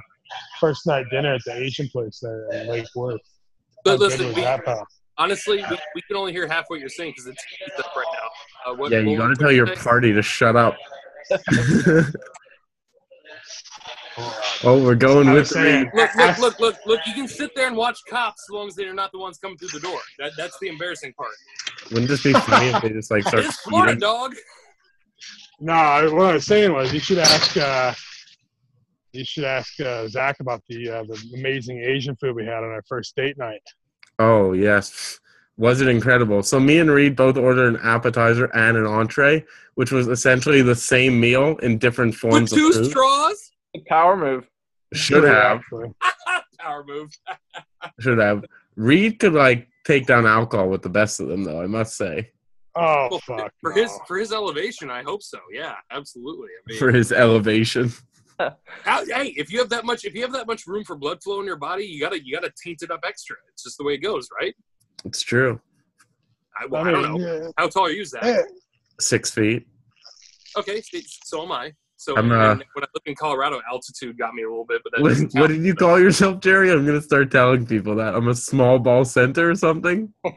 first 0.60 0.86
night 0.86 1.06
dinner 1.10 1.34
at 1.34 1.40
the 1.44 1.54
Asian 1.54 1.88
place 1.88 2.20
there 2.20 2.48
in 2.52 2.68
Lake 2.68 2.86
Worth. 2.94 3.20
But 3.84 3.96
good 3.96 4.00
listen, 4.00 4.28
we, 4.34 4.42
that, 4.42 4.62
honestly, 5.16 5.64
we, 5.70 5.78
we 5.94 6.02
can 6.02 6.16
only 6.16 6.32
hear 6.32 6.46
half 6.46 6.66
what 6.68 6.80
you're 6.80 6.88
saying 6.88 7.12
because 7.12 7.26
it's 7.26 7.44
it's 7.66 7.80
up 7.80 7.96
right 7.96 8.04
now. 8.12 8.72
Uh, 8.72 8.76
what, 8.76 8.92
Yeah, 8.92 9.00
you 9.00 9.16
got 9.16 9.28
to 9.28 9.36
tell 9.36 9.52
your 9.52 9.74
party 9.74 10.12
to 10.12 10.22
shut 10.22 10.56
up. 10.56 10.76
oh, 14.64 14.82
we're 14.82 14.94
going 14.94 15.26
with 15.28 15.36
was 15.38 15.50
saying, 15.50 15.90
Look, 15.94 16.14
look, 16.16 16.38
look, 16.38 16.60
look, 16.60 16.76
look! 16.86 17.00
You 17.06 17.14
can 17.14 17.28
sit 17.28 17.50
there 17.54 17.66
and 17.68 17.76
watch 17.76 17.98
cops 18.08 18.44
as 18.48 18.52
long 18.52 18.68
as 18.68 18.74
they're 18.74 18.94
not 18.94 19.12
the 19.12 19.18
ones 19.18 19.38
coming 19.38 19.56
through 19.58 19.68
the 19.68 19.80
door. 19.80 19.98
That, 20.18 20.32
that's 20.36 20.58
the 20.60 20.68
embarrassing 20.68 21.12
part. 21.14 21.30
Wouldn't 21.90 22.08
this 22.08 22.22
be 22.22 22.32
funny 22.32 22.66
if 22.68 22.82
they 22.82 22.90
just 22.90 23.10
like 23.10 23.22
start 23.28 23.44
It's 23.44 23.60
Florida, 23.60 23.92
speeding? 23.92 24.00
dog. 24.00 24.34
No, 25.60 25.74
what 26.14 26.26
I 26.26 26.32
was 26.34 26.46
saying 26.46 26.72
was 26.72 26.92
you 26.92 27.00
should 27.00 27.18
ask. 27.18 27.56
Uh, 27.56 27.92
you 29.12 29.24
should 29.24 29.44
ask 29.44 29.80
uh, 29.80 30.06
Zack 30.06 30.40
about 30.40 30.62
the 30.68 30.88
uh, 30.90 31.02
the 31.04 31.18
amazing 31.34 31.78
Asian 31.82 32.14
food 32.16 32.36
we 32.36 32.44
had 32.44 32.58
on 32.62 32.70
our 32.70 32.82
first 32.88 33.16
date 33.16 33.38
night. 33.38 33.62
Oh 34.18 34.52
yes, 34.52 35.18
was 35.56 35.80
it 35.80 35.88
incredible? 35.88 36.42
So 36.42 36.60
me 36.60 36.78
and 36.78 36.90
Reid 36.90 37.16
both 37.16 37.36
ordered 37.36 37.74
an 37.74 37.80
appetizer 37.82 38.44
and 38.54 38.76
an 38.76 38.86
entree, 38.86 39.44
which 39.74 39.90
was 39.90 40.06
essentially 40.08 40.62
the 40.62 40.74
same 40.76 41.18
meal 41.18 41.56
in 41.58 41.78
different 41.78 42.12
With 42.12 42.20
forms 42.20 42.50
two 42.52 42.68
of 42.68 42.74
food. 42.74 42.86
straws. 42.90 43.47
Power 43.86 44.16
move. 44.16 44.48
Should 44.94 45.24
have. 45.24 45.62
Power 46.58 46.84
move. 46.86 47.10
should 48.00 48.18
have. 48.18 48.44
Reid 48.76 49.18
could 49.18 49.32
like 49.34 49.68
take 49.84 50.06
down 50.06 50.26
alcohol 50.26 50.68
with 50.68 50.82
the 50.82 50.88
best 50.88 51.20
of 51.20 51.28
them, 51.28 51.44
though. 51.44 51.60
I 51.62 51.66
must 51.66 51.96
say, 51.96 52.30
Oh 52.74 53.08
Well, 53.10 53.20
for, 53.20 53.38
fuck! 53.38 53.52
for 53.60 53.74
no. 53.74 53.82
his 53.82 53.92
for 54.06 54.18
his 54.18 54.32
elevation, 54.32 54.90
I 54.90 55.02
hope 55.02 55.22
so. 55.22 55.38
Yeah, 55.52 55.74
absolutely. 55.90 56.48
I 56.48 56.60
mean, 56.66 56.78
for 56.78 56.90
his 56.92 57.12
elevation. 57.12 57.92
how, 58.38 59.04
hey, 59.06 59.34
if 59.36 59.50
you 59.52 59.58
have 59.58 59.68
that 59.70 59.84
much, 59.84 60.04
if 60.04 60.14
you 60.14 60.22
have 60.22 60.32
that 60.32 60.46
much 60.46 60.66
room 60.66 60.84
for 60.84 60.94
blood 60.96 61.22
flow 61.22 61.40
in 61.40 61.46
your 61.46 61.56
body, 61.56 61.84
you 61.84 62.00
gotta 62.00 62.24
you 62.24 62.32
gotta 62.34 62.52
taint 62.62 62.82
it 62.82 62.90
up 62.90 63.00
extra. 63.06 63.36
It's 63.52 63.64
just 63.64 63.78
the 63.78 63.84
way 63.84 63.94
it 63.94 63.98
goes, 63.98 64.28
right? 64.40 64.54
It's 65.04 65.22
true. 65.22 65.60
I, 66.60 66.66
well, 66.66 66.84
I 66.84 66.90
I, 66.90 66.92
mean, 66.92 67.02
don't 67.02 67.20
know. 67.20 67.42
yeah. 67.44 67.48
How 67.56 67.68
tall 67.68 67.86
are 67.86 67.90
you, 67.90 68.04
Zack? 68.04 68.44
Six 69.00 69.30
feet. 69.30 69.66
Okay, 70.56 70.80
so- 70.80 70.98
so 71.24 71.42
am 71.44 71.52
I. 71.52 71.72
So 71.98 72.16
I'm, 72.16 72.30
and 72.30 72.62
uh, 72.62 72.64
when 72.74 72.84
I 72.84 72.86
live 72.94 73.02
in 73.06 73.16
Colorado, 73.16 73.60
altitude 73.70 74.16
got 74.16 74.32
me 74.32 74.44
a 74.44 74.48
little 74.48 74.64
bit, 74.64 74.82
but 74.84 74.92
that 74.92 75.02
What, 75.02 75.18
what 75.40 75.48
did 75.48 75.64
you 75.64 75.74
call 75.74 75.98
yourself, 75.98 76.40
Jerry? 76.40 76.70
I'm 76.70 76.86
gonna 76.86 77.02
start 77.02 77.32
telling 77.32 77.66
people 77.66 77.96
that 77.96 78.14
I'm 78.14 78.28
a 78.28 78.36
small 78.36 78.78
ball 78.78 79.04
center 79.04 79.50
or 79.50 79.54
something. 79.56 80.14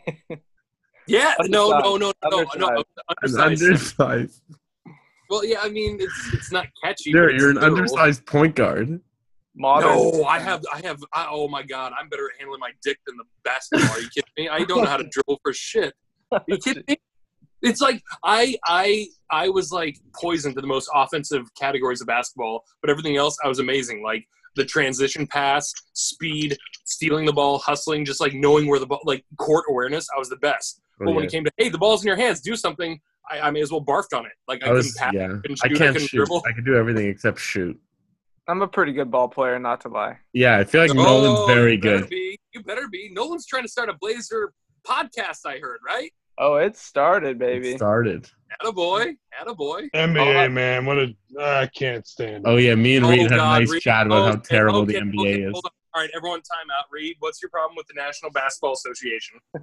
Yeah, 1.08 1.34
no, 1.48 1.72
no, 1.72 1.98
no, 1.98 2.14
no, 2.24 2.46
no, 2.56 2.68
Undersized. 2.70 2.86
An 2.98 3.42
undersized. 3.42 4.00
undersized. 4.00 4.42
Well, 5.30 5.44
yeah, 5.44 5.58
I 5.62 5.70
mean, 5.70 5.98
it's 6.00 6.34
it's 6.34 6.52
not 6.52 6.68
catchy. 6.82 7.12
Jerry, 7.12 7.38
you're 7.38 7.50
an 7.50 7.56
literal. 7.56 7.78
undersized 7.80 8.26
point 8.26 8.56
guard. 8.56 9.02
Modern. 9.56 9.90
No, 9.90 10.24
I 10.24 10.40
have, 10.40 10.64
I 10.74 10.80
have. 10.86 11.04
I, 11.14 11.28
oh 11.30 11.48
my 11.48 11.64
god, 11.64 11.92
I'm 12.00 12.08
better 12.08 12.30
at 12.34 12.40
handling 12.40 12.60
my 12.60 12.72
dick 12.84 12.98
than 13.06 13.18
the 13.18 13.26
basketball. 13.44 13.90
Are 13.90 14.00
you 14.00 14.10
kidding 14.10 14.32
me? 14.38 14.48
I 14.48 14.60
don't 14.64 14.84
know 14.84 14.90
how 14.90 14.98
to 14.98 15.04
dribble 15.12 15.40
for 15.44 15.54
shit. 15.54 15.94
Are 16.32 16.44
you 16.48 16.58
kidding 16.58 16.84
me? 16.88 16.98
It's 17.62 17.82
like 17.82 18.02
I, 18.24 18.58
I, 18.66 19.08
I 19.30 19.50
was 19.50 19.72
like 19.72 19.98
poisoned 20.20 20.56
to 20.56 20.62
the 20.62 20.68
most 20.68 20.90
offensive 20.94 21.44
categories 21.56 22.02
of 22.02 22.08
basketball, 22.08 22.64
but 22.82 22.90
everything 22.90 23.18
else 23.18 23.38
I 23.44 23.48
was 23.48 23.60
amazing. 23.60 24.04
Like 24.04 24.26
the 24.56 24.66
transition 24.66 25.28
pass, 25.28 25.74
speed, 25.94 26.58
stealing 26.86 27.26
the 27.26 27.34
ball, 27.34 27.60
hustling, 27.60 28.06
just 28.06 28.20
like 28.20 28.34
knowing 28.34 28.68
where 28.68 28.80
the 28.80 28.88
ball, 28.88 29.02
like 29.06 29.24
court 29.38 29.66
awareness. 29.70 30.08
I 30.16 30.20
was 30.20 30.30
the 30.30 30.38
best. 30.38 30.82
Oh, 31.00 31.06
but 31.06 31.14
when 31.14 31.24
yeah. 31.24 31.28
it 31.28 31.32
came 31.32 31.44
to 31.46 31.52
hey, 31.58 31.70
the 31.70 31.78
ball's 31.78 32.04
in 32.04 32.08
your 32.08 32.18
hands, 32.18 32.42
do 32.42 32.56
something. 32.56 33.00
I, 33.30 33.40
I 33.40 33.52
may 33.52 33.62
as 33.62 33.72
well 33.72 33.84
barfed 33.84 34.18
on 34.18 34.26
it. 34.26 34.34
Like 34.48 34.64
I, 34.64 34.70
I 34.70 34.72
was, 34.72 34.94
couldn't 34.94 35.00
pass, 35.00 35.14
yeah. 35.14 35.28
couldn't 35.28 35.60
I 35.64 35.68
shoot, 35.68 35.76
I 35.76 35.80
can't 35.80 35.94
couldn't 35.94 36.08
shoot. 36.08 36.18
dribble. 36.18 36.44
I 36.48 36.52
can 36.52 36.64
do 36.64 36.76
everything 36.76 37.08
except 37.08 37.40
shoot. 37.40 37.80
I'm 38.48 38.62
a 38.62 38.68
pretty 38.68 38.92
good 38.92 39.12
ball 39.12 39.30
player, 39.30 39.60
not 39.60 39.82
to 39.82 39.90
lie. 39.90 40.18
Yeah, 40.34 40.58
I 40.58 40.64
feel 40.64 40.82
like 40.82 40.92
Oh, 40.92 40.96
Nolan's 40.96 41.48
very 41.48 41.74
you 41.74 41.78
good. 41.78 42.10
Be. 42.10 42.38
You 42.54 42.64
better 42.64 42.88
be. 42.92 43.10
Nolan's 43.14 43.46
trying 43.46 43.64
to 43.64 43.70
start 43.70 43.88
a 43.88 43.94
Blazer 44.02 44.52
podcast. 44.86 45.46
I 45.46 45.60
heard, 45.60 45.80
right? 45.86 46.12
Oh, 46.44 46.56
it 46.56 46.76
started, 46.76 47.30
It 47.36 47.40
baby. 47.40 47.78
started. 47.78 48.28
Attaboy. 48.62 49.16
Attaboy. 49.40 49.90
NBA 49.94 50.46
Oh, 50.48 50.50
man, 50.50 50.86
what 50.88 50.98
a 50.98 51.16
I 51.40 51.68
can't 51.68 52.06
stand. 52.06 52.38
It. 52.38 52.50
Oh 52.50 52.58
yeah, 52.58 52.74
me 52.76 52.98
and 52.98 53.06
Reid 53.06 53.22
had 53.22 53.34
a 53.34 53.38
nice 53.38 53.70
Reid. 53.70 53.82
chat 53.84 54.08
about 54.08 54.26
how 54.26 54.36
terrible 54.42 54.82
okay, 54.82 54.94
the 54.94 55.00
NBA 55.00 55.20
okay, 55.22 55.42
is. 55.44 55.54
All 55.54 56.02
right, 56.02 56.10
everyone, 56.16 56.42
time 56.42 56.66
out. 56.78 56.86
Reid, 56.92 57.16
what's 57.20 57.42
your 57.44 57.50
problem 57.52 57.76
with 57.78 57.86
the 57.88 57.94
National 57.96 58.32
Basketball 58.32 58.74
Association? 58.74 59.40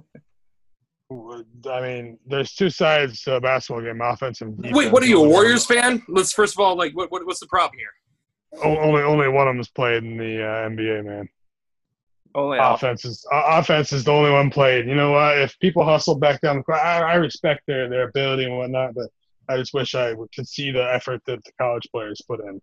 I 1.11 1.81
mean, 1.81 2.19
there's 2.27 2.53
two 2.53 2.69
sides 2.69 3.23
to 3.23 3.35
a 3.35 3.41
basketball 3.41 3.83
game: 3.83 3.99
offense 4.01 4.41
and 4.41 4.55
defense. 4.55 4.75
Wait, 4.77 4.91
what 4.91 5.03
are 5.03 5.07
you, 5.07 5.23
a 5.23 5.27
Warriors 5.27 5.65
fan? 5.65 6.01
Let's 6.07 6.31
first 6.31 6.55
of 6.55 6.59
all, 6.59 6.77
like, 6.77 6.95
what, 6.95 7.11
what 7.11 7.25
what's 7.25 7.39
the 7.41 7.47
problem 7.47 7.77
here? 7.77 8.63
O- 8.63 8.77
Only 8.77 9.01
only 9.01 9.27
one 9.27 9.47
of 9.47 9.53
them 9.53 9.59
is 9.59 9.69
played 9.69 10.03
in 10.03 10.17
the 10.17 10.43
uh, 10.43 10.69
NBA, 10.69 11.03
man. 11.05 11.27
Only 12.35 12.59
off. 12.59 12.83
Offense 12.83 13.05
is 13.05 13.25
uh, 13.31 13.43
offense 13.47 13.91
is 13.91 14.03
the 14.03 14.11
only 14.11 14.31
one 14.31 14.49
played. 14.49 14.87
You 14.87 14.95
know 14.95 15.11
what? 15.11 15.39
If 15.39 15.57
people 15.59 15.83
hustle 15.83 16.15
back 16.15 16.41
down 16.41 16.57
the 16.57 16.63
court, 16.63 16.79
I, 16.79 17.01
I 17.01 17.15
respect 17.15 17.63
their 17.65 17.89
their 17.89 18.07
ability 18.07 18.45
and 18.45 18.57
whatnot, 18.57 18.93
but 18.93 19.09
I 19.47 19.57
just 19.57 19.73
wish 19.73 19.95
I 19.95 20.13
could 20.35 20.47
see 20.47 20.71
the 20.71 20.93
effort 20.93 21.21
that 21.25 21.43
the 21.43 21.51
college 21.59 21.87
players 21.91 22.21
put 22.27 22.39
in. 22.41 22.61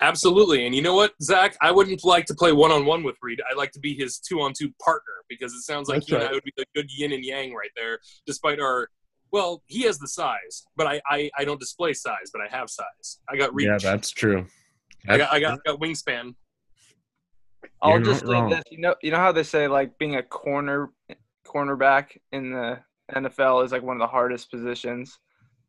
Absolutely. 0.00 0.66
And 0.66 0.74
you 0.74 0.82
know 0.82 0.94
what, 0.94 1.12
Zack? 1.22 1.56
I 1.60 1.70
wouldn't 1.70 2.04
like 2.04 2.26
to 2.26 2.34
play 2.34 2.52
one 2.52 2.70
on 2.70 2.84
one 2.84 3.02
with 3.02 3.16
Reid. 3.22 3.40
I'd 3.50 3.56
like 3.56 3.72
to 3.72 3.80
be 3.80 3.94
his 3.94 4.18
two 4.18 4.40
on 4.40 4.52
two 4.52 4.70
partner 4.82 5.12
because 5.28 5.52
it 5.54 5.62
sounds 5.62 5.88
like 5.88 6.00
That's 6.00 6.10
you 6.10 6.16
and 6.16 6.28
I 6.28 6.32
would 6.32 6.44
be 6.44 6.52
a 6.58 6.64
good 6.74 6.90
yin 6.90 7.12
and 7.12 7.24
yang 7.24 7.54
right 7.54 7.70
there, 7.76 7.98
despite 8.26 8.60
our. 8.60 8.88
Well, 9.32 9.62
he 9.66 9.82
has 9.84 9.98
the 9.98 10.08
size, 10.08 10.66
but 10.76 10.86
I, 10.86 11.00
I, 11.08 11.30
I 11.38 11.44
don't 11.46 11.58
display 11.58 11.94
size, 11.94 12.30
but 12.30 12.42
I 12.42 12.54
have 12.54 12.68
size. 12.68 13.18
I 13.30 13.36
got 13.36 13.54
reach. 13.54 13.66
Yeah, 13.66 13.78
that's 13.78 14.10
true. 14.10 14.46
I 15.08 15.16
got, 15.16 15.32
I 15.32 15.40
got, 15.40 15.58
I 15.66 15.70
got 15.70 15.80
wingspan. 15.80 16.34
I'll 17.82 17.90
You're 17.92 18.00
just 18.02 18.24
not 18.24 18.30
say 18.30 18.34
wrong. 18.40 18.50
this. 18.50 18.62
You 18.70 18.78
know, 18.78 18.94
you 19.02 19.10
know 19.10 19.16
how 19.18 19.32
they 19.32 19.42
say 19.42 19.68
like 19.68 19.98
being 19.98 20.16
a 20.16 20.22
corner 20.22 20.90
cornerback 21.46 22.16
in 22.30 22.52
the 22.52 22.78
NFL 23.12 23.64
is 23.64 23.72
like 23.72 23.82
one 23.82 23.96
of 23.96 24.00
the 24.00 24.06
hardest 24.06 24.50
positions. 24.50 25.18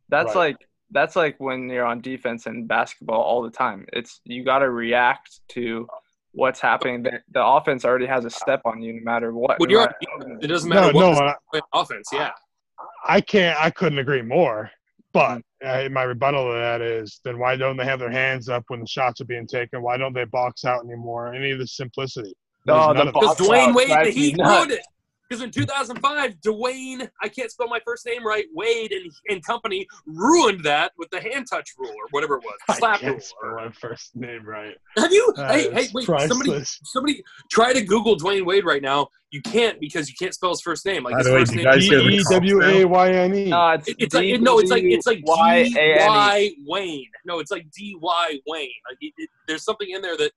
That's 0.10 0.28
Right. 0.36 0.36
like 0.50 0.58
that's 0.92 1.16
like 1.16 1.40
when 1.40 1.70
you're 1.70 1.86
on 1.86 2.02
defense 2.02 2.46
in 2.46 2.68
basketball 2.68 3.22
all 3.22 3.42
the 3.42 3.50
time. 3.50 3.86
It's 3.94 4.22
you 4.26 4.44
got 4.46 4.60
to 4.60 4.70
react 4.70 5.40
to 5.50 5.88
what's 6.34 6.60
happening. 6.60 7.02
The, 7.04 7.22
the 7.32 7.44
offense 7.44 7.84
already 7.84 8.06
has 8.06 8.26
a 8.26 8.30
step 8.30 8.62
on 8.66 8.82
you, 8.82 8.94
no 8.94 9.02
matter 9.04 9.34
what. 9.34 9.60
When 9.60 9.70
no 9.70 9.80
you're 9.80 9.82
matter- 9.82 10.38
it 10.42 10.48
doesn't 10.48 10.70
No, 10.70 10.76
matter 10.76 10.94
what 10.96 11.02
no, 11.02 11.12
I, 11.20 11.28
you 11.30 11.34
play 11.52 11.62
on 11.74 11.82
offense. 11.84 12.10
Yeah. 12.14 12.32
I 13.08 13.22
can't. 13.22 13.60
I 13.60 13.70
couldn't 13.72 13.98
agree 14.00 14.22
more. 14.22 14.70
But 15.14 15.42
uh, 15.64 15.90
my 15.92 16.04
rebuttal 16.04 16.48
to 16.48 16.54
that 16.54 16.82
is, 16.82 17.20
then 17.24 17.38
why 17.38 17.56
don't 17.56 17.78
they 17.78 17.86
have 17.86 18.00
their 18.00 18.10
hands 18.10 18.50
up 18.50 18.64
when 18.68 18.80
the 18.80 18.88
shots 18.88 19.22
are 19.22 19.26
being 19.26 19.46
taken? 19.46 19.82
Why 19.84 19.96
don't 19.96 20.14
they 20.14 20.26
box 20.26 20.66
out 20.66 20.84
anymore? 20.84 21.34
Any 21.34 21.52
of 21.52 21.60
the 21.60 21.68
simplicity? 21.68 22.34
No, 22.66 22.92
none 22.92 22.96
the 22.96 23.02
of 23.02 23.08
it. 23.10 23.14
Because 23.14 23.38
Box 23.38 23.42
Dwyane 23.42 23.70
out 23.70 23.76
Wade, 23.76 23.90
the 23.90 23.94
drives 23.94 24.16
Heat 24.16 24.38
nuts. 24.38 24.74
it. 24.74 24.82
Because 25.34 25.46
in 25.46 25.50
2005, 25.50 26.36
Dwyane, 26.42 27.10
I 27.24 27.28
can't 27.28 27.50
spell 27.50 27.68
my 27.68 27.80
first 27.84 28.06
name 28.06 28.24
right, 28.24 28.46
Wade 28.54 28.92
and, 28.92 29.12
and 29.30 29.44
company 29.44 29.88
ruined 30.06 30.64
that 30.64 30.92
with 31.00 31.10
the 31.10 31.20
hand 31.20 31.48
touch 31.50 31.72
rule 31.76 31.90
or 31.90 32.06
whatever 32.12 32.36
it 32.36 32.44
was, 32.44 32.54
I 32.70 32.78
slap 32.78 33.02
rule. 33.02 33.14
can't 33.14 33.24
spell 33.24 33.56
my 33.56 33.72
first 33.72 34.16
name 34.16 34.46
right. 34.46 34.76
Have 34.96 35.12
you? 35.12 35.34
That 35.36 35.56
hey, 35.56 35.72
hey, 35.74 35.90
wait! 35.92 36.06
Somebody, 36.06 36.52
priceless. 36.52 36.80
somebody, 36.84 37.24
try 37.50 37.74
to 37.74 37.82
Google 37.82 38.16
Dwyane 38.16 38.46
Wade 38.46 38.64
right 38.64 38.84
now. 38.84 39.08
You 39.32 39.42
can't 39.42 39.80
because 39.80 40.08
you 40.08 40.14
can't 40.20 40.36
spell 40.36 40.52
his 40.52 40.62
first 40.62 40.86
name. 40.86 41.04
Like 41.04 41.14
By 41.14 41.18
his 41.18 41.28
way, 41.30 41.40
first 41.40 41.56
name. 41.56 41.64
guys 41.64 41.84
hear 41.84 41.98
the 41.98 42.10
E 42.10 42.24
W 42.30 42.62
A 42.62 42.86
Y 42.86 43.10
N 43.10 43.34
E. 43.34 43.50
No, 43.50 43.70
it's 43.72 43.90
It's 43.98 44.14
like 44.14 44.40
no, 44.40 44.60
it's 44.60 44.70
like 44.70 44.84
it's 44.84 45.08
like 45.08 45.18
D 45.18 45.24
D-W-Y-A-N-E. 45.24 46.08
Y 46.08 46.52
Wayne. 46.68 47.10
No, 47.26 47.40
it's 47.40 47.50
like 47.50 47.66
D 47.76 47.98
Y 48.00 48.40
Wayne. 48.46 48.70
Like 48.88 48.98
it, 49.02 49.14
it, 49.18 49.30
there's 49.48 49.64
something 49.64 49.90
in 49.90 50.04
there 50.04 50.16
that 50.18 50.32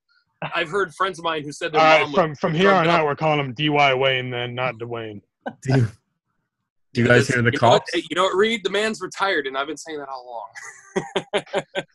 I've 0.54 0.68
heard 0.68 0.94
friends 0.94 1.18
of 1.18 1.24
mine 1.24 1.42
who 1.42 1.52
said 1.52 1.72
their 1.72 1.80
All 1.80 1.86
right, 1.86 2.02
mom 2.02 2.12
from 2.14 2.30
was 2.30 2.38
from 2.38 2.54
here 2.54 2.72
on 2.72 2.86
out, 2.88 3.04
we're 3.04 3.16
calling 3.16 3.40
him 3.40 3.52
D 3.54 3.68
Y 3.70 3.94
Wayne, 3.94 4.30
then 4.30 4.54
not 4.54 4.74
Dwayne. 4.76 5.20
Do 5.62 5.76
you, 5.78 5.88
do 6.94 7.02
you 7.02 7.06
guys 7.06 7.26
This- 7.26 7.34
hear 7.36 7.42
the 7.42 7.50
you 7.52 7.58
know 7.60 7.68
what? 7.70 7.80
cops? 7.82 7.90
Hey, 7.94 8.02
You 8.10 8.16
know 8.16 8.24
what, 8.24 8.34
Reid? 8.36 8.64
The 8.64 8.70
man's 8.70 9.00
retired, 9.00 9.46
and 9.46 9.56
I've 9.56 9.66
been 9.66 9.76
saying 9.76 9.98
that 9.98 10.08
all 10.08 10.48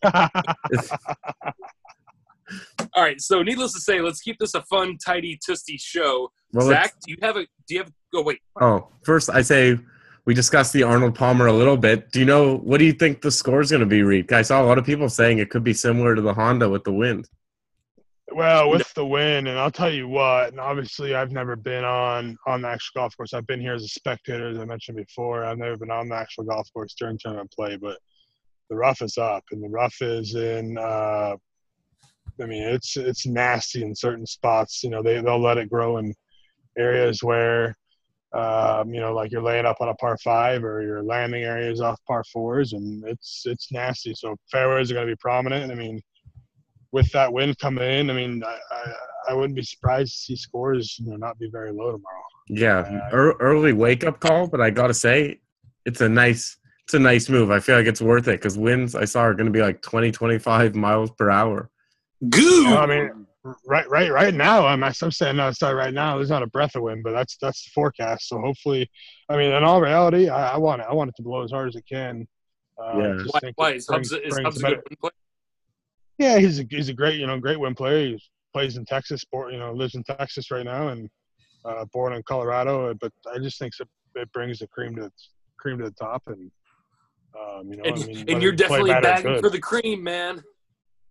along. 0.04 0.22
All 2.93 3.04
right, 3.04 3.20
so 3.22 3.41
needless 3.41 3.72
to 3.74 3.80
say, 3.80 4.02
let's 4.02 4.20
keep 4.22 4.38
this 4.38 4.54
a 4.56 4.62
fun, 4.64 4.97
tidy, 5.04 5.39
tusty 5.47 5.78
show. 5.80 6.32
Well, 6.52 6.68
Zack, 6.68 6.93
do 7.06 7.12
you 7.12 7.18
have 7.22 7.38
a? 7.38 7.45
Do 7.68 7.74
you 7.76 7.80
have? 7.80 7.91
Oh 8.14 8.22
wait, 8.24 8.39
Oh, 8.60 8.89
first 9.06 9.30
I 9.30 9.41
say 9.41 9.80
we 10.26 10.34
discussed 10.34 10.74
the 10.74 10.84
Arnold 10.84 11.16
Palmer 11.16 11.47
a 11.47 11.54
little 11.54 11.78
bit. 11.78 12.12
Do 12.12 12.20
you 12.20 12.26
know 12.26 12.58
what 12.58 12.80
do 12.80 12.86
you 12.86 12.91
think 12.91 13.22
the 13.22 13.32
score 13.32 13.62
is 13.62 13.72
going 13.72 13.80
to 13.80 13.86
be, 13.86 14.04
Reid? 14.04 14.32
I 14.34 14.41
saw 14.41 14.62
a 14.62 14.66
lot 14.66 14.78
of 14.78 14.86
people 14.86 15.08
saying 15.08 15.39
it 15.39 15.49
could 15.49 15.64
be 15.64 15.74
similar 15.74 16.14
to 16.14 16.22
the 16.22 16.34
Honda 16.34 16.70
with 16.70 16.84
the 16.84 16.91
wind. 16.91 17.30
Well, 18.34 18.70
with 18.70 18.94
the 18.94 19.06
win, 19.06 19.48
and 19.48 19.60
I'll 19.60 19.72
tell 19.72 19.92
you 19.92 20.08
what. 20.08 20.50
And 20.50 20.60
obviously, 20.60 21.16
I've 21.16 21.32
never 21.32 21.56
been 21.56 21.84
on 21.84 22.38
on 22.46 22.62
the 22.62 22.70
actual 22.70 23.02
golf 23.02 23.16
course. 23.18 23.34
I've 23.34 23.48
been 23.48 23.62
here 23.62 23.74
as 23.74 23.84
a 23.84 23.88
spectator, 23.88 24.50
as 24.50 24.58
I 24.58 24.66
mentioned 24.66 24.98
before. 24.98 25.44
I've 25.44 25.58
never 25.58 25.78
been 25.78 25.92
on 25.92 26.10
the 26.10 26.16
actual 26.16 26.44
golf 26.44 26.68
course 26.74 26.94
during 26.98 27.18
tournament 27.18 27.52
play, 27.52 27.78
but 27.78 27.98
the 28.70 28.76
rough 28.76 29.02
is 29.02 29.18
up, 29.18 29.44
and 29.52 29.64
the 29.64 29.70
rough 29.70 30.02
is 30.02 30.36
in. 30.36 30.78
Uh, 30.78 31.36
I 32.42 32.46
mean, 32.46 32.64
it's 32.64 32.98
it's 32.98 33.26
nasty 33.26 33.84
in 33.84 33.96
certain 33.96 34.26
spots. 34.26 34.84
You 34.84 34.90
know, 34.90 35.04
they 35.04 35.22
they'll 35.22 35.42
let 35.42 35.58
it 35.58 35.70
grow 35.70 35.98
in 35.98 36.14
areas 36.78 37.22
where, 37.24 37.76
um, 38.34 38.94
you 38.94 39.02
know, 39.02 39.14
like 39.14 39.32
you're 39.32 39.42
laying 39.42 39.66
up 39.66 39.78
on 39.82 39.90
a 39.90 39.96
par 39.96 40.18
five 40.18 40.64
or 40.64 40.82
your 40.82 41.04
landing 41.04 41.44
areas 41.44 41.82
off 41.82 42.00
par 42.08 42.24
fours, 42.32 42.74
and 42.74 43.04
it's 43.06 43.44
it's 43.46 43.72
nasty. 43.72 44.14
So 44.14 44.36
fairways 44.52 44.90
are 44.90 44.96
going 44.96 45.08
to 45.08 45.14
be 45.14 45.20
prominent. 45.20 45.72
I 45.72 45.76
mean, 45.76 46.02
with 46.92 47.12
that 47.12 47.32
wind 47.32 47.58
coming 47.58 47.84
in, 47.84 48.10
I 48.10 48.14
mean, 48.14 48.44
I, 48.44 48.58
I, 48.72 48.94
I 49.30 49.34
wouldn't 49.34 49.56
be 49.56 49.64
surprised 49.64 50.14
to 50.14 50.20
see 50.20 50.36
scores 50.36 50.98
you 51.00 51.10
know 51.12 51.16
not 51.18 51.39
be 51.39 51.50
very 51.52 51.72
low 51.72 51.92
tomorrow. 51.92 52.22
Yeah, 52.48 52.80
Uh, 53.14 53.34
early 53.39 53.74
wake 53.74 54.04
up 54.04 54.20
call, 54.20 54.48
but 54.48 54.60
I 54.62 54.70
gotta 54.72 54.94
say, 54.94 55.39
it's 55.86 56.02
a 56.02 56.10
nice 56.10 56.58
it's 56.86 56.94
a 56.96 57.00
nice 57.00 57.30
move. 57.30 57.52
I 57.52 57.60
feel 57.60 57.78
like 57.78 57.86
it's 57.88 58.02
worth 58.02 58.28
it 58.28 58.32
because 58.39 58.58
winds 58.58 58.96
I 58.96 59.06
saw 59.06 59.22
are 59.22 59.34
going 59.34 59.46
to 59.46 59.52
be 59.52 59.62
like 59.62 59.82
20, 59.82 60.12
25 60.12 60.76
miles 60.76 61.12
per 61.12 61.30
hour. 61.30 61.70
goo. 62.30 62.66
I 62.76 62.86
mean, 62.86 63.26
right, 63.66 63.88
right, 63.89 64.12
right 64.12 64.34
now, 64.34 64.66
I'm 64.66 64.84
I'm 64.84 64.92
saying 64.94 65.39
outside 65.39 65.72
right 65.74 65.94
now. 65.94 66.18
There's 66.18 66.30
not 66.32 66.44
a 66.44 66.48
breath 66.48 66.76
of 66.76 66.82
wind, 66.82 67.04
but 67.04 67.12
that's 67.12 67.38
that's 67.42 67.64
the 67.64 67.70
forecast. 67.74 68.28
So 68.28 68.39
hopefully, 68.39 68.89
I 69.30 69.38
mean, 69.38 69.52
in 69.54 69.64
all 69.64 69.80
reality, 69.80 70.28
I, 70.28 70.54
I 70.54 70.58
want 70.58 70.82
it. 70.82 70.88
I 70.89 70.94
want 70.94 71.10
it 71.10 71.16
to 71.18 71.24
blow 71.24 71.44
as 71.44 71.52
hard 71.52 71.70
as 71.70 71.76
it 71.76 71.86
can. 71.88 72.28
Uh, 72.82 72.98
Yeah. 72.98 73.24
why? 73.32 73.39
why 73.56 73.70
it 73.70 73.76
is 73.78 73.86
brings- 73.88 74.12
Hubs, 74.12 74.24
is 74.26 74.34
brings 74.34 74.46
Hubs 74.46 74.58
a 74.60 74.64
better- 74.64 74.84
good 74.89 75.00
player? 75.00 75.12
Yeah, 76.22 76.38
he's 76.38 76.60
a 76.60 76.66
he's 76.70 76.88
a 76.88 76.94
great 76.94 77.20
you 77.20 77.26
know 77.26 77.40
great 77.40 77.60
win 77.60 77.74
player. 77.74 78.06
He 78.06 78.22
plays 78.54 78.78
in 78.78 78.86
Texas, 78.86 79.22
sport 79.22 79.54
you 79.54 79.60
know 79.60 79.74
lives 79.74 79.96
in 79.96 80.04
Texas 80.04 80.52
right 80.52 80.64
now, 80.64 80.90
and 80.90 81.10
uh, 81.66 81.86
born 81.92 82.14
in 82.14 82.22
Colorado. 82.24 82.94
But 83.02 83.12
I 83.34 83.40
just 83.40 83.58
think 83.58 83.74
it, 83.80 83.88
it 84.14 84.32
brings 84.32 84.60
the 84.60 84.68
cream 84.68 84.96
to 84.98 85.10
cream 85.60 85.80
to 85.80 85.86
the 85.86 85.92
top, 85.92 86.22
and 86.28 86.52
um, 87.36 87.72
you 87.72 87.78
know, 87.78 87.84
And, 87.86 88.04
I 88.04 88.06
mean, 88.06 88.26
and 88.28 88.44
you're 88.44 88.52
definitely 88.52 88.92
bad 88.92 89.00
or 89.00 89.02
bagging 89.02 89.32
good, 89.32 89.42
for 89.42 89.50
the 89.50 89.60
cream, 89.60 90.04
man. 90.04 90.44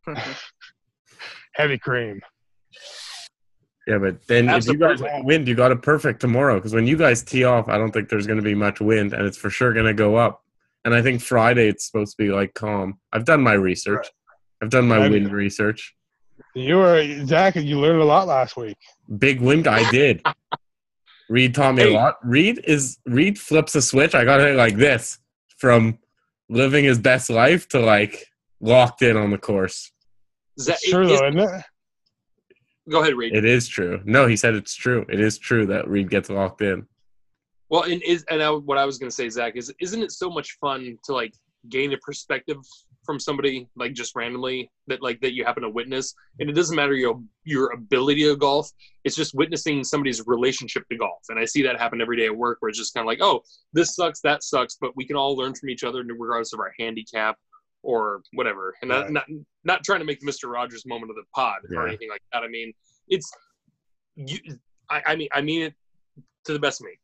heavy 1.55 1.79
cream. 1.79 2.21
Yeah, 3.89 3.99
but 3.99 4.25
then 4.29 4.49
if 4.49 4.69
you 4.69 4.77
guys 4.77 4.93
Absolutely. 4.93 5.11
want 5.11 5.25
wind, 5.25 5.49
you 5.49 5.57
got 5.57 5.73
it 5.73 5.83
perfect 5.83 6.21
tomorrow 6.21 6.55
because 6.55 6.73
when 6.73 6.87
you 6.87 6.97
guys 6.97 7.25
tee 7.25 7.43
off, 7.43 7.69
I 7.69 7.79
don't 7.79 7.91
think 7.91 8.09
there's 8.09 8.29
going 8.29 8.39
to 8.39 8.45
be 8.45 8.55
much 8.55 8.81
wind, 8.81 9.13
and 9.13 9.27
it's 9.27 9.39
for 9.39 9.51
sure 9.51 9.73
going 9.73 9.87
to 9.87 9.95
go 9.95 10.15
up. 10.15 10.45
And 10.85 10.95
I 10.95 11.03
think 11.03 11.21
Friday 11.21 11.67
it's 11.67 11.87
supposed 11.87 12.17
to 12.17 12.23
be 12.23 12.31
like 12.31 12.55
calm. 12.55 13.01
I've 13.13 13.25
done 13.25 13.43
my 13.43 13.55
research. 13.55 14.07
I've 14.63 14.71
done 14.71 14.89
my 14.89 14.97
Have 15.01 15.07
you? 15.13 15.21
wind 15.21 15.33
research. 15.33 15.95
You 16.55 16.77
were 16.79 17.25
Zack. 17.27 17.57
You 17.57 17.79
learned 17.81 18.01
a 18.01 18.05
lot 18.05 18.27
last 18.27 18.57
week. 18.57 18.77
Big 19.19 19.41
wind 19.41 19.67
I 19.67 19.89
did. 19.91 20.23
Reid 21.29 21.55
taught 21.55 21.75
me 21.77 21.83
Hey. 21.85 21.95
a 21.95 21.97
lot. 21.97 22.17
Reid 22.25 22.61
is 22.65 22.99
Reid 23.07 23.39
flips 23.39 23.75
a 23.75 23.83
switch. 23.83 24.15
I 24.15 24.25
got 24.25 24.41
it 24.41 24.57
like 24.57 24.77
this 24.77 25.19
from 25.59 25.99
living 26.49 26.85
his 26.85 26.99
best 26.99 27.31
life 27.31 27.69
to 27.69 27.79
like 27.81 28.27
locked 28.61 29.03
in 29.03 29.17
on 29.17 29.31
the 29.31 29.39
course. 29.39 29.93
Zack, 30.59 30.79
It's 30.83 30.91
true 30.91 31.09
is- 31.13 31.21
though, 31.21 31.29
isn't 31.29 31.39
it? 31.41 31.65
go 32.91 33.03
ahead, 33.03 33.15
Reid. 33.15 33.35
It 33.37 33.45
is 33.45 33.69
true. 33.69 34.01
No, 34.05 34.27
he 34.27 34.35
said 34.37 34.55
it's 34.55 34.75
true. 34.75 35.07
It 35.09 35.21
is 35.21 35.39
true 35.39 35.67
that 35.67 35.87
Reid 35.89 36.11
gets 36.11 36.29
locked 36.31 36.63
in. 36.63 36.87
Well, 37.69 37.85
and 37.85 38.03
is 38.03 38.25
and 38.29 38.43
I, 38.43 38.51
what 38.51 38.79
I 38.79 38.85
was 38.85 38.99
going 38.99 39.09
to 39.11 39.15
say, 39.15 39.29
Zack, 39.29 39.55
is 39.57 39.73
isn't 39.81 40.03
it 40.03 40.11
so 40.11 40.29
much 40.31 40.57
fun 40.61 40.99
to 41.05 41.13
like 41.13 41.33
gain 41.69 41.93
a 41.93 41.99
perspective 41.99 42.57
from 43.05 43.19
somebody 43.19 43.69
like 43.77 43.95
just 43.95 44.15
randomly 44.15 44.71
that 44.87 45.03
like 45.03 45.21
that 45.21 45.33
you 45.33 45.45
happen 45.45 45.63
to 45.63 45.71
witness, 45.71 46.15
and 46.39 46.51
it 46.51 46.53
doesn't 46.53 46.77
matter 46.77 46.95
your 46.95 47.21
your 47.45 47.73
ability 47.73 48.25
to 48.25 48.37
golf. 48.37 48.71
It's 49.05 49.17
just 49.17 49.35
witnessing 49.35 49.83
somebody's 49.85 50.27
relationship 50.27 50.85
to 50.91 50.97
golf, 50.99 51.21
and 51.29 51.39
I 51.39 51.45
see 51.45 51.63
that 51.63 51.79
happen 51.79 52.01
every 52.01 52.17
day 52.17 52.27
at 52.27 52.37
work, 52.37 52.59
where 52.61 52.69
it's 52.69 52.79
just 52.79 52.93
kind 52.95 53.03
of 53.03 53.09
like, 53.09 53.21
oh, 53.23 53.43
this 53.73 53.95
sucks, 53.95 54.21
that 54.21 54.43
sucks, 54.43 54.77
but 54.81 54.95
we 54.97 55.07
can 55.07 55.17
all 55.17 55.37
learn 55.37 55.55
from 55.55 55.71
each 55.71 55.85
other 55.85 56.03
regardless 56.03 56.53
of 56.53 56.61
our 56.61 56.73
handicap 56.79 57.37
or 57.83 58.23
whatever. 58.35 58.75
And 58.83 58.91
not 58.91 59.05
Right. 59.05 59.13
not 59.13 59.25
not 59.65 59.85
trying 59.85 60.01
to 60.01 60.05
make 60.05 60.21
the 60.21 60.27
Mister 60.27 60.49
Rogers 60.49 60.85
moment 60.87 61.11
of 61.11 61.17
the 61.17 61.25
pod 61.35 61.61
or 61.71 61.89
anything 61.89 62.11
like 62.11 62.23
that. 62.33 62.43
I 62.43 62.49
mean, 62.49 62.73
it's 63.09 63.31
you. 64.17 64.39
I, 64.91 65.03
I 65.07 65.17
mean, 65.17 65.29
I 65.33 65.41
mean 65.41 65.63
it 65.63 65.75
to 66.45 66.53
the 66.53 66.59
best 66.59 66.81
of 66.81 66.87
me. 66.87 66.99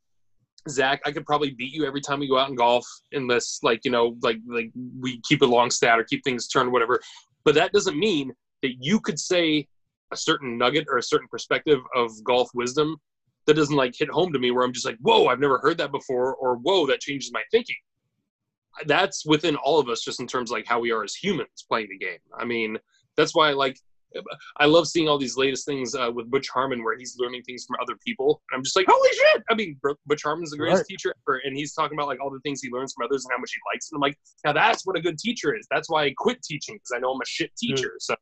Zack, 0.69 1.01
I 1.05 1.13
could 1.13 1.27
probably 1.27 1.51
beat 1.51 1.73
you 1.73 1.87
every 1.87 2.01
time 2.01 2.21
we 2.21 2.29
go 2.29 2.39
out 2.39 2.49
and 2.49 2.57
golf, 2.57 2.87
unless 3.13 3.61
like 3.63 3.85
you 3.85 3.91
know, 3.91 4.17
like 4.23 4.39
like 4.47 4.71
we 5.01 5.21
keep 5.21 5.43
a 5.43 5.47
long 5.47 5.71
stat 5.71 5.99
or 5.99 6.05
keep 6.05 6.25
things 6.25 6.49
turned, 6.49 6.73
whatever. 6.73 7.01
But 7.45 7.55
that 7.55 7.73
doesn't 7.73 7.99
mean 7.99 8.33
that 8.63 8.75
you 8.81 9.01
could 9.01 9.19
say 9.19 9.69
a 10.13 10.17
certain 10.17 10.57
nugget 10.57 10.87
or 10.91 10.99
a 10.99 11.03
certain 11.03 11.29
perspective 11.29 11.81
of 11.95 12.11
golf 12.25 12.49
wisdom 12.55 12.97
that 13.47 13.55
doesn't 13.55 13.77
like 13.77 13.95
hit 13.97 14.11
home 14.11 14.33
to 14.33 14.39
me, 14.39 14.51
where 14.51 14.65
I'm 14.65 14.73
just 14.73 14.87
like, 14.87 14.99
whoa, 15.01 15.27
I've 15.27 15.41
never 15.41 15.59
heard 15.59 15.79
that 15.79 15.93
before, 15.93 16.35
or 16.35 16.57
whoa, 16.57 16.87
that 16.87 17.01
changes 17.01 17.33
my 17.33 17.43
thinking. 17.51 17.77
That's 18.87 19.25
within 19.25 19.57
all 19.57 19.79
of 19.79 19.89
us, 19.89 20.03
just 20.03 20.21
in 20.21 20.27
terms 20.27 20.51
of 20.51 20.57
like 20.57 20.67
how 20.67 20.81
we 20.81 20.91
are 20.91 21.05
as 21.05 21.15
humans 21.15 21.65
playing 21.69 21.89
the 21.91 21.99
game. 21.99 22.19
I 22.39 22.45
mean, 22.45 22.77
that's 23.17 23.35
why 23.35 23.51
like 23.53 23.79
I 24.59 24.67
love 24.67 24.89
seeing 24.89 25.09
all 25.09 25.19
these 25.19 25.37
latest 25.37 25.67
things 25.67 25.95
uh, 25.95 26.11
with 26.13 26.31
Butch 26.31 26.49
Harmon 26.49 26.83
where 26.83 26.97
he's 26.97 27.17
learning 27.19 27.43
things 27.43 27.65
from 27.67 27.77
other 27.81 27.97
people. 28.05 28.43
And 28.51 28.59
I'm 28.59 28.65
just 28.65 28.77
like, 28.77 28.87
holy 28.89 29.09
shit! 29.13 29.43
I 29.51 29.55
mean, 29.55 29.79
Butch 30.07 30.23
Harmon's 30.23 30.51
the 30.51 30.57
greatest 30.57 30.81
Right. 30.81 30.87
teacher 30.87 31.15
ever, 31.27 31.41
and 31.45 31.57
he's 31.57 31.75
talking 31.75 31.99
about 31.99 32.09
like 32.09 32.21
all 32.23 32.31
the 32.31 32.41
things 32.41 32.61
he 32.63 32.71
learns 32.71 32.95
from 32.95 33.05
others 33.07 33.25
and 33.25 33.33
how 33.33 33.41
much 33.41 33.53
he 33.53 33.61
likes. 33.73 33.91
And 33.91 33.97
I'm 33.97 34.01
like, 34.01 34.19
now 34.45 34.53
that's 34.53 34.87
what 34.87 34.97
a 34.97 35.01
good 35.01 35.19
teacher 35.19 35.55
is. 35.55 35.67
That's 35.71 35.91
why 35.91 36.05
I 36.05 36.15
quit 36.17 36.43
teaching 36.43 36.77
because 36.77 36.93
I 36.95 36.99
know 36.99 37.13
I'm 37.13 37.21
a 37.21 37.27
shit 37.27 37.55
teacher. 37.57 37.93
So 37.99 38.15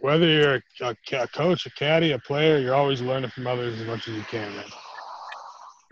whether 0.00 0.26
you're 0.26 0.54
a, 0.56 0.62
a, 0.82 1.22
a 1.22 1.28
coach, 1.28 1.66
a 1.66 1.70
caddy, 1.70 2.12
a 2.12 2.18
player, 2.18 2.58
you're 2.58 2.74
always 2.74 3.00
learning 3.00 3.30
from 3.30 3.46
others 3.46 3.80
as 3.80 3.86
much 3.86 4.08
as 4.08 4.14
you 4.14 4.22
can. 4.24 4.54
Man. 4.56 4.64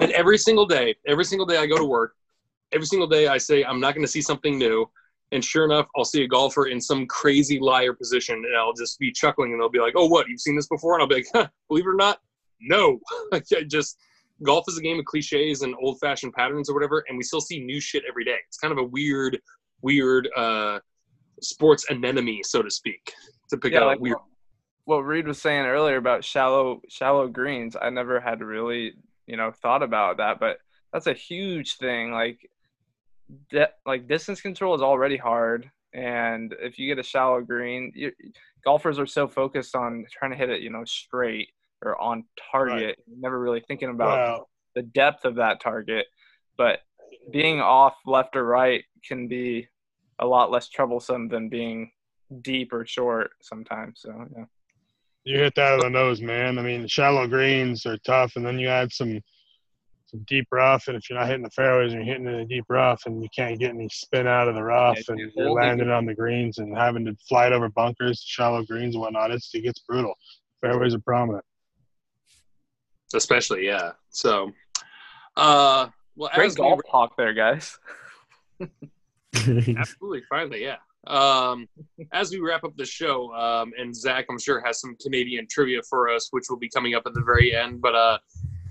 And 0.01 0.11
every 0.13 0.39
single 0.39 0.67
day, 0.67 0.95
every 1.07 1.25
single 1.25 1.47
day 1.47 1.59
I 1.59 1.67
go 1.67 1.77
to 1.79 1.85
work, 1.85 2.15
every 2.73 2.87
single 2.87 3.07
day 3.07 3.29
I 3.29 3.39
say 3.39 3.65
I'm 3.65 3.81
not 3.81 3.95
going 3.95 4.05
to 4.05 4.11
see 4.11 4.23
something 4.23 4.59
new. 4.59 4.89
And 5.33 5.45
sure 5.45 5.65
enough, 5.65 5.89
I'll 5.97 6.05
see 6.05 6.23
a 6.23 6.29
golfer 6.29 6.67
in 6.67 6.81
some 6.81 7.07
crazy 7.07 7.59
liar 7.59 7.95
position, 7.95 8.37
and 8.37 8.57
I'll 8.57 8.75
just 8.75 8.99
be 8.99 9.11
chuckling, 9.11 9.53
and 9.53 9.61
they'll 9.61 9.71
be 9.71 9.81
like, 9.81 9.95
"Oh, 9.97 10.07
what? 10.07 10.29
You've 10.29 10.41
seen 10.41 10.55
this 10.57 10.69
before?" 10.69 10.95
And 10.95 11.03
I'll 11.03 11.09
be 11.09 11.17
like, 11.17 11.27
huh, 11.33 11.49
"Believe 11.69 11.87
it 11.87 11.89
or 11.91 11.95
not, 11.95 12.21
no." 12.61 13.01
I 13.33 13.41
just 13.67 13.99
golf 14.43 14.65
is 14.69 14.79
a 14.79 14.83
game 14.83 14.99
of 14.99 15.05
cliches 15.05 15.63
and 15.63 15.75
old-fashioned 15.81 16.33
patterns 16.35 16.69
or 16.69 16.75
whatever, 16.75 17.05
and 17.09 17.17
we 17.17 17.25
still 17.25 17.41
see 17.41 17.65
new 17.65 17.81
shit 17.81 18.03
every 18.09 18.25
day. 18.25 18.37
It's 18.49 18.59
kind 18.59 18.73
of 18.73 18.79
a 18.79 18.85
weird, 18.85 19.41
weird 19.83 20.29
uh, 20.37 20.81
sports 21.41 21.87
anemone, 21.89 22.43
so 22.43 22.61
to 22.63 22.71
speak, 22.71 23.13
to 23.51 23.57
pick 23.57 23.73
Yeah, 23.73 23.81
out 23.81 23.87
like 23.87 24.01
weird. 24.01 24.19
what 24.85 24.99
Reid 24.99 25.29
was 25.29 25.41
saying 25.41 25.65
earlier 25.65 25.97
about 25.97 26.25
shallow 26.25 26.83
shallow 26.89 27.29
greens, 27.29 27.77
I 27.81 27.91
never 27.91 28.21
had 28.21 28.41
really 28.43 28.95
you 29.27 29.37
know 29.37 29.53
thought 29.63 29.83
about 29.83 30.19
that, 30.19 30.41
but 30.41 30.59
that's 30.93 31.07
a 31.07 31.15
huge 31.15 31.77
thing. 31.77 32.13
Like, 32.13 32.51
de- 33.51 33.69
like 33.87 34.09
distance 34.09 34.41
control 34.41 34.75
is 34.75 34.83
already 34.83 35.17
hard, 35.17 35.71
and 35.95 36.55
if 36.61 36.79
you 36.79 36.87
get 36.87 36.99
a 36.99 37.07
shallow 37.07 37.41
green, 37.41 37.93
you, 37.95 38.13
golfers 38.65 38.99
are 38.99 39.07
so 39.07 39.29
focused 39.29 39.75
on 39.77 40.05
trying 40.11 40.31
to 40.31 40.37
hit 40.37 40.51
it, 40.51 40.63
you 40.63 40.71
know, 40.71 40.85
straight 40.85 41.49
or 41.85 42.01
on 42.01 42.25
target, 42.51 42.99
never 43.09 43.41
really 43.41 43.63
thinking 43.67 43.91
about 43.91 44.19
Well, 44.19 44.49
the 44.75 44.83
depth 44.83 45.25
of 45.25 45.35
that 45.37 45.61
target. 45.61 46.07
But 46.57 46.81
being 47.31 47.61
off 47.61 47.97
left 48.07 48.37
or 48.37 48.45
right 48.45 48.85
can 49.07 49.29
be 49.29 49.69
a 50.19 50.27
lot 50.27 50.51
less 50.51 50.69
troublesome 50.69 51.29
than 51.29 51.49
being 51.49 51.91
deep 52.43 52.73
or 52.73 52.87
short 52.87 53.33
sometimes. 53.43 54.01
So 54.03 54.27
yeah. 54.37 54.45
you 55.25 55.39
hit 55.39 55.55
that 55.57 55.75
on 55.75 55.81
the 55.81 55.91
nose, 55.91 56.21
man. 56.21 56.59
I 56.59 56.63
mean, 56.63 56.87
shallow 56.87 57.27
greens 57.27 57.85
are 57.85 57.99
tough, 57.99 58.37
and 58.37 58.47
then 58.47 58.59
you 58.59 58.69
add 58.69 58.93
some 58.93 59.21
deep 60.19 60.47
rough, 60.51 60.89
and 60.89 60.97
if 60.97 61.09
you're 61.09 61.19
not 61.19 61.27
hitting 61.27 61.43
the 61.43 61.51
fairways 61.51 61.93
and 61.93 62.05
you're 62.05 62.15
hitting 62.15 62.29
in 62.29 62.41
a 62.41 62.47
deep 62.47 62.65
rough, 62.69 63.03
and 63.07 63.23
you 63.23 63.29
can't 63.35 63.59
get 63.59 63.71
any 63.71 63.89
spin 63.91 64.27
out 64.27 64.49
of 64.49 64.55
the 64.55 64.63
rough, 64.63 64.97
Yeah, 64.97 65.05
and 65.09 65.19
you 65.21 65.31
you're 65.37 65.51
landing 65.51 65.91
on 65.91 66.07
the 66.07 66.15
greens 66.15 66.59
and 66.59 66.77
having 66.77 67.05
to 67.07 67.17
fly 67.29 67.47
it 67.47 67.53
over 67.53 67.69
bunkers, 67.69 68.23
shallow 68.27 68.63
greens, 68.65 68.95
and 68.95 69.03
whatnot, 69.03 69.31
it's, 69.31 69.55
it 69.55 69.63
gets 69.63 69.81
brutal. 69.81 70.15
Fairways 70.61 70.95
are 70.95 71.01
prominent. 71.01 71.45
especially 73.15 73.67
yeah. 73.67 73.93
So, 74.11 74.53
uh, 75.37 75.89
well, 76.17 76.31
Great 76.35 76.47
as 76.47 76.53
we 76.55 76.63
golf 76.63 76.81
talk 76.91 77.17
there, 77.17 77.33
guys. 77.33 77.79
Absolutely, 79.35 80.23
finally, 80.29 80.63
yeah. 80.63 80.77
Um, 81.07 81.69
as 82.13 82.31
we 82.31 82.39
wrap 82.39 82.65
up 82.65 82.77
the 82.77 82.85
show, 82.85 83.33
um, 83.35 83.73
and 83.77 83.95
Zack, 83.95 84.27
I'm 84.31 84.39
sure 84.39 84.61
has 84.65 84.81
some 84.81 84.97
Canadian 85.03 85.47
trivia 85.51 85.81
for 85.89 86.09
us, 86.09 86.29
which 86.31 86.45
will 86.49 86.59
be 86.59 86.69
coming 86.69 86.95
up 86.95 87.03
at 87.07 87.15
the 87.15 87.23
very 87.23 87.55
end. 87.55 87.81
But 87.81 87.95
uh, 87.95 88.19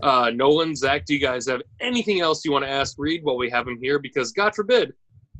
uh, 0.02 0.32
Nolan, 0.34 0.76
Zack, 0.76 1.06
do 1.06 1.14
you 1.14 1.20
guys 1.20 1.47
have 1.47 1.62
anything 1.80 2.20
else 2.22 2.43
you 2.45 2.52
want 2.52 2.66
to 2.66 2.70
ask 2.72 2.95
Reid 2.97 3.24
while 3.24 3.38
we 3.38 3.49
have 3.49 3.68
him 3.68 3.78
here? 3.82 3.99
Because 3.99 4.32
God 4.32 4.56
forbid, 4.56 4.93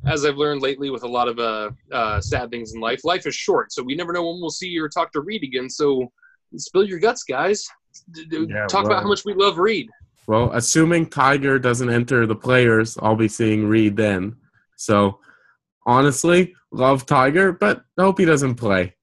as 0.06 0.24
I've 0.24 0.36
learned 0.36 0.62
lately 0.62 0.90
with 0.90 1.02
a 1.04 1.08
lot 1.08 1.28
of 1.28 1.38
uh, 1.38 1.70
uh, 1.92 2.20
sad 2.20 2.50
things 2.50 2.74
in 2.74 2.80
life, 2.80 3.04
life 3.04 3.26
is 3.26 3.34
short, 3.34 3.72
so 3.72 3.82
we 3.82 3.94
never 3.94 4.12
know 4.12 4.22
when 4.28 4.40
we'll 4.40 4.50
see 4.50 4.78
or 4.78 4.88
talk 4.88 5.12
to 5.12 5.20
Reid 5.20 5.42
again. 5.42 5.68
So 5.70 6.10
spill 6.56 6.84
your 6.86 6.98
guts, 6.98 7.22
guys. 7.24 7.66
D- 8.12 8.24
d- 8.26 8.46
Yeah, 8.48 8.66
talk 8.66 8.84
about 8.86 9.02
how 9.02 9.08
much 9.08 9.24
we 9.24 9.34
love 9.34 9.58
Reid. 9.58 9.88
well, 10.26 10.50
assuming 10.54 11.06
Tiger 11.06 11.58
doesn't 11.58 11.90
enter 11.90 12.26
the 12.26 12.34
players, 12.36 12.96
I'll 13.02 13.16
be 13.16 13.28
seeing 13.28 13.66
Reid 13.66 13.96
then. 13.96 14.36
So, 14.76 15.18
honestly, 15.86 16.54
love 16.72 17.06
Tiger, 17.06 17.52
but 17.52 17.84
hope 17.98 18.18
he 18.18 18.24
doesn't 18.24 18.54
play. 18.56 18.94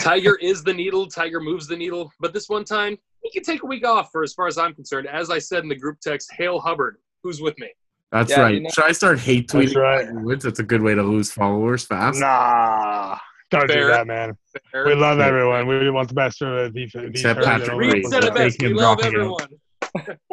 Tiger 0.00 0.36
is 0.40 0.64
the 0.64 0.72
needle. 0.72 1.06
Tiger 1.06 1.40
moves 1.40 1.66
the 1.66 1.76
needle. 1.76 2.10
But 2.20 2.32
this 2.32 2.48
one 2.48 2.64
time, 2.64 2.96
he 3.22 3.30
can 3.30 3.42
take 3.42 3.62
a 3.62 3.66
week 3.66 3.86
off, 3.86 4.10
for 4.12 4.22
as 4.22 4.32
far 4.34 4.46
as 4.46 4.58
I'm 4.58 4.74
concerned. 4.74 5.06
As 5.08 5.30
I 5.30 5.38
said 5.38 5.62
in 5.62 5.68
the 5.68 5.76
group 5.76 5.98
text, 6.00 6.30
Hail 6.36 6.60
Hubbard, 6.60 6.96
who's 7.22 7.40
with 7.40 7.58
me? 7.58 7.68
That's 8.10 8.30
Yeah, 8.30 8.42
right. 8.42 8.54
you 8.54 8.60
know- 8.60 8.70
Should 8.70 8.84
I 8.84 8.92
start 8.92 9.18
hate 9.20 9.48
That's 9.50 9.72
tweeting 9.72 9.76
right. 9.80 10.06
Tiger 10.06 10.18
Woods? 10.20 10.44
That's 10.44 10.58
a 10.58 10.62
good 10.64 10.82
way 10.82 10.94
to 10.94 11.02
lose 11.02 11.32
followers 11.32 11.84
fast. 11.84 12.20
Nah, 12.20 13.16
don't 13.50 13.68
Fair. 13.68 13.82
do 13.82 13.86
that, 13.88 14.06
man. 14.06 14.36
Fair. 14.70 14.86
We 14.86 14.94
love 14.94 15.18
everyone. 15.20 15.66
We 15.66 15.88
want 15.90 16.08
the 16.08 16.14
best 16.14 16.38
for 16.38 16.64
the 16.64 16.70
defense. 16.70 17.06
Except 17.10 17.42
Patrick 17.42 17.76
Reed 17.76 17.92
Reid. 17.94 18.06
said 18.06 18.24
it 18.24 18.34
best. 18.34 18.60
We 18.60 18.74
love 18.74 19.00
everyone. 19.02 19.46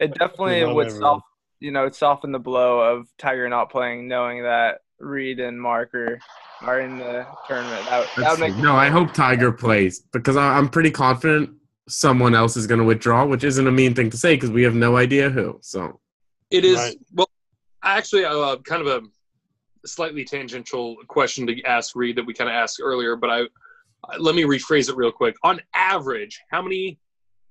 It 0.00 0.14
definitely 0.14 0.64
would 0.64 0.86
everyone. 0.86 0.90
soften, 1.00 1.22
you 1.58 1.72
know, 1.72 1.90
soften 1.90 2.30
the 2.30 2.38
blow 2.38 2.78
of 2.78 3.08
Tiger 3.18 3.48
not 3.48 3.68
playing, 3.68 4.06
knowing 4.06 4.44
that 4.44 4.82
Reid 5.00 5.40
and 5.40 5.60
Mark 5.60 5.92
are, 5.92 6.20
are 6.62 6.78
in 6.80 6.98
the 6.98 7.26
tournament. 7.48 7.84
That, 7.90 8.06
that 8.16 8.30
would 8.30 8.38
make 8.40 8.54
no, 8.56 8.76
I 8.76 8.90
hope 8.90 9.12
Tiger 9.12 9.50
plays 9.50 9.98
because 10.12 10.36
I- 10.36 10.56
I'm 10.56 10.68
pretty 10.68 10.92
confident 10.92 11.50
someone 11.88 12.34
else 12.34 12.56
is 12.56 12.66
going 12.66 12.78
to 12.78 12.84
withdraw, 12.84 13.24
which 13.24 13.44
isn't 13.44 13.66
a 13.66 13.72
mean 13.72 13.94
thing 13.94 14.10
to 14.10 14.16
say 14.16 14.34
because 14.34 14.50
we 14.50 14.62
have 14.62 14.74
no 14.74 14.96
idea 14.96 15.30
who. 15.30 15.58
So, 15.62 16.00
It 16.50 16.64
is 16.64 16.76
Right. 16.76 16.96
well, 17.12 17.30
actually, 17.82 18.24
uh, 18.24 18.56
kind 18.58 18.86
of 18.86 18.86
a 18.86 19.86
slightly 19.86 20.24
tangential 20.24 20.96
question 21.08 21.46
to 21.46 21.62
ask 21.64 21.94
Reid 21.94 22.16
that 22.16 22.26
we 22.26 22.34
kind 22.34 22.50
of 22.50 22.54
asked 22.54 22.80
earlier, 22.82 23.16
but 23.16 23.30
I 23.30 23.48
let 24.18 24.34
me 24.34 24.42
rephrase 24.42 24.88
it 24.88 24.96
real 24.96 25.12
quick. 25.12 25.36
On 25.42 25.60
average, 25.74 26.40
how 26.50 26.62
many 26.62 26.98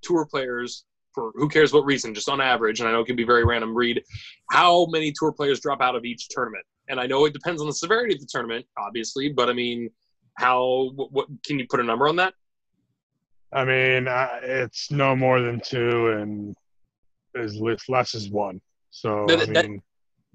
tour 0.01 0.25
players, 0.25 0.85
for 1.13 1.31
who 1.35 1.49
cares 1.49 1.73
what 1.73 1.85
reason, 1.85 2.13
just 2.13 2.29
on 2.29 2.39
average, 2.41 2.79
and 2.79 2.87
I 2.87 2.91
know 2.91 3.01
it 3.01 3.05
can 3.05 3.15
be 3.15 3.23
very 3.25 3.43
random. 3.43 3.75
Reid, 3.75 4.01
how 4.49 4.85
many 4.87 5.13
tour 5.17 5.31
players 5.31 5.59
drop 5.59 5.81
out 5.81 5.95
of 5.95 6.05
each 6.05 6.29
tournament? 6.29 6.63
And 6.89 6.99
I 6.99 7.07
know 7.07 7.25
it 7.25 7.33
depends 7.33 7.61
on 7.61 7.67
the 7.67 7.73
severity 7.73 8.13
of 8.13 8.21
the 8.21 8.27
tournament, 8.29 8.65
obviously, 8.77 9.29
but 9.29 9.49
I 9.49 9.53
mean, 9.53 9.89
how? 10.37 10.91
What, 10.95 11.11
what 11.11 11.27
can 11.45 11.59
you 11.59 11.67
put 11.69 11.79
a 11.79 11.83
number 11.83 12.07
on 12.07 12.15
that? 12.17 12.33
I 13.53 13.63
mean, 13.65 14.07
I, 14.07 14.39
it's 14.41 14.91
no 14.91 15.15
more 15.15 15.39
than 15.41 15.61
two, 15.63 16.07
and 16.11 16.55
is 17.35 17.55
less, 17.55 17.87
less 17.87 18.13
is 18.13 18.29
one. 18.29 18.59
So 18.89 19.25
That- 19.27 19.41
I 19.41 19.45
that- 19.53 19.79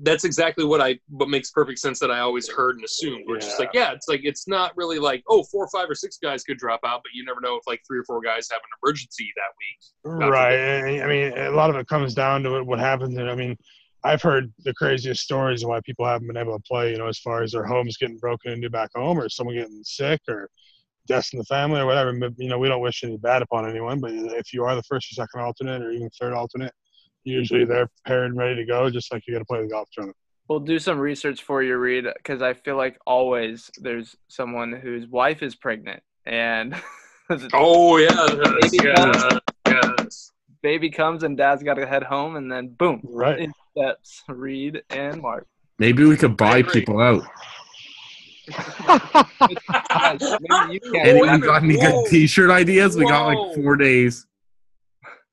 that's 0.04 0.24
exactly 0.24 0.64
what 0.64 0.80
I 0.80 0.98
what 1.10 1.28
makes 1.28 1.50
perfect 1.50 1.78
sense 1.78 2.00
that 2.00 2.10
I 2.10 2.20
always 2.20 2.48
heard 2.48 2.74
and 2.76 2.84
assumed. 2.84 3.24
Which 3.28 3.44
is 3.44 3.54
like, 3.58 3.70
yeah, 3.72 3.92
it's 3.92 4.08
like 4.08 4.22
it's 4.24 4.48
not 4.48 4.72
really 4.76 4.98
like 4.98 5.22
oh 5.28 5.44
four, 5.44 5.68
five, 5.68 5.88
or 5.88 5.94
six 5.94 6.18
guys 6.20 6.42
could 6.42 6.56
drop 6.58 6.80
out, 6.84 7.02
but 7.04 7.12
you 7.14 7.24
never 7.24 7.40
know 7.40 7.54
if 7.56 7.62
like 7.68 7.82
three 7.86 7.98
or 8.00 8.04
four 8.04 8.20
guys 8.20 8.48
have 8.50 8.60
an 8.60 8.70
emergency 8.82 9.30
that 9.36 10.14
week. 10.18 10.28
Right. 10.30 10.54
and, 10.54 11.02
I 11.02 11.06
mean, 11.06 11.38
a 11.38 11.50
lot 11.52 11.70
of 11.70 11.76
it 11.76 11.86
comes 11.86 12.14
down 12.14 12.42
to 12.44 12.64
what 12.64 12.80
happens. 12.80 13.16
And 13.16 13.30
I 13.30 13.36
mean, 13.36 13.56
I've 14.02 14.22
heard 14.22 14.52
the 14.64 14.74
craziest 14.74 15.22
stories 15.22 15.62
of 15.62 15.68
why 15.68 15.80
people 15.84 16.06
haven't 16.06 16.26
been 16.26 16.36
able 16.38 16.56
to 16.56 16.62
play. 16.64 16.90
You 16.90 16.98
know, 16.98 17.06
as 17.06 17.20
far 17.20 17.42
as 17.42 17.52
their 17.52 17.64
homes 17.66 17.96
getting 17.96 18.18
broken 18.18 18.50
into 18.52 18.70
back 18.70 18.90
home, 18.96 19.20
or 19.20 19.28
someone 19.28 19.54
getting 19.54 19.84
sick, 19.84 20.20
or 20.26 20.48
deaths 21.06 21.32
in 21.32 21.38
the 21.38 21.44
family, 21.44 21.80
or 21.80 21.86
whatever. 21.86 22.12
You 22.38 22.48
know, 22.48 22.58
we 22.58 22.68
don't 22.68 22.80
wish 22.80 23.04
any 23.04 23.16
bad 23.16 23.42
upon 23.42 23.68
anyone. 23.68 24.00
But 24.00 24.12
if 24.12 24.52
you 24.52 24.64
are 24.64 24.74
the 24.74 24.82
first 24.82 25.12
or 25.12 25.14
second 25.14 25.40
alternate, 25.40 25.82
or 25.82 25.90
even 25.90 26.10
third 26.20 26.32
alternate, 26.32 26.72
usually 27.24 27.60
mm-hmm. 27.60 27.72
they're 27.72 27.88
prepared 28.04 28.30
and 28.30 28.38
ready 28.38 28.56
to 28.56 28.64
go, 28.64 28.90
just 28.90 29.12
like 29.12 29.24
you 29.26 29.34
got 29.34 29.40
to 29.40 29.44
play 29.44 29.62
the 29.62 29.68
golf 29.68 29.88
tournament. 29.92 30.16
We'll 30.48 30.60
do 30.60 30.78
some 30.78 30.98
research 30.98 31.42
for 31.42 31.62
you, 31.62 31.76
Reid, 31.76 32.04
because 32.16 32.42
I 32.42 32.54
feel 32.54 32.76
like 32.76 32.98
always 33.06 33.70
there's 33.78 34.16
someone 34.28 34.72
whose 34.72 35.06
wife 35.06 35.42
is 35.42 35.54
pregnant 35.54 36.02
and 36.26 36.74
Oh 37.54 37.96
yeah, 37.96 38.26
Maybe 38.60 38.78
yes, 38.82 39.38
yes. 39.66 40.32
baby 40.62 40.90
comes 40.90 41.22
and 41.22 41.36
dad's 41.36 41.62
got 41.62 41.74
to 41.74 41.86
head 41.86 42.02
home, 42.02 42.36
and 42.36 42.50
then 42.50 42.68
boom, 42.68 43.00
Right. 43.04 43.38
in 43.38 43.52
steps 43.70 44.22
Reid 44.28 44.82
and 44.90 45.22
Mark. 45.22 45.46
maybe 45.78 46.04
we 46.04 46.16
could 46.16 46.36
buy 46.36 46.62
people 46.62 47.00
out. 47.00 47.22
Guys, 48.48 50.20
maybe 50.20 50.80
you. 50.84 50.94
Anyone 51.00 51.40
got 51.40 51.62
any 51.62 51.76
minute. 51.76 51.80
good 51.82 51.92
Whoa. 51.94 52.04
T-shirt 52.08 52.50
ideas? 52.50 52.96
We 52.96 53.04
got 53.06 53.26
like 53.26 53.54
four 53.54 53.76
days. 53.76 54.26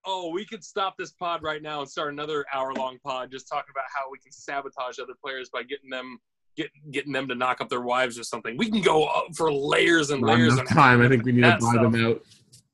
Oh, 0.06 0.32
we 0.34 0.46
could 0.46 0.64
stop 0.64 0.96
this 0.98 1.12
pod 1.12 1.44
right 1.44 1.62
now 1.62 1.82
and 1.82 1.90
start 1.90 2.12
another 2.14 2.46
hour-long 2.54 2.98
pod 3.06 3.30
just 3.32 3.48
talking 3.48 3.70
about 3.72 3.84
how 3.94 4.10
we 4.12 4.18
can 4.20 4.32
sabotage 4.32 4.98
other 5.00 5.14
players 5.24 5.50
by 5.50 5.62
getting 5.64 5.90
them 5.90 6.18
get, 6.56 6.70
getting 6.92 7.12
them 7.12 7.28
to 7.28 7.36
knock 7.36 7.62
up 7.62 7.70
their 7.70 7.82
wives 7.82 8.18
or 8.18 8.24
something. 8.24 8.58
We 8.58 8.72
can 8.72 8.82
go 8.82 9.06
up 9.06 9.26
for 9.36 9.52
layers 9.54 10.10
and 10.10 10.22
Not 10.22 10.38
layers. 10.38 10.54
enough 10.54 10.70
time. 10.70 11.02
I 11.02 11.10
think 11.10 11.26
we 11.26 11.32
need 11.34 11.42
to 11.42 11.48
that 11.50 11.60
buy 11.60 11.72
stuff. 11.74 11.92
them 11.92 12.06
out. 12.06 12.22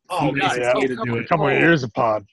Oh, 0.09 0.29
Nice 0.31 0.57
God, 0.57 0.81
Yeah. 0.81 0.87
to 0.87 0.95
do 1.03 1.15
it. 1.17 1.25
A 1.25 1.27
couple 1.27 1.47
of 1.47 1.53
years 1.53 1.83
of 1.83 1.91
pod. 1.93 2.25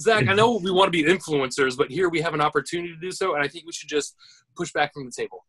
Zack, 0.00 0.26
I 0.26 0.32
know 0.34 0.56
we 0.62 0.70
want 0.70 0.90
to 0.90 0.90
be 0.90 1.04
influencers, 1.04 1.76
but 1.76 1.90
here 1.90 2.08
we 2.08 2.20
have 2.22 2.34
an 2.34 2.40
opportunity 2.40 2.92
to 2.94 2.98
do 3.00 3.12
so, 3.12 3.34
and 3.34 3.44
I 3.44 3.48
think 3.48 3.66
we 3.66 3.72
should 3.72 3.90
just 3.90 4.16
push 4.56 4.72
back 4.72 4.92
from 4.94 5.04
the 5.04 5.12
table. 5.12 5.44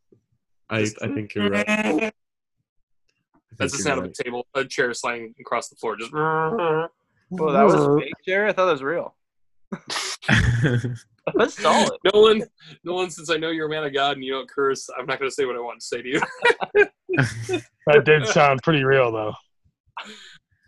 I, 0.69 0.87
I 1.01 1.07
think 1.09 1.35
you're 1.35 1.49
right. 1.49 1.65
Think 1.65 2.13
That's 3.57 3.73
the 3.73 3.77
you're 3.77 3.83
sound 3.83 3.99
of 3.99 4.05
a 4.05 4.23
table, 4.23 4.47
a 4.55 4.65
chair 4.65 4.93
sliding 4.93 5.33
across 5.39 5.69
the 5.69 5.75
floor. 5.75 5.95
Just 5.95 6.13
Well, 6.13 6.89
that 7.53 7.63
was 7.63 7.75
a 7.75 7.97
fake, 7.99 8.13
Jared. 8.25 8.49
I 8.49 8.53
thought 8.53 8.65
that 8.65 8.71
was 8.71 8.83
real. 8.83 9.15
That's 11.35 11.61
solid. 11.61 11.97
Nolan, 12.13 12.43
Nolan. 12.83 13.09
Since 13.09 13.29
I 13.29 13.37
know 13.37 13.49
you're 13.49 13.67
a 13.67 13.69
man 13.69 13.83
of 13.83 13.93
God 13.93 14.17
and 14.17 14.23
you 14.23 14.33
don't 14.33 14.49
curse, 14.49 14.89
I'm 14.97 15.05
not 15.05 15.19
going 15.19 15.29
to 15.29 15.33
say 15.33 15.45
what 15.45 15.55
I 15.55 15.59
want 15.59 15.79
to 15.79 15.85
say 15.85 16.01
to 16.01 16.09
you. 16.09 16.21
That 17.85 18.05
did 18.05 18.25
sound 18.27 18.63
pretty 18.63 18.83
real, 18.83 19.11
though. 19.11 19.33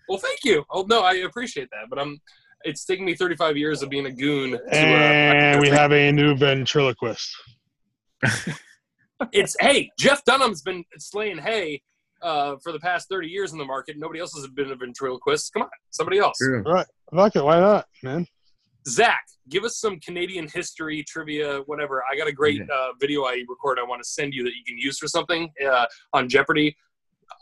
well, 0.09 0.19
thank 0.19 0.39
you. 0.43 0.63
Oh 0.69 0.85
no, 0.87 0.99
I 1.01 1.13
appreciate 1.13 1.69
that, 1.71 1.89
but 1.89 1.97
I'm. 1.97 2.19
It's 2.65 2.83
taken 2.83 3.05
me 3.05 3.15
35 3.15 3.57
years 3.57 3.81
of 3.81 3.89
being 3.89 4.05
a 4.07 4.11
goon. 4.11 4.51
To, 4.51 4.59
And 4.71 5.57
uh, 5.57 5.61
we 5.61 5.69
have 5.69 5.91
a 5.91 6.11
new 6.11 6.35
ventriloquist. 6.35 7.35
It's 9.31 9.55
hey, 9.59 9.91
Jeff 9.97 10.23
Dunham's 10.25 10.61
been 10.61 10.83
slaying 10.97 11.37
hay 11.37 11.81
uh, 12.21 12.55
for 12.63 12.71
the 12.71 12.79
past 12.79 13.07
30 13.09 13.27
years 13.27 13.51
in 13.53 13.57
the 13.57 13.65
market. 13.65 13.97
Nobody 13.97 14.19
else 14.19 14.33
has 14.35 14.47
been 14.47 14.71
a 14.71 14.75
ventriloquist. 14.75 15.53
Come 15.53 15.63
on, 15.63 15.69
somebody 15.91 16.17
else. 16.19 16.37
True. 16.37 16.61
Right. 16.63 16.85
Fuck 17.13 17.35
it. 17.35 17.43
Why 17.43 17.59
not, 17.59 17.85
man? 18.03 18.27
Zack, 18.87 19.25
give 19.49 19.63
us 19.63 19.77
some 19.77 19.99
Canadian 19.99 20.47
history, 20.53 21.03
trivia, 21.07 21.59
whatever. 21.65 22.03
I 22.11 22.15
got 22.17 22.27
a 22.27 22.31
great 22.31 22.57
Yeah. 22.57 22.75
uh, 22.75 22.89
video 22.99 23.23
I 23.23 23.43
record. 23.47 23.79
I 23.79 23.83
want 23.83 24.01
to 24.03 24.07
send 24.07 24.33
you 24.33 24.43
that 24.43 24.51
you 24.55 24.63
can 24.65 24.77
use 24.77 24.99
for 24.99 25.07
something 25.07 25.49
uh, 25.65 25.85
on 26.13 26.29
Jeopardy. 26.29 26.75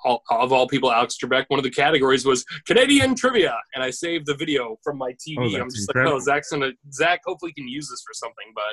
All, 0.06 0.24
of 0.30 0.54
all 0.54 0.68
people, 0.68 0.92
Alex 0.92 1.18
Trebek. 1.22 1.46
One 1.50 1.60
of 1.60 1.64
the 1.64 1.70
categories 1.70 2.26
was 2.26 2.46
Canadian 2.66 3.16
trivia, 3.16 3.58
and 3.76 3.84
I 3.84 3.90
saved 3.90 4.26
the 4.26 4.36
video 4.36 4.78
from 4.84 4.98
my 4.98 5.12
TV. 5.14 5.36
Oh, 5.40 5.44
I'm 5.44 5.52
that's 5.64 5.76
just 5.76 5.94
like, 5.94 6.06
oh. 6.08 6.20
Zack's 6.20 6.50
gonna 6.52 6.72
Zack. 6.94 7.22
Hopefully, 7.26 7.52
can 7.52 7.68
use 7.68 7.90
this 7.90 8.02
for 8.06 8.14
something. 8.14 8.46
But 8.56 8.64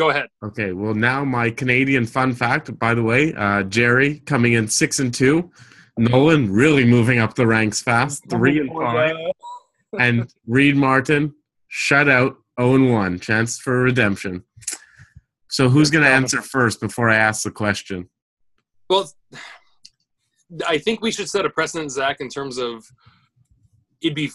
go 0.00 0.08
ahead. 0.08 0.28
Okay, 0.42 0.72
well 0.72 0.94
now 0.94 1.24
my 1.24 1.50
Canadian 1.50 2.06
fun 2.06 2.32
fact. 2.32 2.76
By 2.78 2.94
the 2.94 3.02
way, 3.02 3.34
uh, 3.34 3.64
Jerry 3.64 4.20
coming 4.20 4.54
in 4.54 4.66
six 4.66 4.98
and 4.98 5.12
two, 5.12 5.50
Nolan 5.98 6.50
really 6.50 6.86
moving 6.86 7.18
up 7.18 7.34
the 7.34 7.46
ranks 7.46 7.82
fast, 7.82 8.24
three 8.30 8.58
and 8.60 8.70
five, 8.72 9.14
and 9.98 10.32
Reid 10.46 10.76
Martin 10.76 11.34
shut 11.68 12.08
out 12.08 12.36
zero 12.58 12.76
and 12.76 12.90
one, 12.90 13.20
chance 13.20 13.58
for 13.58 13.82
redemption. 13.82 14.42
So 15.48 15.68
who's 15.68 15.90
going 15.90 16.04
to 16.04 16.10
answer 16.10 16.40
first 16.40 16.80
before 16.80 17.10
I 17.10 17.16
ask 17.16 17.42
the 17.42 17.50
question? 17.50 18.08
Well, 18.88 19.12
I 20.66 20.78
think 20.78 21.02
we 21.02 21.12
should 21.12 21.28
set 21.28 21.44
a 21.44 21.50
precedent, 21.50 21.90
Zack, 21.92 22.20
in 22.20 22.28
terms 22.30 22.56
of 22.56 22.86
it'd 24.00 24.14
be 24.14 24.30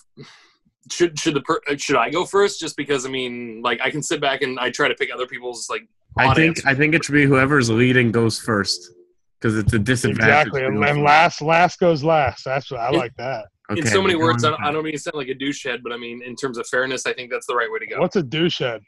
should 0.91 1.17
should 1.19 1.33
the 1.35 1.41
per, 1.41 1.59
should 1.77 1.95
I 1.97 2.09
go 2.09 2.25
first? 2.25 2.59
Just 2.59 2.77
because 2.77 3.05
I 3.05 3.09
mean, 3.09 3.61
like 3.63 3.79
I 3.81 3.89
can 3.89 4.01
sit 4.03 4.21
back 4.21 4.41
and 4.41 4.59
I 4.59 4.69
try 4.71 4.87
to 4.87 4.95
pick 4.95 5.09
other 5.13 5.27
people's 5.27 5.67
like. 5.69 5.83
I 6.17 6.33
think 6.33 6.57
answers. 6.57 6.65
I 6.65 6.73
think 6.75 6.93
it 6.95 7.03
should 7.03 7.13
be 7.13 7.25
whoever's 7.25 7.69
leading 7.69 8.11
goes 8.11 8.39
first. 8.39 8.91
because 9.39 9.57
it's 9.57 9.73
a 9.73 9.79
disadvantage. 9.79 10.47
Exactly, 10.47 10.65
and, 10.65 10.83
and 10.85 11.03
last 11.03 11.41
last 11.41 11.79
goes 11.79 12.03
last. 12.03 12.43
That's 12.45 12.71
what 12.71 12.79
I 12.79 12.89
In- 12.89 12.95
like 12.95 13.13
that. 13.17 13.45
in 13.71 13.85
so 13.85 14.01
many 14.01 14.15
words, 14.15 14.45
I 14.45 14.51
don't, 14.51 14.63
I 14.63 14.71
don't 14.71 14.83
mean 14.83 14.93
to 14.93 14.99
sound 14.99 15.15
like 15.15 15.27
a 15.27 15.33
douchehead, 15.35 15.83
but 15.83 15.91
I 15.91 15.97
mean 15.97 16.21
in 16.23 16.35
terms 16.35 16.57
of 16.57 16.67
fairness, 16.67 17.05
I 17.05 17.13
think 17.13 17.31
that's 17.31 17.47
the 17.47 17.55
right 17.55 17.69
way 17.71 17.79
to 17.79 17.87
go. 17.87 17.99
What's 17.99 18.15
a 18.15 18.23
douche 18.23 18.59
head? 18.59 18.81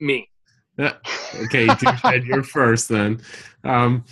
Me. 0.00 0.28
Yeah. 0.78 0.94
Okay, 1.44 1.66
douchehead, 1.66 2.24
you're 2.24 2.42
first 2.58 2.88
then. 2.88 3.20
Um, 3.64 4.04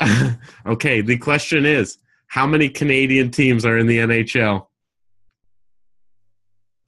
okay, 0.66 1.02
the 1.02 1.18
question 1.18 1.66
is 1.66 1.98
how 2.28 2.46
many 2.46 2.68
Canadian 2.70 3.30
teams 3.30 3.66
are 3.66 3.76
in 3.78 3.86
the 3.86 3.98
NHL? 3.98 4.66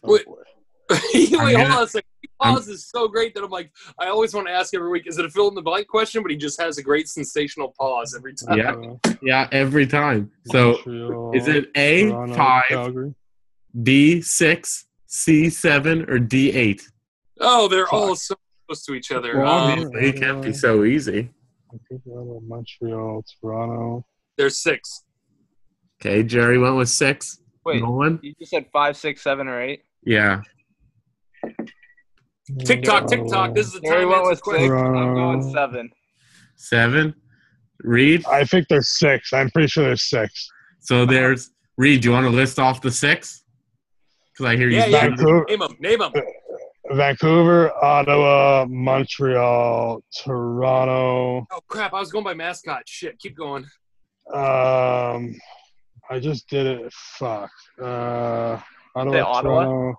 Wait. 0.03 0.25
boy. 0.27 0.35
Wait, 1.15 1.29
hold 1.35 1.53
gonna- 1.53 1.65
on 1.75 1.83
a 1.83 1.87
second. 1.87 2.05
Pause 2.41 2.69
is 2.69 2.87
so 2.89 3.09
great 3.09 3.35
that 3.35 3.43
I'm 3.43 3.51
like, 3.51 3.73
I 3.99 4.07
always 4.07 4.33
want 4.33 4.47
to 4.47 4.53
ask 4.53 4.73
every 4.73 4.89
week, 4.91 5.09
is 5.09 5.19
it 5.19 5.25
a 5.25 5.29
fill 5.29 5.49
in 5.49 5.57
the 5.57 5.63
blank 5.63 5.89
question? 5.89 6.23
But 6.23 6.31
he 6.31 6.37
just 6.37 6.61
has 6.61 6.79
a 6.79 6.83
great 6.85 7.09
sensational 7.09 7.75
pause 7.77 8.15
every 8.17 8.33
time. 8.35 8.57
Yeah. 8.57 9.13
Yeah, 9.21 9.49
every 9.51 9.89
time. 9.89 10.31
So 10.47 10.75
Montreal, 10.87 11.33
is 11.35 11.49
it 11.49 11.71
A, 11.75 12.11
Toronto, 12.11 12.35
5, 12.37 12.65
Calgary. 12.69 13.15
B, 13.83 14.21
6, 14.21 14.87
C, 15.07 15.51
7, 15.51 16.09
or 16.09 16.21
D, 16.21 16.53
8? 16.53 16.89
Oh, 17.41 17.67
they're 17.67 17.87
Fuck. 17.87 17.93
all 17.93 18.15
so 18.15 18.37
close 18.69 18.85
to 18.85 18.95
each 18.95 19.11
other. 19.11 19.39
Well, 19.39 19.49
Um, 19.53 19.71
Obviously, 19.81 20.09
it 20.11 20.21
can't 20.21 20.41
be 20.41 20.53
so 20.53 20.85
easy. 20.85 21.31
Vancouver, 21.91 22.39
Montreal, 22.47 23.25
Toronto. 23.41 24.07
there's 24.37 24.59
six. 24.59 25.03
Okay, 26.01 26.23
Jerry 26.23 26.57
went 26.59 26.77
with 26.77 26.89
6. 26.89 27.41
Wait, 27.65 27.83
Nolan? 27.83 28.21
you 28.23 28.33
just 28.39 28.53
said 28.53 28.67
five, 28.73 28.97
six, 28.97 29.23
seven, 29.23 29.49
or 29.49 29.61
eight. 29.61 29.83
Yeah. 30.09 30.41
TikTok, 32.65 33.09
TikTok. 33.09 33.55
This 33.55 33.67
is 33.67 33.75
the 33.75 33.81
Gary 33.81 34.05
time 34.05 34.09
went 34.09 34.23
to 34.25 34.29
with 34.31 34.61
six. 34.61 34.73
I'm 34.73 35.15
going 35.15 35.53
seven. 35.53 35.91
7. 36.57 37.15
Reed? 37.81 38.25
I 38.25 38.45
think 38.45 38.69
there's 38.69 38.89
six. 38.89 39.35
I'm 39.35 39.51
pretty 39.51 39.69
sure 39.69 39.85
there's 39.85 40.09
six. 40.09 40.51
So 40.81 41.05
there's 41.05 41.51
Reed. 41.77 42.01
Do 42.01 42.09
you 42.09 42.13
want 42.13 42.25
to 42.25 42.31
list 42.31 42.59
off 42.59 42.81
the 42.81 42.91
six? 42.91 43.45
Because 44.33 44.47
I 44.47 44.57
hear 44.57 44.71
you. 44.71 44.79
Yeah, 44.79 44.87
yeah. 44.87 45.09
Vancouver, 45.09 45.45
Name 45.47 45.59
them. 45.59 45.77
Name 45.79 45.99
them. 45.99 46.13
Vancouver, 46.93 47.71
Ottawa, 47.85 48.65
Montreal, 48.67 50.03
Toronto. 50.17 51.47
Oh 51.53 51.61
crap! 51.69 51.93
I 51.93 52.01
was 52.01 52.11
going 52.11 52.25
by 52.25 52.33
mascot. 52.33 52.85
Shit. 52.87 53.19
Keep 53.19 53.37
going. 53.37 53.65
Um, 54.33 55.35
I 56.09 56.19
just 56.19 56.49
did 56.49 56.67
it. 56.67 56.93
Fuck. 56.95 57.51
Uh, 57.81 58.59
Ottawa, 58.99 59.13
Say 59.15 59.21
Ottawa? 59.21 59.65
Toronto. 59.65 59.99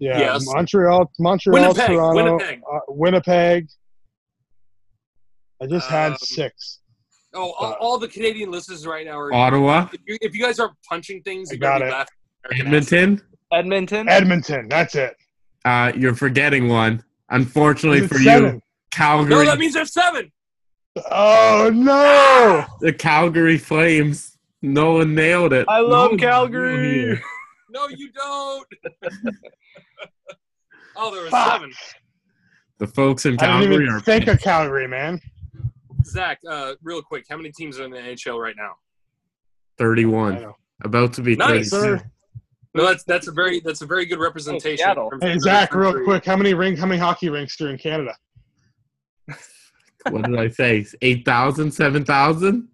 Yeah, 0.00 0.18
Yes. 0.18 0.46
Montreal, 0.46 1.10
Montreal, 1.18 1.54
Winnipeg, 1.60 1.86
Toronto, 1.88 2.14
Winnipeg. 2.36 2.60
Uh, 2.72 2.78
Winnipeg. 2.88 3.66
I 5.62 5.66
just 5.66 5.88
had 5.88 6.12
Um, 6.12 6.18
six. 6.20 6.80
Oh, 7.34 7.50
all, 7.52 7.66
Uh, 7.66 7.72
all 7.80 7.98
the 7.98 8.08
Canadian 8.08 8.50
listeners 8.50 8.86
right 8.86 9.04
now 9.04 9.18
are. 9.18 9.32
Ottawa, 9.34 9.88
If 9.92 10.00
you, 10.06 10.18
if 10.20 10.34
you 10.34 10.42
guys 10.42 10.58
aren't 10.60 10.74
punching 10.88 11.22
things, 11.22 11.50
I 11.50 11.54
you 11.54 11.60
got 11.60 11.82
it. 11.82 11.90
laughing. 11.90 12.14
at 12.44 12.50
American 12.52 12.74
accent. 12.74 13.22
Edmonton. 13.52 14.08
Edmonton. 14.08 14.08
Edmonton. 14.08 14.68
That's 14.68 14.94
it. 14.94 15.16
Uh, 15.64 15.92
you're 15.96 16.14
forgetting 16.14 16.68
one. 16.68 17.02
Unfortunately 17.30 17.98
It's 18.00 18.12
for 18.12 18.18
you. 18.20 18.62
Calgary. 18.92 19.30
No, 19.34 19.44
that 19.44 19.58
means 19.58 19.74
there's 19.74 19.92
seven. 19.92 20.30
Oh 21.10 21.70
no! 21.72 22.64
the 22.80 22.92
Calgary 22.92 23.58
Flames. 23.58 24.36
No 24.62 24.94
one 24.94 25.14
nailed 25.14 25.52
it. 25.52 25.66
I 25.68 25.80
love 25.80 26.12
Nolan's 26.12 26.20
Calgary. 26.22 27.22
Here. 27.68 27.80
No, 27.80 27.88
you 27.88 28.10
don't. 28.12 28.66
oh, 30.96 31.12
there 31.12 31.22
was 31.22 31.30
Fuck. 31.30 31.52
seven. 31.52 31.72
The 32.78 32.86
folks 32.86 33.26
in 33.26 33.34
I 33.34 33.36
didn't 33.36 33.50
Calgary 33.70 33.74
even 33.84 33.88
are 33.94 34.00
think 34.00 34.26
of 34.28 34.40
Calgary, 34.40 34.86
man. 34.88 35.20
Zack, 36.04 36.38
uh, 36.48 36.74
real 36.82 37.02
quick, 37.02 37.24
how 37.28 37.36
many 37.36 37.50
teams 37.50 37.78
are 37.80 37.84
in 37.84 37.90
the 37.90 37.98
NHL 37.98 38.40
right 38.40 38.54
now? 38.56 38.74
31. 39.78 40.34
Know. 40.36 40.54
About 40.84 41.12
to 41.14 41.22
be 41.22 41.34
Nice. 41.36 41.70
32. 41.70 41.98
Sir. 41.98 42.10
No, 42.74 42.86
that's 42.86 43.02
that's 43.04 43.26
a 43.26 43.32
very 43.32 43.60
that's 43.60 43.80
a 43.82 43.86
very 43.86 44.06
good 44.06 44.20
representation. 44.20 44.76
Seattle. 44.78 45.10
in 45.10 45.18
terms 45.18 45.22
of 45.24 45.28
Hey 45.28 45.34
the 45.34 45.40
Zack, 45.40 45.74
real 45.74 45.90
country. 45.90 46.04
quick, 46.04 46.24
how 46.24 46.36
many 46.36 46.54
ring? 46.54 46.76
How 46.76 46.86
many 46.86 47.00
hockey 47.00 47.28
rinks 47.28 47.60
are 47.60 47.70
in 47.70 47.78
Canada? 47.78 48.14
What 50.10 50.24
did 50.24 50.38
I 50.38 50.48
say? 50.48 50.86
8,000? 51.02 51.70
7,000? 51.72 52.68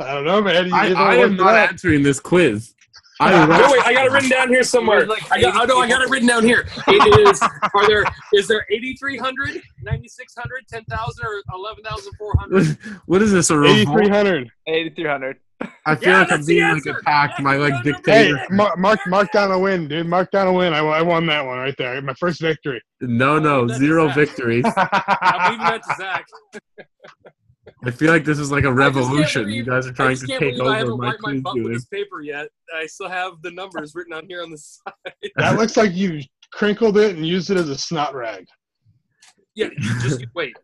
I 0.00 0.14
don't 0.14 0.24
know, 0.24 0.42
man. 0.42 0.66
You 0.66 0.74
I, 0.74 0.88
didn't 0.88 0.98
I 0.98 1.16
look 1.16 1.24
am 1.26 1.32
it 1.34 1.36
not 1.36 1.54
up. 1.54 1.70
answering 1.70 2.02
this 2.02 2.18
quiz. 2.20 2.74
I 3.20 3.46
No, 3.46 3.70
wait, 3.70 3.86
I 3.86 3.92
got 3.92 4.06
it 4.06 4.12
written 4.12 4.30
down 4.30 4.48
here 4.48 4.62
somewhere. 4.62 5.06
Like 5.06 5.30
I 5.30 5.40
got, 5.40 5.54
oh, 5.62 5.64
no, 5.66 5.78
I 5.80 5.88
got 5.88 6.02
it 6.02 6.08
written 6.08 6.26
down 6.28 6.42
here. 6.42 6.66
It 6.88 7.28
is. 7.28 7.40
Are 7.74 7.86
there? 7.86 8.04
Is 8.32 8.48
there 8.48 8.64
8,300, 8.70 9.62
9,600, 9.82 10.66
10,000, 10.68 11.24
or 11.24 11.42
11,400? 11.54 12.78
what 13.06 13.20
is 13.22 13.32
this? 13.32 13.50
A 13.50 13.58
revolt? 13.58 13.76
Eighty-three 13.78 14.08
hundred. 14.08 14.50
8,300. 14.66 15.36
I 15.84 15.94
feel 15.94 16.08
Yeah, 16.14 16.18
like 16.20 16.32
I'm 16.32 16.44
being 16.46 16.62
like 16.62 16.72
answer. 16.76 16.98
attacked 16.98 17.44
by 17.44 17.56
like 17.56 17.74
Yeah, 17.74 17.80
no, 17.84 17.90
no, 17.90 18.12
Hey, 18.14 18.28
dictator. 18.32 18.46
mark, 18.50 18.78
mark, 18.78 18.98
mark 19.06 19.30
down 19.32 19.50
a 19.52 19.58
win, 19.58 19.88
dude. 19.88 20.06
Mark 20.06 20.30
down 20.30 20.46
a 20.46 20.52
win. 20.54 20.72
I, 20.72 20.78
I 20.78 21.02
won 21.02 21.26
that 21.26 21.44
one 21.44 21.58
right 21.58 21.74
there. 21.76 22.00
My 22.00 22.14
first 22.14 22.40
victory. 22.40 22.80
No, 23.02 23.38
no, 23.38 23.68
zero 23.68 24.08
victories. 24.08 24.64
I'm 24.74 25.52
leaving 25.52 25.66
that 25.66 25.82
to 25.82 25.94
Zack. 25.98 26.24
I 27.84 27.90
feel 27.90 28.10
like 28.12 28.24
this 28.24 28.38
is 28.38 28.50
like 28.52 28.64
a 28.64 28.72
revolution. 28.72 29.42
believe- 29.44 29.56
You 29.56 29.64
guys 29.64 29.86
are 29.86 29.92
trying 29.92 30.16
to 30.16 30.26
take 30.26 30.38
believe 30.40 30.60
I 30.60 30.64
over 30.64 30.74
haven't 30.76 30.98
my 30.98 31.06
wiped 31.08 31.20
my 31.22 31.30
quiz 31.32 31.42
butt 31.42 31.54
with 31.56 31.72
this 31.72 31.84
paper 31.86 32.20
yet. 32.20 32.48
I 32.74 32.86
still 32.86 33.08
have 33.08 33.40
the 33.42 33.50
numbers 33.50 33.94
written 33.94 34.12
on 34.12 34.26
here 34.26 34.42
on 34.42 34.50
the 34.50 34.58
side. 34.58 34.92
that 35.36 35.58
looks 35.58 35.76
like 35.76 35.92
you 35.94 36.20
crinkled 36.52 36.98
it 36.98 37.16
and 37.16 37.26
used 37.26 37.50
it 37.50 37.56
as 37.56 37.68
a 37.68 37.78
snot 37.78 38.14
rag. 38.14 38.46
Yeah, 39.54 39.68
just 40.00 40.24
wait. 40.34 40.54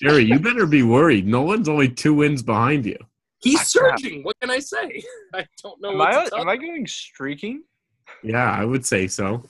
Jerry, 0.00 0.22
you 0.24 0.38
better 0.38 0.66
be 0.66 0.82
worried. 0.82 1.26
Nolan's 1.26 1.68
only 1.68 1.88
two 1.88 2.14
wins 2.14 2.42
behind 2.42 2.86
you. 2.86 2.96
He's 3.42 3.72
crap. 3.72 3.98
surging. 3.98 4.22
What 4.22 4.38
can 4.40 4.50
I 4.50 4.60
say? 4.60 5.02
I 5.34 5.44
don't 5.62 5.80
know. 5.80 5.92
Am 5.92 6.00
I, 6.00 6.24
to 6.26 6.36
am 6.36 6.48
I 6.48 6.56
going 6.56 6.86
streaking? 6.86 7.64
Yeah, 8.22 8.50
I 8.50 8.64
would 8.64 8.86
say 8.86 9.08
so. 9.08 9.44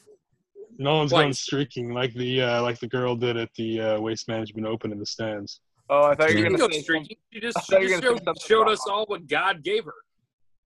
No 0.79 0.97
one's 0.97 1.11
Twice. 1.11 1.23
going 1.23 1.33
streaking 1.35 1.93
like 1.93 2.15
the 2.15 2.41
uh, 2.43 2.63
like 2.63 2.79
the 2.81 2.89
girl 2.89 3.15
did 3.15 3.37
at 3.37 3.51
the 3.57 3.81
uh, 3.81 4.01
Waste 4.01 4.27
Management 4.29 4.67
Open 4.67 4.91
in 4.91 4.99
the 4.99 5.07
stands. 5.07 5.61
Oh, 5.93 6.05
I 6.05 6.15
thought 6.15 6.31
you 6.31 6.39
She 6.39 6.43
were 6.45 6.57
going 6.57 6.71
to 6.71 6.77
say 6.77 6.83
streaking. 6.83 7.17
She 7.31 7.41
just, 7.41 7.59
she 7.67 7.87
just 7.87 8.03
gonna 8.03 8.23
showed, 8.25 8.41
showed 8.41 8.69
us 8.69 8.81
all 8.89 9.05
what 9.09 9.27
God 9.27 9.63
gave 9.63 9.85
her. 9.85 9.93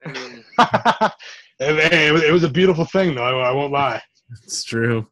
I 0.05 0.13
mean, 0.13 0.45
Hey, 1.59 2.09
it, 2.09 2.13
was, 2.13 2.23
it 2.23 2.33
was 2.33 2.45
a 2.45 2.49
beautiful 2.49 2.85
thing, 2.85 3.17
though. 3.17 3.25
I, 3.25 3.49
I 3.49 3.53
won't 3.53 3.73
lie. 3.73 4.01
It's 4.45 4.63
true. 4.63 5.05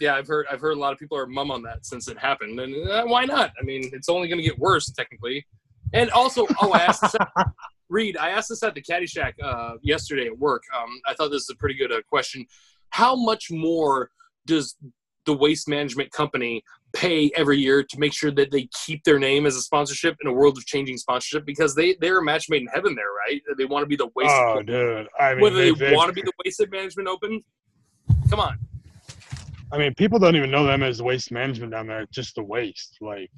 yeah, 0.00 0.16
I've 0.16 0.26
heard 0.26 0.46
I've 0.50 0.60
heard 0.60 0.76
a 0.76 0.80
lot 0.80 0.92
of 0.92 0.98
people 0.98 1.16
are 1.16 1.26
mum 1.26 1.52
on 1.52 1.62
that 1.62 1.86
since 1.86 2.08
it 2.08 2.18
happened, 2.18 2.58
and 2.58 2.88
uh, 2.88 3.04
why 3.04 3.24
not? 3.26 3.52
I 3.60 3.64
mean, 3.64 3.90
it's 3.92 4.08
only 4.08 4.28
going 4.28 4.38
to 4.38 4.44
get 4.44 4.58
worse 4.58 4.90
technically. 4.90 5.46
And 5.92 6.10
also, 6.10 6.46
oh, 6.60 6.72
I 6.72 6.78
asked 6.78 7.02
this, 7.02 7.14
Reid. 7.88 8.16
I 8.16 8.30
asked 8.30 8.48
this 8.48 8.62
at 8.64 8.74
the 8.74 8.82
Caddyshack 8.82 9.34
uh, 9.42 9.74
yesterday 9.82 10.26
at 10.26 10.36
work. 10.36 10.62
Um, 10.76 11.00
I 11.06 11.14
thought 11.14 11.30
this 11.30 11.42
is 11.42 11.50
a 11.50 11.56
pretty 11.56 11.76
good 11.76 11.92
uh, 11.92 12.02
question. 12.08 12.44
How 12.90 13.14
much 13.14 13.50
more 13.50 14.10
does 14.46 14.76
the 15.24 15.34
waste 15.34 15.68
management 15.68 16.10
company 16.12 16.62
pay 16.92 17.30
every 17.34 17.58
year 17.58 17.82
to 17.82 17.98
make 17.98 18.12
sure 18.12 18.30
that 18.30 18.50
they 18.50 18.68
keep 18.84 19.02
their 19.04 19.18
name 19.18 19.46
as 19.46 19.56
a 19.56 19.60
sponsorship 19.60 20.16
in 20.22 20.28
a 20.28 20.32
world 20.32 20.56
of 20.56 20.64
changing 20.66 20.96
sponsorship? 20.96 21.44
Because 21.44 21.74
they 21.74 21.96
they're 22.00 22.18
a 22.18 22.24
match 22.24 22.48
made 22.48 22.62
in 22.62 22.68
heaven 22.68 22.94
there, 22.94 23.12
right? 23.26 23.42
They 23.58 23.64
want 23.64 23.82
to 23.82 23.86
be 23.86 23.96
the 23.96 24.08
waste. 24.14 24.30
Oh, 24.30 24.62
dude. 24.62 25.08
I 25.18 25.34
mean, 25.34 25.42
whether 25.42 25.56
they, 25.56 25.72
they, 25.72 25.94
want 25.94 26.08
to 26.08 26.14
be 26.14 26.22
the 26.22 26.32
wasted 26.44 26.70
management 26.70 27.08
open. 27.08 27.42
Come 28.30 28.40
on. 28.40 28.58
I 29.72 29.78
mean, 29.78 29.94
people 29.94 30.18
don't 30.18 30.36
even 30.36 30.50
know 30.50 30.64
them 30.64 30.82
as 30.82 31.02
waste 31.02 31.32
management 31.32 31.72
down 31.72 31.86
there. 31.86 32.06
Just 32.12 32.36
the 32.36 32.44
waste. 32.44 32.96
Like, 33.00 33.30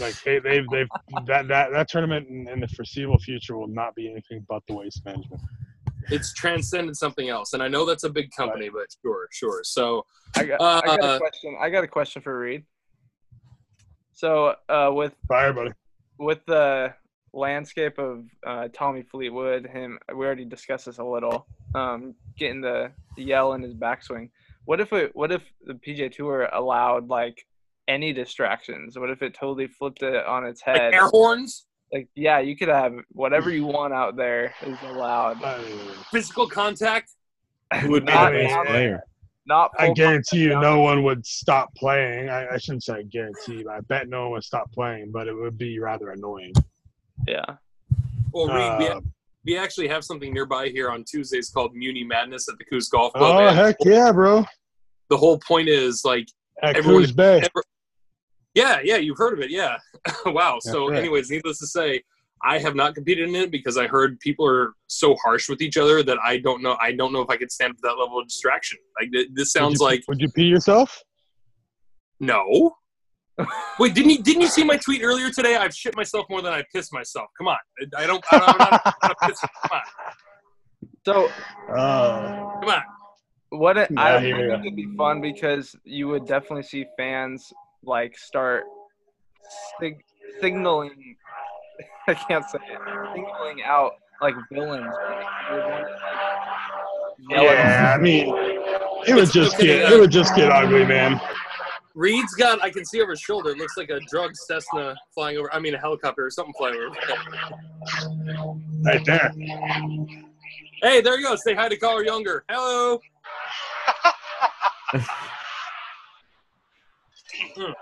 like 0.00 0.20
they, 0.22 0.38
they've, 0.40 0.64
they've 0.70 0.88
that, 1.26 1.46
that, 1.48 1.70
that 1.70 1.88
tournament 1.88 2.28
in, 2.28 2.48
in 2.48 2.60
the 2.60 2.68
foreseeable 2.68 3.18
future 3.18 3.56
will 3.56 3.68
not 3.68 3.94
be 3.94 4.10
anything 4.10 4.44
but 4.48 4.62
the 4.66 4.74
waste 4.74 5.04
management. 5.04 5.40
It's 6.10 6.32
transcended 6.34 6.96
something 6.96 7.28
else, 7.28 7.52
and 7.52 7.62
I 7.62 7.68
know 7.68 7.84
that's 7.86 8.04
a 8.04 8.10
big 8.10 8.30
company, 8.32 8.68
but 8.68 8.86
sure, 9.02 9.28
sure. 9.32 9.60
So 9.64 10.04
I 10.36 10.44
got, 10.44 10.60
I 10.60 10.80
got 10.96 11.02
Uh, 11.02 11.06
a 11.14 11.18
question. 11.18 11.56
I 11.60 11.70
got 11.70 11.84
a 11.84 11.88
question 11.88 12.22
for 12.22 12.38
Reid. 12.38 12.64
So, 14.12 14.54
uh, 14.68 14.90
with 14.92 15.14
Fire, 15.28 15.52
buddy. 15.52 15.72
with 16.18 16.44
the 16.46 16.94
landscape 17.32 17.98
of 17.98 18.24
uh, 18.46 18.68
Tommy 18.72 19.02
Fleetwood, 19.02 19.66
him, 19.66 19.98
we 20.14 20.24
already 20.24 20.44
discussed 20.44 20.86
this 20.86 20.98
a 20.98 21.04
little. 21.04 21.46
Um, 21.74 22.14
getting 22.38 22.60
the, 22.60 22.92
the 23.16 23.24
yell 23.24 23.54
in 23.54 23.62
his 23.62 23.74
backswing. 23.74 24.30
What 24.66 24.80
if 24.80 24.92
it? 24.92 25.10
What 25.14 25.32
if 25.32 25.42
the 25.66 25.74
PGA 25.74 26.10
Tour 26.14 26.48
allowed 26.52 27.08
like 27.08 27.44
any 27.88 28.12
distractions? 28.12 28.96
What 28.98 29.10
if 29.10 29.22
it 29.22 29.34
totally 29.34 29.66
flipped 29.66 30.02
it 30.02 30.24
on 30.24 30.46
its 30.46 30.62
like 30.66 30.76
head? 30.76 30.94
air 30.94 31.08
horns, 31.08 31.66
Like, 31.94 32.08
yeah, 32.16 32.40
you 32.40 32.56
could 32.56 32.68
have 32.68 32.92
whatever 33.12 33.50
you 33.50 33.64
want 33.78 33.94
out 33.94 34.16
there 34.16 34.52
is 34.66 34.76
allowed. 34.82 35.38
Physical 36.10 36.48
contact. 36.48 37.12
Who 37.80 37.90
would 37.90 38.04
be 38.04 38.12
Not- 38.12 38.32
the 38.32 38.38
best 38.38 38.54
not- 38.54 38.66
player? 38.66 39.00
Not 39.46 39.70
I 39.78 39.92
guarantee 39.92 40.38
you, 40.38 40.52
contact 40.52 40.62
no 40.72 40.80
one 40.80 41.02
would 41.04 41.26
stop 41.26 41.68
playing. 41.76 42.30
I, 42.30 42.54
I 42.54 42.56
shouldn't 42.56 42.82
say 42.82 42.94
I 42.94 43.02
guarantee, 43.02 43.62
but 43.62 43.74
I 43.74 43.80
bet 43.80 44.08
no 44.08 44.22
one 44.22 44.30
would 44.32 44.44
stop 44.44 44.72
playing. 44.72 45.10
But 45.12 45.28
it 45.28 45.34
would 45.34 45.58
be 45.58 45.78
rather 45.78 46.10
annoying. 46.12 46.54
Yeah. 47.28 47.44
Well, 48.32 48.46
Reid, 48.48 48.78
we, 48.78 48.88
Uh, 48.88 49.00
we 49.44 49.58
actually 49.58 49.86
have 49.88 50.02
something 50.02 50.32
nearby 50.32 50.68
here 50.70 50.90
on 50.90 51.04
Tuesdays 51.04 51.50
called 51.50 51.74
Muni 51.74 52.02
Madness 52.04 52.48
at 52.48 52.56
the 52.56 52.64
Coos 52.64 52.88
Golf 52.88 53.12
Club. 53.12 53.36
oh 53.38 53.46
and 53.48 53.54
heck 53.56 53.76
yeah, 53.84 54.10
bro! 54.12 54.46
The 55.10 55.16
whole 55.18 55.38
point 55.38 55.68
is 55.68 56.06
like 56.06 56.26
At 56.62 56.76
Everyone- 56.76 57.02
Cruz 57.02 57.12
Bay. 57.12 57.36
ever- 57.40 57.62
Yeah, 58.54 58.78
yeah, 58.82 58.96
you've 58.96 59.18
heard 59.18 59.34
of 59.34 59.40
it. 59.40 59.50
Yeah. 59.50 59.78
wow. 60.26 60.58
So, 60.60 60.88
right. 60.88 60.98
anyways, 60.98 61.30
needless 61.30 61.58
to 61.58 61.66
say, 61.66 62.02
I 62.42 62.58
have 62.58 62.74
not 62.74 62.94
competed 62.94 63.28
in 63.28 63.34
it 63.34 63.50
because 63.50 63.76
I 63.78 63.86
heard 63.86 64.20
people 64.20 64.46
are 64.46 64.74
so 64.86 65.16
harsh 65.24 65.48
with 65.48 65.62
each 65.62 65.76
other 65.76 66.02
that 66.02 66.18
I 66.22 66.38
don't 66.38 66.62
know. 66.62 66.76
I 66.80 66.92
don't 66.92 67.12
know 67.12 67.22
if 67.22 67.30
I 67.30 67.36
could 67.36 67.50
stand 67.50 67.70
up 67.70 67.76
to 67.76 67.82
that 67.84 67.94
level 67.98 68.18
of 68.18 68.28
distraction. 68.28 68.78
Like 69.00 69.10
th- 69.12 69.28
this 69.32 69.50
sounds 69.52 69.80
would 69.80 69.80
you, 69.80 69.86
like 69.86 70.02
Would 70.08 70.20
you 70.20 70.28
pee 70.30 70.44
yourself? 70.44 71.02
no. 72.20 72.76
Wait, 73.80 73.94
didn't 73.94 74.10
you 74.10 74.22
didn't 74.22 74.42
you 74.42 74.46
see 74.46 74.62
my 74.62 74.76
tweet 74.76 75.02
earlier 75.02 75.28
today? 75.30 75.56
I've 75.56 75.74
shit 75.74 75.96
myself 75.96 76.26
more 76.30 76.40
than 76.40 76.52
I 76.52 76.62
pissed 76.72 76.92
myself. 76.92 77.26
Come 77.36 77.48
on, 77.48 77.56
I 77.96 78.06
don't. 78.06 78.24
I 78.30 78.38
don't 78.38 78.52
I'm 78.52 78.58
not, 78.60 78.80
I'm 79.02 79.08
not 79.08 79.16
pissed. 79.26 79.42
Come 79.68 79.80
on, 79.80 79.82
So 81.04 81.74
Uh, 81.74 82.60
come 82.60 82.68
on. 82.68 82.82
what 83.48 83.76
it, 83.76 83.90
I 83.96 84.20
think 84.20 84.36
it'd 84.36 84.76
be 84.76 84.94
fun 84.96 85.20
because 85.20 85.74
you 85.82 86.06
would 86.08 86.26
definitely 86.26 86.62
see 86.62 86.84
fans 86.96 87.52
like 87.86 88.18
start 88.18 88.64
sig- 89.80 90.04
signaling. 90.40 91.16
I 92.08 92.14
can't 92.14 92.44
say 92.44 92.58
it. 92.58 92.78
Signaling 93.14 93.62
out 93.64 93.92
like 94.20 94.34
villains. 94.52 94.92
They 95.48 95.56
would 95.56 95.64
wanna, 95.64 95.82
like, 95.82 95.86
yell 97.30 97.44
at 97.44 97.56
yeah, 97.56 97.94
I 97.96 98.00
mean, 98.00 98.34
it 99.06 99.14
would 99.14 99.30
just 99.30 99.56
okay, 99.56 99.66
get 99.66 99.92
uh, 99.92 99.94
it 99.94 100.00
would 100.00 100.10
just 100.10 100.34
get 100.34 100.50
ugly, 100.50 100.84
man. 100.84 101.20
Reid's 101.94 102.34
got. 102.34 102.62
I 102.62 102.70
can 102.70 102.84
see 102.84 103.00
over 103.00 103.12
his 103.12 103.20
shoulder. 103.20 103.50
It 103.50 103.58
looks 103.58 103.76
like 103.76 103.90
a 103.90 104.00
drug 104.10 104.34
Cessna 104.34 104.96
flying 105.14 105.38
over. 105.38 105.52
I 105.54 105.60
mean, 105.60 105.74
a 105.74 105.78
helicopter 105.78 106.26
or 106.26 106.30
something 106.30 106.54
flying 106.58 106.76
over. 106.76 106.96
Right 108.82 109.04
there. 109.04 109.32
Hey, 110.82 111.00
there 111.00 111.18
you 111.18 111.26
go. 111.26 111.36
Say 111.36 111.54
hi 111.54 111.68
to 111.68 111.76
Caller 111.76 112.04
Younger. 112.04 112.44
Hello. 112.48 113.00
Hmm. 117.56 117.72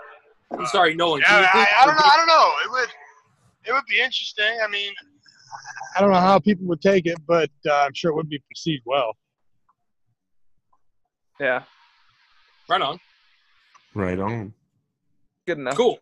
I'm 0.59 0.67
sorry, 0.67 0.95
Nolan. 0.95 1.23
can 1.23 1.33
Yeah, 1.33 1.41
you 1.41 1.47
I, 1.47 1.51
please 1.53 1.67
I 1.81 1.87
don't 1.87 1.95
know. 1.97 2.03
I 2.05 2.17
don't 2.17 2.27
know. 2.27 2.53
It 2.65 2.71
would, 2.71 2.89
it 3.67 3.73
would 3.73 3.85
be 3.89 3.99
interesting. 4.01 4.59
I 4.63 4.69
mean, 4.69 4.93
I 5.97 6.01
don't 6.01 6.11
know 6.13 6.21
how 6.21 6.39
people 6.39 6.67
would 6.67 6.81
take 6.83 7.07
it, 7.07 7.17
but 7.27 7.51
uh, 7.69 7.73
I'm 7.75 7.95
sure 7.95 8.11
it 8.11 8.15
would 8.15 8.29
be 8.29 8.43
perceived 8.51 8.83
well. 8.87 9.13
Yeah, 11.41 11.63
Right 12.69 12.81
on. 12.81 13.01
Right 13.95 14.19
on. 14.19 14.55
good 15.47 15.59
enough. 15.59 15.77
Cool. 15.77 15.99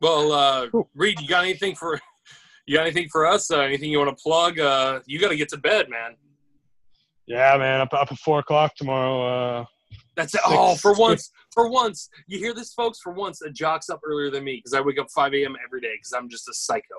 Well, 0.00 0.32
uh, 0.32 0.68
Cool. 0.70 0.90
Reid, 0.94 1.20
you 1.20 1.28
got 1.28 1.44
anything 1.44 1.74
for 1.76 2.00
you 2.66 2.76
got 2.76 2.82
anything 2.82 3.08
for 3.10 3.26
us? 3.26 3.50
Uh, 3.50 3.60
anything 3.60 3.90
you 3.90 3.98
want 3.98 4.16
to 4.16 4.22
plug? 4.22 4.58
Uh, 4.58 5.00
you 5.06 5.18
got 5.20 5.28
to 5.28 5.36
get 5.36 5.48
to 5.50 5.56
bed, 5.58 5.88
man. 5.88 6.16
Yeah, 7.26 7.56
man. 7.56 7.80
Up 7.80 7.92
up 7.94 8.10
at 8.10 8.18
four 8.18 8.40
o'clock 8.40 8.74
tomorrow. 8.76 9.60
Uh, 9.60 9.64
That's 10.16 10.34
it. 10.34 10.40
Oh, 10.46 10.76
for 10.76 10.94
once, 10.94 11.30
for 11.52 11.68
once, 11.68 12.08
you 12.26 12.38
hear 12.38 12.54
this, 12.54 12.72
folks. 12.72 13.00
For 13.00 13.12
once, 13.12 13.42
a 13.42 13.50
jock's 13.50 13.90
up 13.90 14.00
earlier 14.04 14.30
than 14.30 14.44
me 14.44 14.56
because 14.56 14.72
I 14.72 14.80
wake 14.80 14.98
up 14.98 15.08
5 15.14 15.34
a.m. 15.34 15.56
every 15.64 15.80
day 15.80 15.94
because 15.96 16.12
I'm 16.12 16.28
just 16.28 16.48
a 16.48 16.54
psycho, 16.54 16.94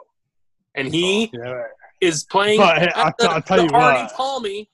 and 0.76 0.94
he 0.94 1.32
yeah. 1.34 1.64
is 2.02 2.26
playing. 2.26 2.60
But, 2.60 2.80
hey, 2.80 2.92
I'll 2.96 3.14
the, 3.18 3.30
I'll 3.30 3.42
tell 3.42 3.58
the 3.58 3.64
you 3.64 3.70
Arnie 3.70 4.04
what. 4.04 4.14
Palmy. 4.14 4.70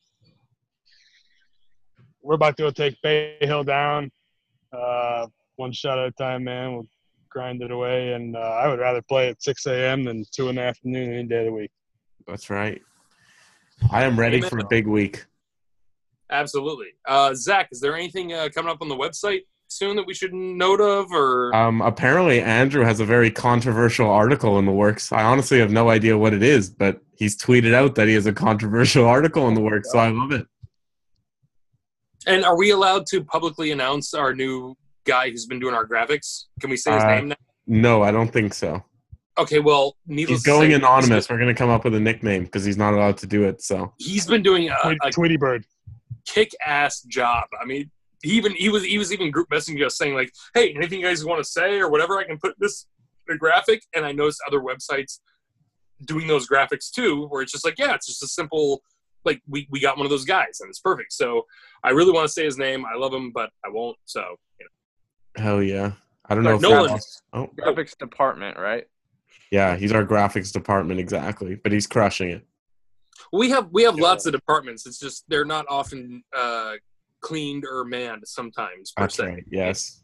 We're 2.23 2.35
about 2.35 2.57
to 2.57 2.63
go 2.63 2.71
take 2.71 3.01
Bay 3.01 3.37
Hill 3.41 3.63
down, 3.63 4.11
uh, 4.71 5.25
one 5.55 5.71
shot 5.71 5.97
at 5.97 6.07
a 6.07 6.11
time, 6.11 6.43
man. 6.43 6.73
We'll 6.73 6.87
grind 7.29 7.61
it 7.63 7.71
away, 7.71 8.13
and 8.13 8.35
uh, 8.35 8.39
I 8.39 8.67
would 8.67 8.79
rather 8.79 9.01
play 9.01 9.29
at 9.29 9.41
6 9.41 9.65
a.m. 9.67 10.03
than 10.03 10.23
two 10.31 10.49
in 10.49 10.55
the 10.55 10.61
afternoon 10.61 11.13
any 11.13 11.23
day 11.23 11.39
of 11.39 11.45
the 11.45 11.51
week. 11.51 11.71
That's 12.27 12.49
right. 12.49 12.81
I 13.91 14.03
am 14.03 14.19
ready 14.19 14.37
Amen. 14.37 14.49
for 14.49 14.59
a 14.59 14.67
big 14.67 14.85
week. 14.85 15.25
Absolutely. 16.31 16.87
Uh, 17.07 17.33
Zach, 17.33 17.67
is 17.71 17.79
there 17.81 17.95
anything 17.95 18.33
uh, 18.33 18.47
coming 18.53 18.71
up 18.71 18.81
on 18.81 18.87
the 18.89 18.95
website 18.95 19.41
soon 19.67 19.95
that 19.97 20.05
we 20.05 20.13
should 20.13 20.33
note 20.33 20.81
of, 20.81 21.11
or 21.11 21.53
Um, 21.55 21.81
apparently, 21.81 22.41
Andrew 22.41 22.83
has 22.83 22.99
a 22.99 23.05
very 23.05 23.29
controversial 23.31 24.09
article 24.09 24.57
in 24.59 24.65
the 24.65 24.71
works. 24.71 25.11
I 25.11 25.23
honestly 25.23 25.59
have 25.59 25.71
no 25.71 25.89
idea 25.89 26.17
what 26.17 26.33
it 26.33 26.43
is, 26.43 26.69
but 26.69 27.01
he's 27.15 27.37
tweeted 27.37 27.73
out 27.73 27.95
that 27.95 28.07
he 28.07 28.13
has 28.15 28.25
a 28.25 28.33
controversial 28.33 29.05
article 29.05 29.47
in 29.47 29.53
the 29.53 29.61
works, 29.61 29.91
so 29.91 29.99
I 29.99 30.09
love 30.09 30.31
it. 30.31 30.45
and 32.27 32.45
are 32.45 32.57
we 32.57 32.71
allowed 32.71 33.05
to 33.07 33.23
publicly 33.23 33.71
announce 33.71 34.13
our 34.13 34.33
new 34.33 34.75
guy 35.05 35.29
who's 35.29 35.45
been 35.47 35.59
doing 35.59 35.73
our 35.73 35.87
graphics? 35.87 36.45
Can 36.59 36.69
we 36.69 36.77
say 36.77 36.93
his 36.93 37.03
Uh, 37.03 37.07
name 37.07 37.27
now? 37.29 37.35
No, 37.67 38.03
I 38.03 38.11
don't 38.11 38.31
think 38.31 38.53
so. 38.53 38.83
Okay, 39.39 39.59
well, 39.59 39.95
needless 40.05 40.39
He's 40.39 40.43
to 40.43 40.49
going 40.49 40.71
say, 40.71 40.75
anonymous. 40.75 41.29
We're 41.29 41.37
going 41.37 41.47
to 41.47 41.57
come 41.57 41.69
up 41.69 41.83
with 41.85 41.95
a 41.95 41.99
nickname 41.99 42.43
because 42.43 42.63
he's 42.65 42.77
not 42.77 42.93
allowed 42.93 43.17
to 43.19 43.27
do 43.27 43.43
it. 43.45 43.61
So 43.63 43.93
He's 43.97 44.27
been 44.27 44.43
doing 44.43 44.69
a, 44.69 44.75
Tweety, 44.83 44.97
a 45.03 45.09
Tweety 45.11 45.37
Bird. 45.37 45.65
Kick-ass 46.25 47.01
job. 47.03 47.45
I 47.59 47.65
mean, 47.65 47.91
he 48.23 48.31
even 48.33 48.53
he 48.53 48.69
was 48.69 48.83
he 48.83 48.97
was 48.97 49.11
even 49.11 49.31
group 49.31 49.49
messaging 49.49 49.83
us 49.85 49.97
saying 49.97 50.13
like, 50.13 50.31
"Hey, 50.53 50.73
anything 50.75 50.99
you 50.99 51.05
guys 51.05 51.25
want 51.25 51.43
to 51.43 51.49
say 51.49 51.79
or 51.79 51.89
whatever, 51.89 52.19
I 52.19 52.25
can 52.25 52.37
put 52.37 52.55
this 52.59 52.87
in 53.27 53.35
a 53.35 53.37
graphic." 53.37 53.81
And 53.95 54.05
I 54.05 54.11
noticed 54.11 54.41
other 54.47 54.59
websites 54.59 55.19
doing 56.05 56.27
those 56.27 56.47
graphics 56.47 56.91
too, 56.91 57.27
where 57.27 57.41
it's 57.41 57.51
just 57.51 57.65
like, 57.65 57.77
yeah, 57.77 57.93
it's 57.93 58.07
just 58.07 58.23
a 58.23 58.27
simple 58.27 58.81
like 59.25 59.41
we 59.47 59.67
we 59.71 59.79
got 59.79 59.97
one 59.97 60.05
of 60.05 60.09
those 60.09 60.25
guys 60.25 60.59
and 60.61 60.69
it's 60.69 60.79
perfect. 60.79 61.13
So 61.13 61.45
I 61.83 61.91
really 61.91 62.11
want 62.11 62.25
to 62.25 62.31
say 62.31 62.45
his 62.45 62.57
name. 62.57 62.85
I 62.85 62.97
love 62.97 63.13
him, 63.13 63.31
but 63.31 63.49
I 63.65 63.69
won't. 63.69 63.97
So 64.05 64.21
you 64.59 64.67
know. 65.37 65.43
hell 65.43 65.63
yeah. 65.63 65.93
I 66.27 66.35
don't 66.35 66.43
know 66.43 66.55
if 66.55 66.61
Nolan. 66.61 66.99
Oh, 67.33 67.49
Graphics 67.59 67.97
department, 67.97 68.57
right? 68.57 68.85
yeah, 69.51 69.75
he's 69.75 69.91
our 69.91 70.05
graphics 70.05 70.51
department 70.51 70.99
exactly, 70.99 71.55
but 71.55 71.71
he's 71.71 71.85
crushing 71.85 72.29
it. 72.29 72.45
We 73.33 73.49
have 73.51 73.69
we 73.71 73.83
have 73.83 73.95
lots 73.95 74.25
of 74.25 74.31
departments. 74.33 74.85
It's 74.85 74.99
just 74.99 75.25
they're 75.27 75.45
not 75.45 75.65
often 75.69 76.23
uh, 76.35 76.73
cleaned 77.21 77.65
or 77.69 77.83
manned 77.85 78.23
sometimes 78.25 78.91
per 78.95 79.03
That's 79.03 79.15
se. 79.15 79.25
right. 79.25 79.43
Yes. 79.51 80.01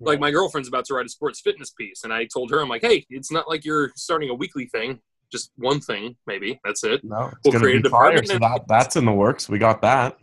like 0.00 0.18
my 0.20 0.30
girlfriend's 0.30 0.68
about 0.68 0.84
to 0.86 0.94
write 0.94 1.04
a 1.06 1.08
sports 1.08 1.40
fitness 1.42 1.70
piece 1.72 2.04
and 2.04 2.12
i 2.12 2.24
told 2.32 2.50
her 2.50 2.60
i'm 2.62 2.68
like 2.70 2.80
hey 2.80 3.04
it's 3.10 3.30
not 3.32 3.48
like 3.48 3.64
you're 3.66 3.90
starting 3.96 4.30
a 4.30 4.34
weekly 4.34 4.64
thing 4.66 4.98
just 5.32 5.50
one 5.56 5.78
thing 5.80 6.16
maybe 6.26 6.58
that's 6.64 6.82
it 6.84 7.02
No, 7.04 7.26
it's 7.26 7.36
We'll 7.44 7.60
create 7.60 7.72
to 7.74 7.78
a 7.80 7.82
be 7.82 7.88
fire. 7.90 8.12
department 8.12 8.28
So 8.28 8.38
that, 8.38 8.62
that's 8.68 8.96
in 8.96 9.04
the 9.04 9.12
works. 9.12 9.48
We 9.48 9.58
got 9.58 9.82
that. 9.82 10.16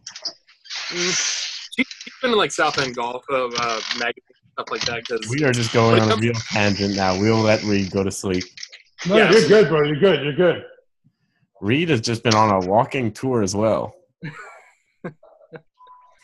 Mm. 0.89 1.11
She- 1.75 1.83
she's 1.83 2.13
been 2.21 2.31
in 2.31 2.37
like 2.37 2.51
south 2.51 2.79
end 2.79 2.95
golf 2.95 3.23
uh, 3.31 3.45
uh, 3.47 3.81
magazine 3.99 4.23
stuff 4.53 4.67
like 4.71 4.81
that 4.85 5.03
because 5.07 5.29
We 5.29 5.43
are 5.43 5.51
just 5.51 5.71
going 5.73 6.01
on 6.01 6.11
a 6.11 6.15
real 6.15 6.33
tangent 6.51 6.95
now. 6.95 7.19
We'll 7.19 7.37
let 7.37 7.61
Reid 7.63 7.91
go 7.91 8.03
to 8.03 8.11
sleep. 8.11 8.43
No, 9.07 9.17
Yeah. 9.17 9.31
you're 9.31 9.47
good, 9.47 9.69
bro. 9.69 9.83
You're 9.83 9.99
good. 9.99 10.23
You're 10.23 10.33
good. 10.33 10.63
Reid 11.61 11.89
has 11.89 12.01
just 12.01 12.23
been 12.23 12.35
on 12.35 12.51
a 12.63 12.67
walking 12.67 13.11
tour 13.11 13.41
as 13.41 13.55
well. 13.55 13.93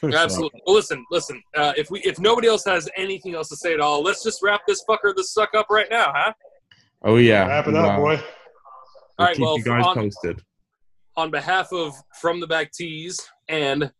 Absolutely 0.03 0.61
well 0.65 0.75
listen 0.75 1.05
listen 1.11 1.41
uh, 1.55 1.71
if 1.77 1.89
we 1.89 2.01
if 2.01 2.19
nobody 2.19 2.45
else 2.49 2.65
has 2.65 2.89
anything 2.97 3.36
else 3.36 3.47
to 3.47 3.55
say 3.55 3.73
at 3.73 3.79
all 3.79 4.03
let's 4.03 4.21
just 4.21 4.43
wrap 4.43 4.59
this 4.67 4.84
fucker 4.84 5.15
the 5.15 5.23
suck 5.23 5.51
up 5.55 5.67
right 5.69 5.88
now 5.89 6.11
huh 6.13 6.34
oh 7.03 7.15
yeah. 7.15 7.47
Wrap 7.47 7.67
it 7.67 7.73
We'll, 7.73 7.86
up, 7.86 7.95
boy. 7.97 8.03
We'll 8.03 8.17
All 9.19 9.25
right, 9.27 9.36
keep 9.36 9.41
well, 9.45 9.57
you 9.57 9.63
guys 9.63 9.86
on- 9.86 9.95
posted. 9.95 10.41
on 11.15 11.31
behalf 11.31 11.71
of 11.71 11.93
from 12.19 12.41
the 12.41 12.47
back 12.47 12.73
tees 12.73 13.17
and 13.47 13.91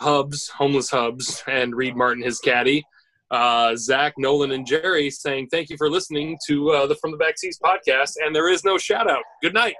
hubs 0.00 0.48
homeless 0.48 0.90
hubs 0.90 1.44
and 1.46 1.72
reid 1.76 1.94
martin 1.96 2.22
his 2.24 2.40
caddy 2.40 2.82
uh, 3.30 3.76
zack 3.76 4.14
nolan 4.18 4.50
and 4.50 4.66
jerry 4.66 5.08
saying 5.08 5.46
thank 5.52 5.70
you 5.70 5.76
for 5.76 5.88
listening 5.88 6.36
to 6.48 6.70
uh, 6.70 6.86
the 6.88 6.96
from 6.96 7.12
the 7.12 7.16
back 7.16 7.36
tees 7.36 7.60
podcast 7.64 8.14
and 8.24 8.34
there 8.34 8.48
is 8.48 8.64
no 8.64 8.76
shout 8.76 9.08
out 9.08 9.22
good 9.40 9.54
night 9.54 9.74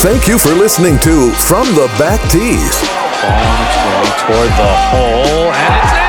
Thank 0.00 0.26
you 0.26 0.38
for 0.38 0.48
listening 0.54 0.98
to 1.00 1.30
From 1.32 1.66
the 1.74 1.92
Back 1.98 2.18
Tees. 2.30 2.80
Ball 3.20 3.28
on 3.28 3.60
its 3.60 3.76
way 3.84 4.08
toward 4.24 4.48
the 4.56 4.72
hole, 4.88 5.52
and 5.52 5.74
it's 5.76 5.92
in 5.92 6.08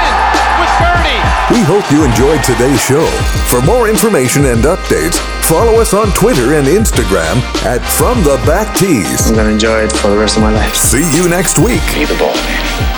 with 0.55 0.71
Birdie. 0.79 1.19
We 1.51 1.59
hope 1.67 1.83
you 1.91 2.05
enjoyed 2.05 2.41
today's 2.45 2.79
show. 2.79 3.05
For 3.51 3.61
more 3.61 3.89
information 3.89 4.45
and 4.45 4.63
updates, 4.63 5.19
follow 5.43 5.81
us 5.81 5.93
on 5.93 6.13
Twitter 6.13 6.53
and 6.53 6.65
Instagram 6.65 7.43
at 7.65 7.81
From 7.81 8.23
the 8.23 8.41
Back 8.45 8.73
Tees. 8.77 9.27
I'm 9.27 9.35
gonna 9.35 9.49
enjoy 9.49 9.83
it 9.83 9.91
for 9.91 10.07
the 10.07 10.17
rest 10.17 10.37
of 10.37 10.43
my 10.43 10.51
life. 10.53 10.75
See 10.75 11.03
you 11.13 11.27
next 11.27 11.59
week. 11.59 11.83
Be 11.93 12.05
the 12.05 12.15
ball 12.17 12.33
man. 12.33 12.92